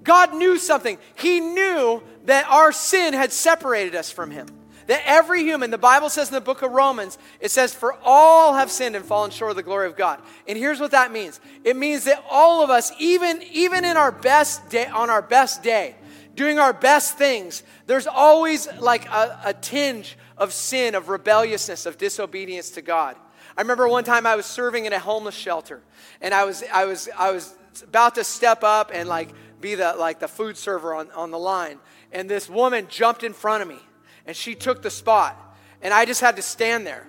God 0.02 0.34
knew 0.34 0.58
something. 0.58 0.98
He 1.16 1.41
knew 1.41 2.02
that 2.28 2.48
our 2.48 2.72
sin 2.72 3.14
had 3.14 3.34
separated 3.34 3.93
us 3.93 4.10
from 4.10 4.32
Him. 4.32 4.48
That 4.88 5.02
every 5.06 5.42
human, 5.42 5.72
the 5.72 5.78
Bible 5.78 6.10
says 6.10 6.28
in 6.28 6.36
the 6.36 6.42
book 6.42 6.62
of 6.62 6.72
Romans, 6.72 7.18
it 7.40 7.50
says, 7.50 7.74
For 7.74 7.96
all 8.04 8.54
have 8.54 8.70
sinned 8.70 8.96
and 8.96 9.04
fallen 9.04 9.32
short 9.32 9.52
of 9.52 9.58
the 9.58 9.64
glory 9.64 9.88
of 9.88 9.96
God. 9.96 10.22
And 10.48 10.58
here's 10.58 10.80
what 10.80 10.92
that 10.92 11.12
means 11.12 11.40
it 11.64 11.76
means 11.76 12.04
that 12.04 12.24
all 12.30 12.64
of 12.64 12.70
us, 12.70 12.92
even, 13.00 13.42
even 13.52 13.84
in 13.84 13.98
our 13.98 14.12
best 14.12 14.70
day, 14.70 14.86
on 14.86 15.10
our 15.10 15.24
best 15.24 15.64
day, 15.64 15.96
doing 16.36 16.60
our 16.60 16.74
best 16.74 17.18
things, 17.18 17.64
there's 17.88 18.06
always 18.06 18.68
like 18.80 19.08
a, 19.08 19.40
a 19.46 19.54
tinge 19.54 20.18
of 20.38 20.54
sin, 20.54 20.94
of 20.94 21.10
rebelliousness, 21.10 21.86
of 21.88 21.98
disobedience 21.98 22.72
to 22.72 22.82
God. 22.82 23.16
I 23.58 23.62
remember 23.62 23.88
one 23.88 24.04
time 24.04 24.28
I 24.28 24.36
was 24.36 24.46
serving 24.46 24.86
in 24.86 24.94
a 24.94 25.00
homeless 25.00 25.36
shelter, 25.36 25.82
and 26.22 26.34
I 26.34 26.46
was, 26.46 26.64
I 26.72 26.86
was, 26.86 27.10
I 27.18 27.32
was 27.32 27.56
about 27.84 28.16
to 28.16 28.24
step 28.24 28.64
up 28.64 28.92
and 28.94 29.10
like 29.10 29.30
be 29.62 29.76
the 29.76 29.96
like 29.98 30.20
the 30.20 30.28
food 30.28 30.58
server 30.58 30.94
on, 30.94 31.10
on 31.12 31.32
the 31.32 31.40
line, 31.40 31.80
and 32.12 32.30
this 32.30 32.48
woman 32.48 32.86
jumped 32.88 33.24
in 33.24 33.34
front 33.34 33.64
of 33.64 33.68
me 33.68 33.80
and 34.26 34.36
she 34.36 34.55
took 34.55 34.82
the 34.82 34.89
spot. 34.89 35.38
And 35.82 35.93
I 35.93 36.05
just 36.05 36.21
had 36.21 36.36
to 36.38 36.41
stand 36.41 36.86
there. 36.86 37.05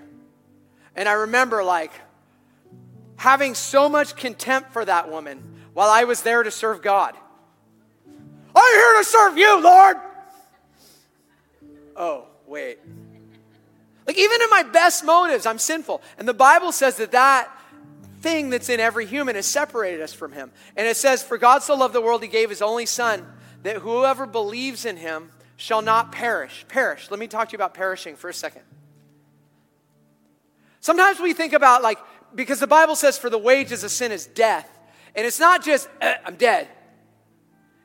And 0.95 1.09
I 1.09 1.13
remember 1.13 1.65
like 1.65 1.93
having 3.17 3.55
so 3.55 3.89
much 3.89 4.17
contempt 4.17 4.73
for 4.73 4.85
that 4.85 5.11
woman 5.11 5.43
while 5.73 5.91
I 5.91 6.05
was 6.05 6.23
there 6.23 6.43
to 6.43 6.51
serve 6.51 6.83
God. 6.83 7.15
I'm 8.55 8.75
here 8.75 8.99
to 8.99 9.05
serve 9.05 9.37
you, 9.37 9.63
Lord. 9.63 9.97
Oh, 11.95 12.27
wait. 12.47 12.79
Like, 14.07 14.19
even 14.19 14.41
in 14.41 14.51
my 14.51 14.63
best 14.63 15.05
motives, 15.05 15.47
I'm 15.47 15.59
sinful. 15.59 16.01
And 16.17 16.29
the 16.29 16.35
Bible 16.35 16.73
says 16.73 16.97
that 16.99 17.13
that 17.13 17.51
thing 18.21 18.51
that's 18.51 18.69
in 18.69 18.81
every 18.81 19.05
human 19.05 19.35
has 19.35 19.47
separated 19.47 20.01
us 20.01 20.13
from 20.13 20.33
Him. 20.33 20.51
And 20.77 20.87
it 20.87 20.97
says, 20.97 21.23
For 21.23 21.39
God 21.39 21.63
so 21.63 21.75
loved 21.75 21.95
the 21.95 22.01
world, 22.01 22.23
He 22.23 22.29
gave 22.29 22.49
His 22.49 22.63
only 22.63 22.87
Son, 22.87 23.27
that 23.63 23.77
whoever 23.77 24.27
believes 24.27 24.85
in 24.85 24.97
Him 24.97 25.31
shall 25.57 25.83
not 25.83 26.13
perish. 26.13 26.65
Perish. 26.69 27.11
Let 27.11 27.19
me 27.21 27.27
talk 27.27 27.49
to 27.49 27.53
you 27.53 27.57
about 27.57 27.75
perishing 27.75 28.17
for 28.17 28.29
a 28.29 28.35
second. 28.35 28.63
Sometimes 30.81 31.19
we 31.19 31.33
think 31.33 31.53
about, 31.53 31.83
like, 31.83 31.99
because 32.35 32.61
the 32.61 32.67
Bible 32.67 32.95
says, 32.95 33.19
for 33.19 33.31
the 33.31 33.39
wages 33.39 33.83
of 33.83 33.91
sin 33.91 34.13
is 34.13 34.27
death. 34.27 34.71
And 35.15 35.27
it's 35.27 35.41
not 35.41 35.65
just, 35.65 35.89
eh, 36.01 36.17
I'm 36.25 36.37
dead. 36.37 36.69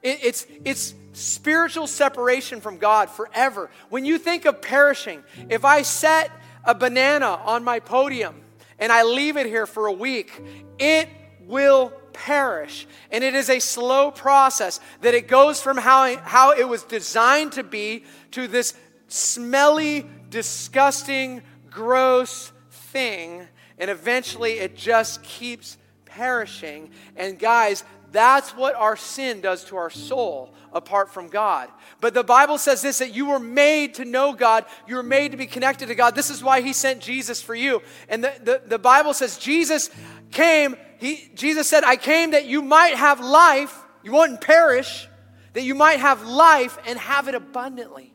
It, 0.03 0.19
it's, 0.23 0.45
it's 0.65 0.93
spiritual 1.13 1.87
separation 1.87 2.61
from 2.61 2.77
God 2.77 3.09
forever. 3.09 3.69
When 3.89 4.05
you 4.05 4.17
think 4.17 4.45
of 4.45 4.61
perishing, 4.61 5.23
if 5.49 5.65
I 5.65 5.81
set 5.81 6.31
a 6.63 6.75
banana 6.75 7.27
on 7.27 7.63
my 7.63 7.79
podium 7.79 8.41
and 8.77 8.91
I 8.91 9.03
leave 9.03 9.37
it 9.37 9.45
here 9.45 9.65
for 9.65 9.87
a 9.87 9.93
week, 9.93 10.31
it 10.77 11.09
will 11.41 11.93
perish. 12.13 12.87
And 13.11 13.23
it 13.23 13.33
is 13.33 13.49
a 13.49 13.59
slow 13.59 14.11
process 14.11 14.79
that 15.01 15.13
it 15.13 15.27
goes 15.27 15.61
from 15.61 15.77
how, 15.77 16.17
how 16.17 16.53
it 16.53 16.67
was 16.67 16.83
designed 16.83 17.53
to 17.53 17.63
be 17.63 18.05
to 18.31 18.47
this 18.47 18.73
smelly, 19.07 20.05
disgusting, 20.29 21.41
gross 21.69 22.51
thing. 22.69 23.47
And 23.77 23.89
eventually 23.89 24.53
it 24.53 24.75
just 24.75 25.23
keeps 25.23 25.77
perishing. 26.05 26.91
And 27.15 27.39
guys, 27.39 27.83
that's 28.11 28.51
what 28.51 28.75
our 28.75 28.97
sin 28.97 29.41
does 29.41 29.63
to 29.65 29.77
our 29.77 29.89
soul 29.89 30.53
apart 30.73 31.13
from 31.13 31.27
God. 31.27 31.69
But 31.99 32.13
the 32.13 32.23
Bible 32.23 32.57
says 32.57 32.81
this 32.81 32.99
that 32.99 33.13
you 33.13 33.27
were 33.27 33.39
made 33.39 33.95
to 33.95 34.05
know 34.05 34.33
God, 34.33 34.65
you 34.87 34.95
were 34.95 35.03
made 35.03 35.31
to 35.31 35.37
be 35.37 35.45
connected 35.45 35.87
to 35.87 35.95
God. 35.95 36.15
This 36.15 36.29
is 36.29 36.43
why 36.43 36.61
He 36.61 36.73
sent 36.73 37.01
Jesus 37.01 37.41
for 37.41 37.55
you. 37.55 37.81
And 38.09 38.23
the, 38.23 38.33
the, 38.43 38.61
the 38.65 38.79
Bible 38.79 39.13
says 39.13 39.37
Jesus 39.37 39.89
came, 40.31 40.75
he, 41.01 41.31
Jesus 41.33 41.67
said, 41.67 41.83
I 41.83 41.95
came 41.95 42.31
that 42.31 42.45
you 42.45 42.61
might 42.61 42.93
have 42.93 43.19
life, 43.19 43.75
you 44.03 44.11
wouldn't 44.11 44.39
perish, 44.39 45.09
that 45.53 45.63
you 45.63 45.73
might 45.73 45.99
have 45.99 46.23
life 46.23 46.77
and 46.85 46.99
have 46.99 47.27
it 47.27 47.33
abundantly. 47.33 48.13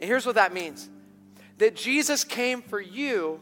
And 0.00 0.08
here's 0.10 0.26
what 0.26 0.34
that 0.34 0.52
means 0.52 0.88
that 1.58 1.76
Jesus 1.76 2.24
came 2.24 2.60
for 2.60 2.80
you 2.80 3.40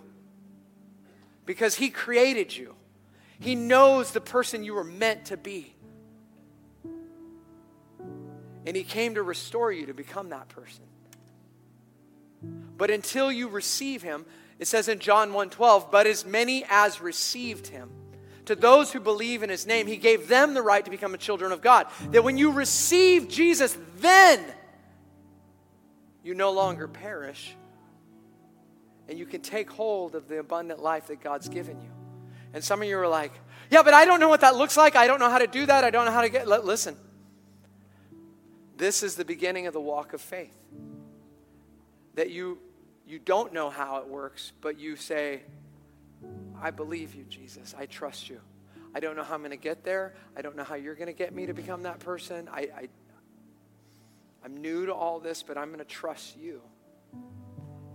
because 1.47 1.77
He 1.77 1.89
created 1.89 2.55
you. 2.55 2.75
He 3.41 3.55
knows 3.55 4.11
the 4.11 4.21
person 4.21 4.63
you 4.63 4.75
were 4.75 4.85
meant 4.85 5.25
to 5.27 5.39
be. 5.39 5.75
And 8.67 8.77
He 8.77 8.85
came 8.85 9.15
to 9.15 9.23
restore 9.23 9.73
you 9.73 9.87
to 9.87 9.95
become 9.95 10.29
that 10.29 10.51
person. 10.51 10.85
But 12.77 12.91
until 12.91 13.33
you 13.33 13.49
receive 13.49 14.03
Him, 14.03 14.27
it 14.59 14.67
says 14.67 14.87
in 14.89 14.99
John 14.99 15.31
1:12, 15.33 15.91
but 15.91 16.07
as 16.07 16.27
many 16.27 16.63
as 16.69 17.01
received 17.01 17.69
Him, 17.69 17.91
to 18.47 18.55
those 18.55 18.93
who 18.93 19.01
believe 19.01 19.43
in 19.43 19.51
His 19.51 19.67
name, 19.67 19.87
He 19.87 19.97
gave 19.97 20.29
them 20.29 20.55
the 20.55 20.63
right 20.63 20.85
to 20.85 20.91
become 20.91 21.15
a 21.15 21.19
children 21.19 21.53
of 21.53 21.61
God. 21.61 21.87
That 22.11 22.25
when 22.25 22.39
you 22.39 22.51
receive 22.51 23.29
Jesus, 23.29 23.77
then 23.99 24.45
you 26.23 26.35
no 26.35 26.51
longer 26.51 26.89
perish 26.89 27.55
and 29.09 29.19
you 29.19 29.27
can 29.27 29.41
take 29.41 29.71
hold 29.71 30.15
of 30.15 30.29
the 30.29 30.39
abundant 30.39 30.83
life 30.83 31.07
that 31.09 31.23
God's 31.23 31.49
given 31.49 31.81
you. 31.81 31.89
And 32.53 32.65
some 32.65 32.83
of 32.83 32.89
you 32.89 32.99
are 32.99 33.09
like, 33.09 33.33
yeah, 33.71 33.83
but 33.83 33.95
I 33.95 34.05
don't 34.05 34.21
know 34.21 34.29
what 34.29 34.41
that 34.41 34.57
looks 34.57 34.77
like. 34.77 34.97
I 34.97 35.07
don't 35.07 35.21
know 35.21 35.31
how 35.31 35.39
to 35.39 35.47
do 35.47 35.67
that. 35.67 35.85
I 35.85 35.91
don't 35.91 36.07
know 36.07 36.13
how 36.13 36.23
to 36.23 36.29
get. 36.29 36.49
Listen, 36.49 36.97
this 38.77 39.03
is 39.03 39.17
the 39.17 39.25
beginning 39.25 39.67
of 39.67 39.73
the 39.73 39.81
walk 39.81 40.13
of 40.13 40.21
faith. 40.21 40.55
That 42.15 42.31
you 42.31 42.59
you 43.07 43.19
don't 43.19 43.53
know 43.53 43.71
how 43.71 43.99
it 43.99 44.09
works, 44.09 44.53
but 44.61 44.79
you 44.79 44.97
say, 44.97 45.43
I 46.61 46.71
believe 46.71 47.15
you, 47.15 47.25
Jesus. 47.25 47.75
I 47.79 47.87
trust 47.87 48.29
you. 48.29 48.41
I 48.95 49.01
don't 49.01 49.17
know 49.17 49.23
how 49.23 49.35
I'm 49.35 49.41
going 49.41 49.51
to 49.51 49.57
get 49.57 49.85
there. 49.85 50.15
I 50.37 50.43
don't 50.43 50.57
know 50.57 50.65
how 50.65 50.75
you're 50.75 50.95
going 50.95 51.09
to 51.09 51.13
get 51.13 51.35
me 51.35 51.47
to 51.47 51.53
become 51.53 51.83
that 51.83 51.99
person. 51.99 52.49
I, 52.51 52.61
I, 52.61 52.89
I'm 54.45 54.57
new 54.57 54.87
to 54.87 54.95
all 54.95 55.21
this, 55.21 55.43
but 55.43 55.59
I'm 55.59 55.69
going 55.69 55.81
to 55.81 55.85
trust 55.85 56.37
you. 56.39 56.63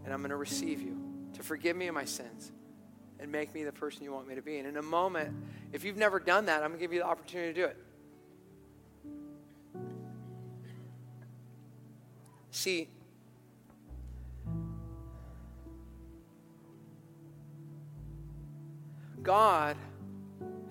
And 0.04 0.14
I'm 0.14 0.20
going 0.20 0.30
to 0.30 0.36
receive 0.36 0.82
you 0.82 0.98
to 1.34 1.44
forgive 1.44 1.76
me 1.76 1.88
of 1.88 1.96
my 1.96 2.06
sins 2.06 2.52
and 3.20 3.32
make 3.32 3.54
me 3.54 3.64
the 3.64 3.72
person 3.72 4.04
you 4.04 4.12
want 4.12 4.28
me 4.28 4.36
to 4.36 4.42
be. 4.42 4.58
And 4.58 4.68
in 4.68 4.78
a 4.78 4.82
moment, 4.82 5.34
if 5.72 5.84
you've 5.84 5.98
never 5.98 6.20
done 6.20 6.46
that, 6.46 6.64
I'm 6.64 6.70
going 6.70 6.80
to 6.80 6.84
give 6.84 6.94
you 6.94 7.00
the 7.00 7.08
opportunity 7.08 7.54
to 7.54 7.60
do 7.60 7.66
it. 7.68 7.78
See, 12.52 12.90
God 19.24 19.78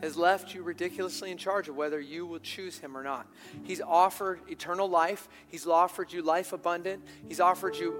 has 0.03 0.17
left 0.17 0.55
you 0.55 0.63
ridiculously 0.63 1.31
in 1.31 1.37
charge 1.37 1.69
of 1.69 1.77
whether 1.77 2.01
you 2.01 2.25
will 2.27 2.39
choose 2.39 2.79
him 2.79 2.97
or 2.97 3.03
not. 3.03 3.27
He's 3.65 3.81
offered 3.81 4.41
eternal 4.49 4.89
life. 4.89 5.29
He's 5.49 5.67
offered 5.67 6.13
you 6.13 6.23
life 6.23 6.53
abundant. 6.53 7.05
He's 7.29 7.41
offered 7.41 7.77
you 7.77 7.95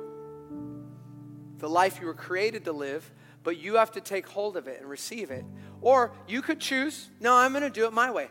the 1.59 1.69
life 1.69 2.01
you 2.01 2.07
were 2.07 2.15
created 2.15 2.65
to 2.65 2.73
live, 2.73 3.11
but 3.43 3.59
you 3.59 3.77
have 3.77 3.93
to 3.93 4.01
take 4.01 4.27
hold 4.27 4.57
of 4.57 4.67
it 4.67 4.81
and 4.81 4.89
receive 4.89 5.31
it. 5.31 5.45
Or 5.83 6.13
you 6.27 6.41
could 6.41 6.59
choose, 6.59 7.11
no, 7.21 7.35
I'm 7.35 7.53
going 7.53 7.63
to 7.63 7.71
do 7.71 7.87
it 7.87 7.93
my 7.93 8.11
way. 8.11 8.29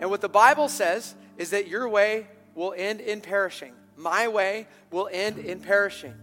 And 0.00 0.08
what 0.10 0.22
the 0.22 0.28
Bible 0.28 0.68
says 0.68 1.14
is 1.36 1.50
that 1.50 1.68
your 1.68 1.88
way 1.88 2.26
will 2.54 2.74
end 2.76 3.00
in 3.00 3.20
perishing. 3.20 3.72
My 3.96 4.26
way 4.28 4.68
will 4.90 5.08
end 5.12 5.38
in 5.38 5.60
perishing. 5.60 6.14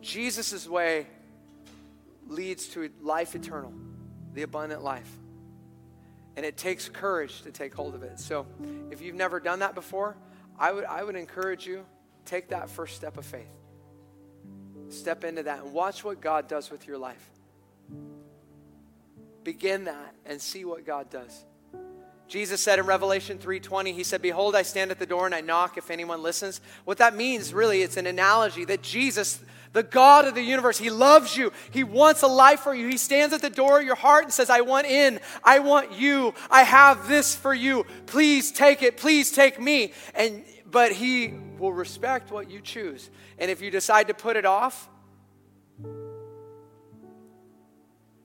Jesus' 0.00 0.66
way 0.66 1.06
leads 2.26 2.66
to 2.68 2.90
life 3.02 3.34
eternal, 3.34 3.72
the 4.38 4.44
abundant 4.44 4.84
life. 4.84 5.10
And 6.36 6.46
it 6.46 6.56
takes 6.56 6.88
courage 6.88 7.42
to 7.42 7.50
take 7.50 7.74
hold 7.74 7.96
of 7.96 8.04
it. 8.04 8.20
So 8.20 8.46
if 8.88 9.02
you've 9.02 9.16
never 9.16 9.40
done 9.40 9.58
that 9.58 9.74
before, 9.74 10.16
I 10.56 10.70
would, 10.70 10.84
I 10.84 11.02
would 11.02 11.16
encourage 11.16 11.66
you, 11.66 11.84
take 12.24 12.50
that 12.50 12.70
first 12.70 12.94
step 12.94 13.16
of 13.18 13.26
faith. 13.26 13.50
Step 14.90 15.24
into 15.24 15.42
that 15.42 15.64
and 15.64 15.72
watch 15.72 16.04
what 16.04 16.20
God 16.20 16.46
does 16.46 16.70
with 16.70 16.86
your 16.86 16.98
life. 16.98 17.28
Begin 19.42 19.86
that 19.86 20.14
and 20.24 20.40
see 20.40 20.64
what 20.64 20.86
God 20.86 21.10
does. 21.10 21.44
Jesus 22.28 22.62
said 22.62 22.78
in 22.78 22.86
Revelation 22.86 23.38
3:20, 23.38 23.92
he 23.92 24.04
said, 24.04 24.22
"Behold, 24.22 24.54
I 24.54 24.62
stand 24.62 24.92
at 24.92 25.00
the 25.00 25.06
door 25.06 25.26
and 25.26 25.34
I 25.34 25.40
knock 25.40 25.76
if 25.76 25.90
anyone 25.90 26.22
listens." 26.22 26.60
What 26.84 26.98
that 26.98 27.16
means 27.16 27.52
really, 27.52 27.82
it's 27.82 27.96
an 27.96 28.06
analogy 28.06 28.64
that 28.66 28.82
Jesus, 28.82 29.40
the 29.72 29.82
God 29.82 30.26
of 30.26 30.34
the 30.34 30.42
universe, 30.42 30.78
he 30.78 30.90
loves 30.90 31.36
you. 31.36 31.52
He 31.70 31.84
wants 31.84 32.22
a 32.22 32.26
life 32.26 32.60
for 32.60 32.74
you. 32.74 32.88
He 32.88 32.96
stands 32.96 33.34
at 33.34 33.42
the 33.42 33.50
door 33.50 33.80
of 33.80 33.86
your 33.86 33.94
heart 33.94 34.24
and 34.24 34.32
says, 34.32 34.50
"I 34.50 34.62
want 34.62 34.86
in. 34.86 35.20
I 35.44 35.58
want 35.58 35.92
you. 35.92 36.34
I 36.50 36.62
have 36.62 37.08
this 37.08 37.34
for 37.34 37.52
you. 37.54 37.84
Please 38.06 38.50
take 38.50 38.82
it. 38.82 38.96
Please 38.96 39.30
take 39.30 39.60
me." 39.60 39.92
And 40.14 40.44
but 40.70 40.92
he 40.92 41.34
will 41.58 41.72
respect 41.72 42.30
what 42.30 42.50
you 42.50 42.60
choose. 42.60 43.10
And 43.38 43.50
if 43.50 43.60
you 43.60 43.70
decide 43.70 44.08
to 44.08 44.14
put 44.14 44.36
it 44.36 44.44
off, 44.44 44.88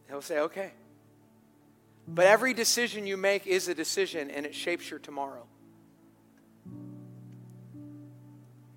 he'll 0.07 0.21
say, 0.21 0.39
"Okay." 0.39 0.73
But 2.07 2.25
every 2.25 2.53
decision 2.53 3.07
you 3.07 3.15
make 3.15 3.47
is 3.47 3.69
a 3.69 3.73
decision 3.73 4.29
and 4.29 4.45
it 4.45 4.53
shapes 4.53 4.89
your 4.89 4.99
tomorrow. 4.99 5.47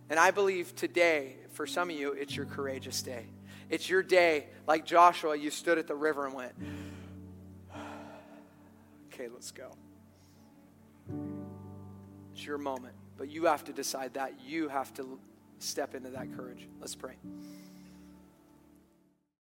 And 0.09 0.21
I 0.21 0.31
believe 0.31 0.77
today, 0.77 1.37
for 1.57 1.67
some 1.67 1.89
of 1.89 1.97
you, 1.97 2.13
it's 2.13 2.37
your 2.37 2.45
courageous 2.45 3.01
day. 3.01 3.25
It's 3.71 3.89
your 3.89 4.03
day, 4.03 4.47
like 4.67 4.85
Joshua, 4.85 5.35
you 5.35 5.51
stood 5.51 5.79
at 5.79 5.87
the 5.87 5.95
river 5.95 6.27
and 6.27 6.35
went, 6.35 6.53
okay, 9.13 9.29
let's 9.33 9.51
go. 9.51 9.73
It's 12.33 12.45
your 12.45 12.59
moment. 12.59 12.95
But 13.17 13.31
you 13.31 13.47
have 13.47 13.65
to 13.65 13.73
decide 13.73 14.15
that. 14.15 14.35
You 14.47 14.69
have 14.69 14.93
to 14.95 15.19
step 15.59 15.95
into 15.95 16.11
that 16.11 16.37
courage. 16.37 16.69
Let's 16.79 16.95
pray. 16.95 17.15